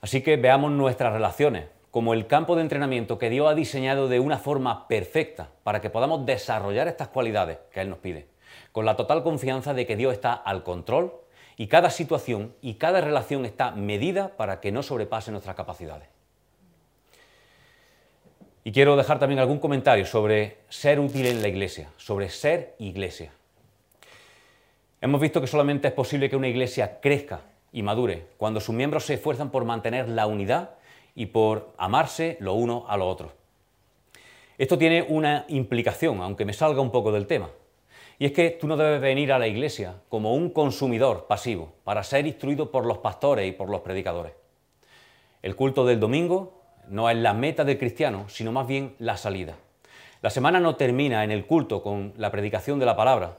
Así 0.00 0.22
que 0.22 0.36
veamos 0.36 0.72
nuestras 0.72 1.12
relaciones 1.12 1.66
como 1.90 2.14
el 2.14 2.26
campo 2.26 2.56
de 2.56 2.62
entrenamiento 2.62 3.18
que 3.18 3.30
Dios 3.30 3.50
ha 3.50 3.54
diseñado 3.54 4.08
de 4.08 4.20
una 4.20 4.38
forma 4.38 4.86
perfecta 4.88 5.48
para 5.62 5.80
que 5.80 5.90
podamos 5.90 6.26
desarrollar 6.26 6.88
estas 6.88 7.08
cualidades 7.08 7.58
que 7.72 7.80
Él 7.80 7.90
nos 7.90 7.98
pide 7.98 8.26
con 8.72 8.84
la 8.84 8.96
total 8.96 9.22
confianza 9.22 9.74
de 9.74 9.86
que 9.86 9.96
Dios 9.96 10.12
está 10.12 10.32
al 10.32 10.62
control 10.62 11.14
y 11.56 11.68
cada 11.68 11.90
situación 11.90 12.54
y 12.60 12.74
cada 12.74 13.00
relación 13.00 13.46
está 13.46 13.70
medida 13.70 14.36
para 14.36 14.60
que 14.60 14.72
no 14.72 14.82
sobrepase 14.82 15.30
nuestras 15.30 15.56
capacidades. 15.56 16.08
Y 18.64 18.72
quiero 18.72 18.96
dejar 18.96 19.18
también 19.18 19.38
algún 19.38 19.60
comentario 19.60 20.04
sobre 20.04 20.58
ser 20.68 21.00
útil 21.00 21.24
en 21.26 21.40
la 21.40 21.48
iglesia, 21.48 21.88
sobre 21.96 22.28
ser 22.28 22.74
iglesia. 22.78 23.32
Hemos 25.00 25.20
visto 25.20 25.40
que 25.40 25.46
solamente 25.46 25.88
es 25.88 25.94
posible 25.94 26.28
que 26.28 26.36
una 26.36 26.48
iglesia 26.48 27.00
crezca 27.00 27.40
y 27.72 27.82
madure 27.82 28.26
cuando 28.36 28.60
sus 28.60 28.74
miembros 28.74 29.04
se 29.04 29.14
esfuerzan 29.14 29.50
por 29.50 29.64
mantener 29.64 30.08
la 30.08 30.26
unidad 30.26 30.70
y 31.14 31.26
por 31.26 31.72
amarse 31.78 32.36
lo 32.40 32.54
uno 32.54 32.84
a 32.88 32.96
lo 32.96 33.08
otro. 33.08 33.32
Esto 34.58 34.78
tiene 34.78 35.04
una 35.08 35.44
implicación, 35.48 36.20
aunque 36.20 36.44
me 36.44 36.52
salga 36.52 36.80
un 36.80 36.90
poco 36.90 37.12
del 37.12 37.26
tema. 37.26 37.50
Y 38.18 38.26
es 38.26 38.32
que 38.32 38.50
tú 38.50 38.66
no 38.66 38.76
debes 38.76 39.00
venir 39.00 39.32
a 39.32 39.38
la 39.38 39.46
iglesia 39.46 39.96
como 40.08 40.34
un 40.34 40.50
consumidor 40.50 41.26
pasivo 41.26 41.74
para 41.84 42.02
ser 42.02 42.26
instruido 42.26 42.70
por 42.70 42.86
los 42.86 42.98
pastores 42.98 43.46
y 43.46 43.52
por 43.52 43.68
los 43.68 43.82
predicadores. 43.82 44.32
El 45.42 45.54
culto 45.54 45.84
del 45.84 46.00
domingo 46.00 46.62
no 46.88 47.10
es 47.10 47.16
la 47.16 47.34
meta 47.34 47.64
del 47.64 47.78
cristiano, 47.78 48.28
sino 48.28 48.52
más 48.52 48.66
bien 48.66 48.94
la 48.98 49.16
salida. 49.16 49.56
La 50.22 50.30
semana 50.30 50.60
no 50.60 50.76
termina 50.76 51.24
en 51.24 51.30
el 51.30 51.46
culto 51.46 51.82
con 51.82 52.14
la 52.16 52.30
predicación 52.30 52.78
de 52.78 52.86
la 52.86 52.96
palabra, 52.96 53.38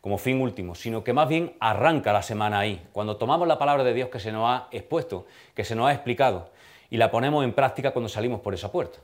como 0.00 0.18
fin 0.18 0.40
último, 0.40 0.74
sino 0.74 1.02
que 1.02 1.12
más 1.12 1.28
bien 1.28 1.56
arranca 1.60 2.12
la 2.12 2.22
semana 2.22 2.60
ahí, 2.60 2.86
cuando 2.92 3.16
tomamos 3.16 3.48
la 3.48 3.58
palabra 3.58 3.84
de 3.84 3.94
Dios 3.94 4.08
que 4.08 4.20
se 4.20 4.32
nos 4.32 4.48
ha 4.48 4.68
expuesto, 4.70 5.26
que 5.54 5.64
se 5.64 5.74
nos 5.74 5.88
ha 5.88 5.92
explicado, 5.92 6.50
y 6.90 6.96
la 6.96 7.10
ponemos 7.10 7.44
en 7.44 7.52
práctica 7.52 7.90
cuando 7.90 8.08
salimos 8.08 8.40
por 8.40 8.54
esa 8.54 8.70
puerta. 8.70 8.98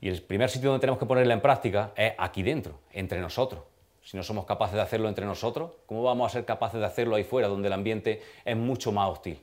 Y 0.00 0.08
el 0.08 0.22
primer 0.22 0.50
sitio 0.50 0.70
donde 0.70 0.80
tenemos 0.80 0.98
que 0.98 1.06
ponerla 1.06 1.34
en 1.34 1.40
práctica 1.40 1.92
es 1.96 2.12
aquí 2.18 2.42
dentro, 2.42 2.80
entre 2.92 3.20
nosotros. 3.20 3.62
Si 4.02 4.16
no 4.16 4.22
somos 4.22 4.46
capaces 4.46 4.74
de 4.74 4.80
hacerlo 4.80 5.08
entre 5.08 5.26
nosotros, 5.26 5.72
¿cómo 5.86 6.02
vamos 6.02 6.26
a 6.26 6.32
ser 6.32 6.44
capaces 6.44 6.80
de 6.80 6.86
hacerlo 6.86 7.14
ahí 7.14 7.24
fuera, 7.24 7.46
donde 7.46 7.68
el 7.68 7.72
ambiente 7.72 8.20
es 8.44 8.56
mucho 8.56 8.90
más 8.90 9.10
hostil? 9.10 9.38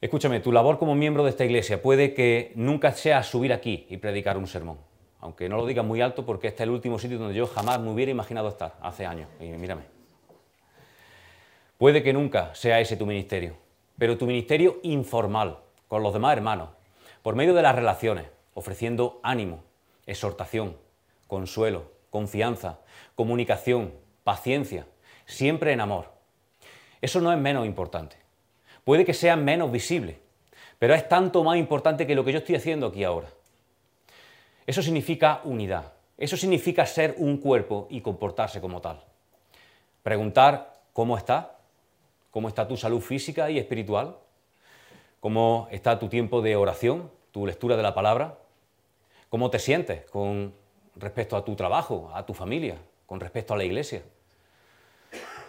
Escúchame, 0.00 0.40
tu 0.40 0.50
labor 0.50 0.78
como 0.78 0.94
miembro 0.94 1.24
de 1.24 1.30
esta 1.30 1.44
iglesia 1.44 1.80
puede 1.80 2.14
que 2.14 2.52
nunca 2.56 2.92
sea 2.92 3.22
subir 3.22 3.52
aquí 3.52 3.86
y 3.88 3.98
predicar 3.98 4.36
un 4.36 4.46
sermón 4.46 4.91
aunque 5.22 5.48
no 5.48 5.56
lo 5.56 5.66
diga 5.66 5.82
muy 5.84 6.00
alto 6.00 6.26
porque 6.26 6.48
este 6.48 6.64
es 6.64 6.66
el 6.66 6.74
último 6.74 6.98
sitio 6.98 7.16
donde 7.16 7.34
yo 7.34 7.46
jamás 7.46 7.80
me 7.80 7.90
hubiera 7.90 8.10
imaginado 8.10 8.48
estar, 8.48 8.74
hace 8.82 9.06
años, 9.06 9.28
y 9.40 9.44
mírame. 9.44 9.84
Puede 11.78 12.02
que 12.02 12.12
nunca 12.12 12.52
sea 12.56 12.80
ese 12.80 12.96
tu 12.96 13.06
ministerio, 13.06 13.56
pero 13.96 14.18
tu 14.18 14.26
ministerio 14.26 14.80
informal, 14.82 15.58
con 15.86 16.02
los 16.02 16.12
demás 16.12 16.36
hermanos, 16.36 16.70
por 17.22 17.36
medio 17.36 17.54
de 17.54 17.62
las 17.62 17.76
relaciones, 17.76 18.26
ofreciendo 18.54 19.20
ánimo, 19.22 19.62
exhortación, 20.06 20.76
consuelo, 21.28 21.92
confianza, 22.10 22.80
comunicación, 23.14 23.94
paciencia, 24.24 24.86
siempre 25.24 25.72
en 25.72 25.80
amor. 25.80 26.10
Eso 27.00 27.20
no 27.20 27.32
es 27.32 27.38
menos 27.38 27.64
importante. 27.64 28.16
Puede 28.82 29.04
que 29.04 29.14
sea 29.14 29.36
menos 29.36 29.70
visible, 29.70 30.18
pero 30.80 30.94
es 30.94 31.08
tanto 31.08 31.44
más 31.44 31.58
importante 31.58 32.08
que 32.08 32.16
lo 32.16 32.24
que 32.24 32.32
yo 32.32 32.38
estoy 32.38 32.56
haciendo 32.56 32.88
aquí 32.88 33.04
ahora. 33.04 33.28
Eso 34.66 34.82
significa 34.82 35.40
unidad. 35.44 35.92
Eso 36.16 36.36
significa 36.36 36.86
ser 36.86 37.14
un 37.18 37.38
cuerpo 37.38 37.86
y 37.90 38.00
comportarse 38.00 38.60
como 38.60 38.80
tal. 38.80 39.02
Preguntar 40.02 40.72
cómo 40.92 41.16
está, 41.16 41.58
cómo 42.30 42.48
está 42.48 42.68
tu 42.68 42.76
salud 42.76 43.00
física 43.00 43.50
y 43.50 43.58
espiritual, 43.58 44.16
cómo 45.20 45.68
está 45.70 45.98
tu 45.98 46.08
tiempo 46.08 46.42
de 46.42 46.56
oración, 46.56 47.10
tu 47.30 47.46
lectura 47.46 47.76
de 47.76 47.82
la 47.82 47.94
palabra, 47.94 48.38
cómo 49.28 49.50
te 49.50 49.58
sientes 49.58 50.04
con 50.10 50.54
respecto 50.96 51.36
a 51.36 51.44
tu 51.44 51.56
trabajo, 51.56 52.10
a 52.14 52.26
tu 52.26 52.34
familia, 52.34 52.76
con 53.06 53.20
respecto 53.20 53.54
a 53.54 53.56
la 53.56 53.64
iglesia. 53.64 54.02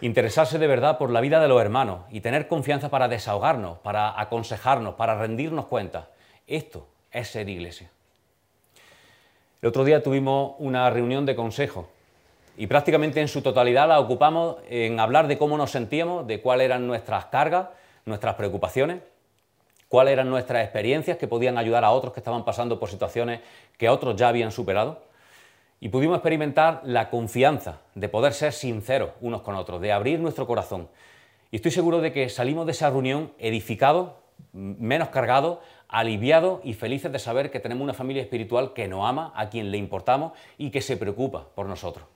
Interesarse 0.00 0.58
de 0.58 0.66
verdad 0.66 0.98
por 0.98 1.10
la 1.10 1.20
vida 1.20 1.40
de 1.40 1.48
los 1.48 1.60
hermanos 1.60 2.00
y 2.10 2.20
tener 2.20 2.48
confianza 2.48 2.90
para 2.90 3.08
desahogarnos, 3.08 3.78
para 3.78 4.20
aconsejarnos, 4.20 4.94
para 4.94 5.18
rendirnos 5.18 5.66
cuenta. 5.66 6.10
Esto 6.46 6.88
es 7.10 7.28
ser 7.28 7.48
iglesia. 7.48 7.90
El 9.64 9.68
otro 9.68 9.82
día 9.82 10.02
tuvimos 10.02 10.56
una 10.58 10.90
reunión 10.90 11.24
de 11.24 11.34
consejo 11.34 11.88
y 12.58 12.66
prácticamente 12.66 13.22
en 13.22 13.28
su 13.28 13.40
totalidad 13.40 13.88
la 13.88 13.98
ocupamos 13.98 14.56
en 14.68 15.00
hablar 15.00 15.26
de 15.26 15.38
cómo 15.38 15.56
nos 15.56 15.70
sentíamos, 15.70 16.26
de 16.26 16.42
cuáles 16.42 16.66
eran 16.66 16.86
nuestras 16.86 17.24
cargas, 17.24 17.68
nuestras 18.04 18.34
preocupaciones, 18.34 19.00
cuáles 19.88 20.12
eran 20.12 20.28
nuestras 20.28 20.62
experiencias 20.64 21.16
que 21.16 21.28
podían 21.28 21.56
ayudar 21.56 21.82
a 21.82 21.92
otros 21.92 22.12
que 22.12 22.20
estaban 22.20 22.44
pasando 22.44 22.78
por 22.78 22.90
situaciones 22.90 23.40
que 23.78 23.88
otros 23.88 24.16
ya 24.16 24.28
habían 24.28 24.52
superado. 24.52 25.00
Y 25.80 25.88
pudimos 25.88 26.16
experimentar 26.16 26.82
la 26.84 27.08
confianza 27.08 27.80
de 27.94 28.10
poder 28.10 28.34
ser 28.34 28.52
sinceros 28.52 29.12
unos 29.22 29.40
con 29.40 29.54
otros, 29.54 29.80
de 29.80 29.92
abrir 29.92 30.20
nuestro 30.20 30.46
corazón. 30.46 30.90
Y 31.50 31.56
estoy 31.56 31.70
seguro 31.70 32.02
de 32.02 32.12
que 32.12 32.28
salimos 32.28 32.66
de 32.66 32.72
esa 32.72 32.90
reunión 32.90 33.32
edificados, 33.38 34.10
menos 34.52 35.08
cargados, 35.08 35.60
aliviados 35.88 36.60
y 36.64 36.74
felices 36.74 37.12
de 37.12 37.18
saber 37.18 37.50
que 37.50 37.60
tenemos 37.60 37.82
una 37.82 37.94
familia 37.94 38.22
espiritual 38.22 38.72
que 38.72 38.88
nos 38.88 39.08
ama, 39.08 39.32
a 39.34 39.48
quien 39.48 39.70
le 39.70 39.78
importamos 39.78 40.32
y 40.58 40.70
que 40.70 40.80
se 40.80 40.96
preocupa 40.96 41.46
por 41.54 41.66
nosotros. 41.66 42.06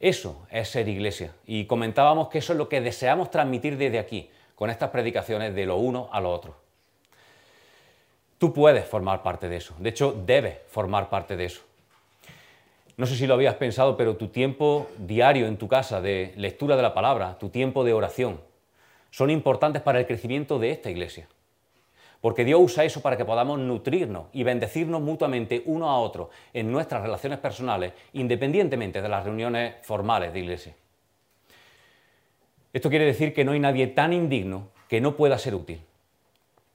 Eso 0.00 0.46
es 0.50 0.68
ser 0.68 0.88
iglesia. 0.88 1.32
Y 1.46 1.64
comentábamos 1.66 2.28
que 2.28 2.38
eso 2.38 2.52
es 2.52 2.58
lo 2.58 2.68
que 2.68 2.80
deseamos 2.80 3.30
transmitir 3.30 3.76
desde 3.76 3.98
aquí, 3.98 4.30
con 4.54 4.70
estas 4.70 4.90
predicaciones 4.90 5.54
de 5.54 5.66
lo 5.66 5.76
uno 5.76 6.08
a 6.12 6.20
lo 6.20 6.30
otro. 6.32 6.56
Tú 8.38 8.52
puedes 8.52 8.84
formar 8.84 9.22
parte 9.22 9.48
de 9.48 9.56
eso. 9.56 9.74
De 9.78 9.88
hecho, 9.88 10.12
debes 10.26 10.58
formar 10.68 11.08
parte 11.08 11.36
de 11.36 11.46
eso. 11.46 11.62
No 12.96 13.06
sé 13.06 13.16
si 13.16 13.26
lo 13.26 13.34
habías 13.34 13.54
pensado, 13.54 13.96
pero 13.96 14.16
tu 14.16 14.28
tiempo 14.28 14.88
diario 14.98 15.46
en 15.46 15.56
tu 15.56 15.68
casa 15.68 16.00
de 16.00 16.32
lectura 16.36 16.76
de 16.76 16.82
la 16.82 16.94
palabra, 16.94 17.38
tu 17.38 17.50
tiempo 17.50 17.84
de 17.84 17.92
oración, 17.92 18.40
son 19.10 19.30
importantes 19.30 19.82
para 19.82 19.98
el 20.00 20.06
crecimiento 20.06 20.58
de 20.58 20.70
esta 20.70 20.90
iglesia. 20.90 21.28
Porque 22.20 22.44
Dios 22.44 22.60
usa 22.60 22.84
eso 22.84 23.02
para 23.02 23.16
que 23.16 23.24
podamos 23.24 23.58
nutrirnos 23.58 24.26
y 24.32 24.42
bendecirnos 24.42 25.00
mutuamente 25.00 25.62
uno 25.66 25.88
a 25.88 25.98
otro 25.98 26.30
en 26.52 26.72
nuestras 26.72 27.02
relaciones 27.02 27.38
personales, 27.38 27.92
independientemente 28.14 29.02
de 29.02 29.08
las 29.08 29.24
reuniones 29.24 29.74
formales 29.82 30.32
de 30.32 30.40
iglesia. 30.40 30.74
Esto 32.72 32.90
quiere 32.90 33.04
decir 33.04 33.32
que 33.32 33.44
no 33.44 33.52
hay 33.52 33.60
nadie 33.60 33.86
tan 33.86 34.12
indigno 34.12 34.68
que 34.88 35.00
no 35.00 35.16
pueda 35.16 35.38
ser 35.38 35.54
útil. 35.54 35.80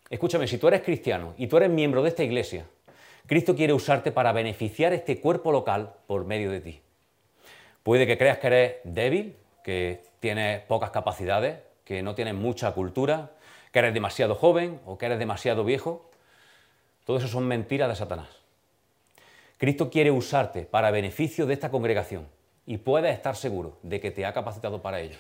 Escúchame, 0.10 0.48
si 0.48 0.58
tú 0.58 0.68
eres 0.68 0.82
cristiano 0.82 1.34
y 1.38 1.48
tú 1.48 1.58
eres 1.58 1.70
miembro 1.70 2.04
de 2.04 2.10
esta 2.10 2.24
iglesia, 2.24 2.66
Cristo 3.28 3.56
quiere 3.56 3.74
usarte 3.74 4.12
para 4.12 4.34
beneficiar 4.34 4.94
este 4.94 5.20
cuerpo 5.22 5.52
local 5.52 5.94
por 6.08 6.26
medio 6.26 6.52
de 6.52 6.62
ti. 6.62 6.82
Puede 7.84 8.06
que 8.06 8.18
creas 8.18 8.40
que 8.40 8.48
eres 8.48 8.76
débil, 8.84 9.36
que 9.64 10.04
tienes 10.20 10.62
pocas 10.64 10.90
capacidades, 10.90 11.60
que 11.86 12.02
no 12.02 12.14
tienes 12.14 12.34
mucha 12.34 12.74
cultura, 12.74 13.32
que 13.72 13.80
eres 13.80 13.94
demasiado 13.94 14.36
joven 14.36 14.80
o 14.86 14.98
que 14.98 15.06
eres 15.06 15.20
demasiado 15.20 15.64
viejo. 15.64 16.10
Todo 17.06 17.18
eso 17.18 17.28
son 17.28 17.48
mentiras 17.48 17.90
de 17.90 17.96
Satanás. 17.96 18.30
Cristo 19.58 19.90
quiere 19.90 20.12
usarte 20.12 20.64
para 20.64 20.92
beneficio 20.92 21.46
de 21.46 21.54
esta 21.54 21.70
congregación 21.70 22.28
y 22.66 22.78
puedes 22.78 23.14
estar 23.14 23.36
seguro 23.36 23.78
de 23.84 24.00
que 24.00 24.12
te 24.12 24.26
ha 24.26 24.34
capacitado 24.34 24.82
para 24.82 25.00
ello. 25.00 25.18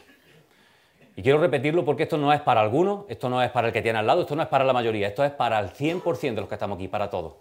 Y 1.16 1.22
quiero 1.22 1.39
repetirlo 1.39 1.84
porque 1.84 2.04
esto 2.04 2.18
no 2.18 2.32
es 2.32 2.41
para 2.41 2.62
algunos, 2.62 3.06
esto 3.10 3.30
no 3.30 3.41
es 3.43 3.52
para 3.52 3.68
el 3.68 3.74
que 3.74 3.82
tiene 3.82 3.99
al 3.99 4.08
lado, 4.08 4.22
esto 4.22 4.36
no 4.36 4.41
es 4.41 4.47
para 4.47 4.64
la 4.64 4.74
mayoría, 4.74 5.08
esto 5.08 5.24
es 5.24 5.32
para 5.32 5.60
el 5.60 5.70
100% 5.72 6.36
de 6.36 6.41
los 6.41 6.47
que 6.47 6.56
estamos 6.56 6.78
aquí, 6.78 6.88
para 6.88 7.10
todos. 7.10 7.34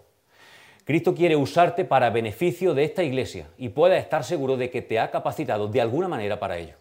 Cristo 0.83 1.15
quiere 1.15 1.35
usarte 1.35 1.85
para 1.85 2.09
beneficio 2.09 2.73
de 2.73 2.83
esta 2.83 3.03
iglesia 3.03 3.47
y 3.57 3.69
puedes 3.69 4.01
estar 4.03 4.23
seguro 4.23 4.57
de 4.57 4.69
que 4.69 4.81
te 4.81 4.99
ha 4.99 5.09
capacitado 5.09 5.67
de 5.67 5.79
alguna 5.79 6.07
manera 6.07 6.39
para 6.39 6.57
ello. 6.57 6.80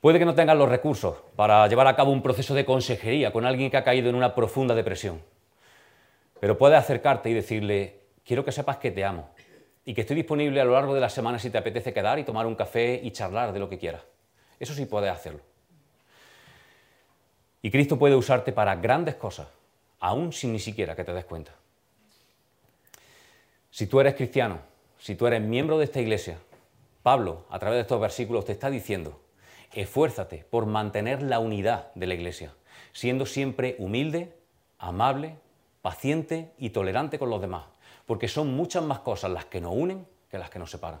Puede 0.00 0.20
que 0.20 0.24
no 0.24 0.34
tengas 0.34 0.56
los 0.56 0.68
recursos 0.68 1.16
para 1.34 1.66
llevar 1.66 1.88
a 1.88 1.96
cabo 1.96 2.12
un 2.12 2.22
proceso 2.22 2.54
de 2.54 2.64
consejería 2.64 3.32
con 3.32 3.44
alguien 3.44 3.70
que 3.70 3.76
ha 3.76 3.84
caído 3.84 4.08
en 4.08 4.14
una 4.14 4.34
profunda 4.34 4.74
depresión, 4.74 5.20
pero 6.40 6.56
puedes 6.56 6.78
acercarte 6.78 7.30
y 7.30 7.34
decirle, 7.34 8.00
quiero 8.24 8.44
que 8.44 8.52
sepas 8.52 8.76
que 8.76 8.92
te 8.92 9.04
amo 9.04 9.30
y 9.84 9.94
que 9.94 10.02
estoy 10.02 10.14
disponible 10.14 10.60
a 10.60 10.64
lo 10.64 10.74
largo 10.74 10.94
de 10.94 11.00
la 11.00 11.08
semana 11.08 11.40
si 11.40 11.50
te 11.50 11.58
apetece 11.58 11.92
quedar 11.92 12.18
y 12.20 12.24
tomar 12.24 12.46
un 12.46 12.54
café 12.54 13.00
y 13.02 13.10
charlar 13.10 13.52
de 13.52 13.58
lo 13.58 13.68
que 13.68 13.78
quieras. 13.78 14.02
Eso 14.60 14.72
sí 14.72 14.86
puedes 14.86 15.10
hacerlo. 15.10 15.40
Y 17.60 17.70
Cristo 17.70 17.98
puede 17.98 18.14
usarte 18.14 18.52
para 18.52 18.76
grandes 18.76 19.16
cosas, 19.16 19.48
aún 19.98 20.32
sin 20.32 20.52
ni 20.52 20.60
siquiera 20.60 20.94
que 20.94 21.02
te 21.02 21.12
des 21.12 21.24
cuenta. 21.24 21.52
Si 23.72 23.88
tú 23.88 23.98
eres 23.98 24.14
cristiano, 24.14 24.60
si 24.98 25.16
tú 25.16 25.26
eres 25.26 25.40
miembro 25.40 25.76
de 25.76 25.84
esta 25.84 26.00
iglesia, 26.00 26.38
Pablo, 27.02 27.46
a 27.50 27.58
través 27.58 27.78
de 27.78 27.82
estos 27.82 28.00
versículos, 28.00 28.44
te 28.44 28.52
está 28.52 28.70
diciendo, 28.70 29.20
esfuérzate 29.72 30.44
por 30.50 30.66
mantener 30.66 31.22
la 31.22 31.38
unidad 31.38 31.92
de 31.94 32.06
la 32.06 32.14
Iglesia, 32.14 32.54
siendo 32.92 33.26
siempre 33.26 33.76
humilde, 33.78 34.34
amable, 34.78 35.36
paciente 35.82 36.52
y 36.58 36.70
tolerante 36.70 37.18
con 37.18 37.30
los 37.30 37.40
demás, 37.40 37.64
porque 38.06 38.28
son 38.28 38.54
muchas 38.54 38.82
más 38.82 39.00
cosas 39.00 39.30
las 39.30 39.44
que 39.44 39.60
nos 39.60 39.74
unen 39.74 40.06
que 40.30 40.38
las 40.38 40.50
que 40.50 40.58
nos 40.58 40.70
separan. 40.70 41.00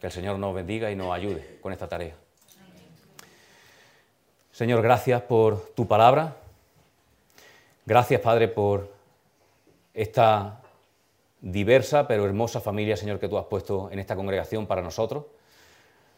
Que 0.00 0.06
el 0.06 0.12
Señor 0.12 0.38
nos 0.38 0.54
bendiga 0.54 0.90
y 0.90 0.96
nos 0.96 1.12
ayude 1.12 1.58
con 1.60 1.72
esta 1.72 1.88
tarea. 1.88 2.14
Señor, 4.50 4.82
gracias 4.82 5.22
por 5.22 5.60
tu 5.74 5.86
palabra. 5.86 6.36
Gracias, 7.86 8.20
Padre, 8.20 8.48
por 8.48 8.92
esta 9.94 10.60
diversa 11.40 12.06
pero 12.06 12.24
hermosa 12.24 12.60
familia, 12.60 12.96
Señor, 12.96 13.18
que 13.18 13.28
tú 13.28 13.38
has 13.38 13.46
puesto 13.46 13.90
en 13.90 13.98
esta 13.98 14.14
congregación 14.14 14.66
para 14.66 14.82
nosotros. 14.82 15.24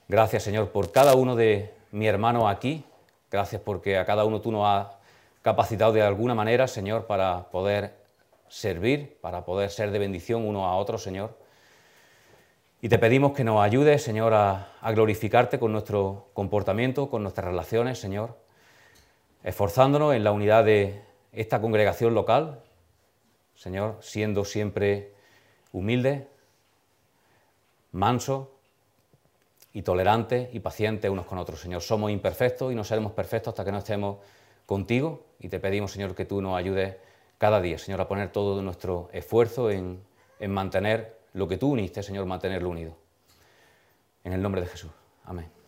Gracias, 0.07 0.43
Señor, 0.43 0.71
por 0.71 0.93
cada 0.93 1.15
uno 1.15 1.35
de 1.35 1.73
mi 1.91 2.07
hermano 2.07 2.47
aquí. 2.47 2.85
Gracias 3.31 3.63
porque 3.63 3.97
a 3.97 4.05
cada 4.05 4.27
uno 4.27 4.43
tú 4.43 4.53
nos 4.53 4.67
has 4.67 4.89
capacitado 5.41 5.95
de 5.95 6.03
alguna 6.03 6.35
manera, 6.35 6.69
Señor, 6.69 7.07
para 7.07 7.51
poder 7.51 7.95
servir, 8.49 9.17
para 9.23 9.47
poder 9.47 9.71
ser 9.71 9.91
de 9.91 9.99
bendición 9.99 10.47
uno 10.47 10.67
a 10.67 10.77
otro, 10.77 10.99
Señor. 10.99 11.39
Y 12.83 12.91
te 12.91 12.99
pedimos 12.99 13.33
que 13.33 13.45
nos 13.45 13.63
ayudes, 13.63 14.03
Señor, 14.03 14.35
a, 14.35 14.75
a, 14.83 14.93
glorificarte 14.93 15.59
con 15.59 15.73
nuestro 15.73 16.29
comportamiento, 16.35 17.09
con 17.09 17.23
nuestras 17.23 17.47
relaciones, 17.47 17.99
Señor, 17.99 18.37
esforzándonos 19.43 20.15
en 20.15 20.23
la 20.23 20.33
unidad 20.33 20.65
de 20.65 21.03
esta 21.33 21.63
congregación 21.63 22.15
local, 22.15 22.61
Señor, 23.55 23.97
siendo 24.03 24.45
siempre 24.45 25.15
humilde, 25.73 26.29
manso, 27.93 28.54
y 29.75 29.83
tolerantes 29.83 30.49
y 30.55 30.61
pacientes 30.61 31.11
unos 31.11 31.27
con 31.27 31.37
otros, 31.37 31.61
Señor. 31.61 31.83
Somos 31.83 32.11
imperfectos 32.11 32.73
y 32.73 32.77
no 32.77 32.85
seremos 32.85 33.13
perfectos 33.13 33.53
hasta 33.53 33.65
que 33.65 33.73
no 33.73 33.79
estemos 33.79 34.19
contigo 34.65 35.27
y 35.41 35.49
te 35.49 35.61
pedimos, 35.61 35.93
Señor, 35.93 36.15
que 36.15 36.25
tú 36.25 36.41
nos 36.41 36.57
ayudes 36.57 36.97
cada 37.37 37.61
día, 37.61 37.77
Señor, 37.77 38.01
a 38.01 38.09
poner 38.09 38.31
todo 38.31 38.63
nuestro 38.63 39.11
esfuerzo 39.13 39.71
en, 39.71 40.01
en 40.39 40.51
mantener 40.53 41.19
lo 41.35 41.49
que 41.49 41.59
tú 41.59 41.73
uniste, 41.73 42.03
Señor, 42.03 42.25
mantenerlo 42.25 42.71
unido. 42.71 42.97
En 44.23 44.33
el 44.33 44.41
nombre 44.41 44.61
de 44.61 44.69
Jesús. 44.69 44.93
Amén. 45.25 45.64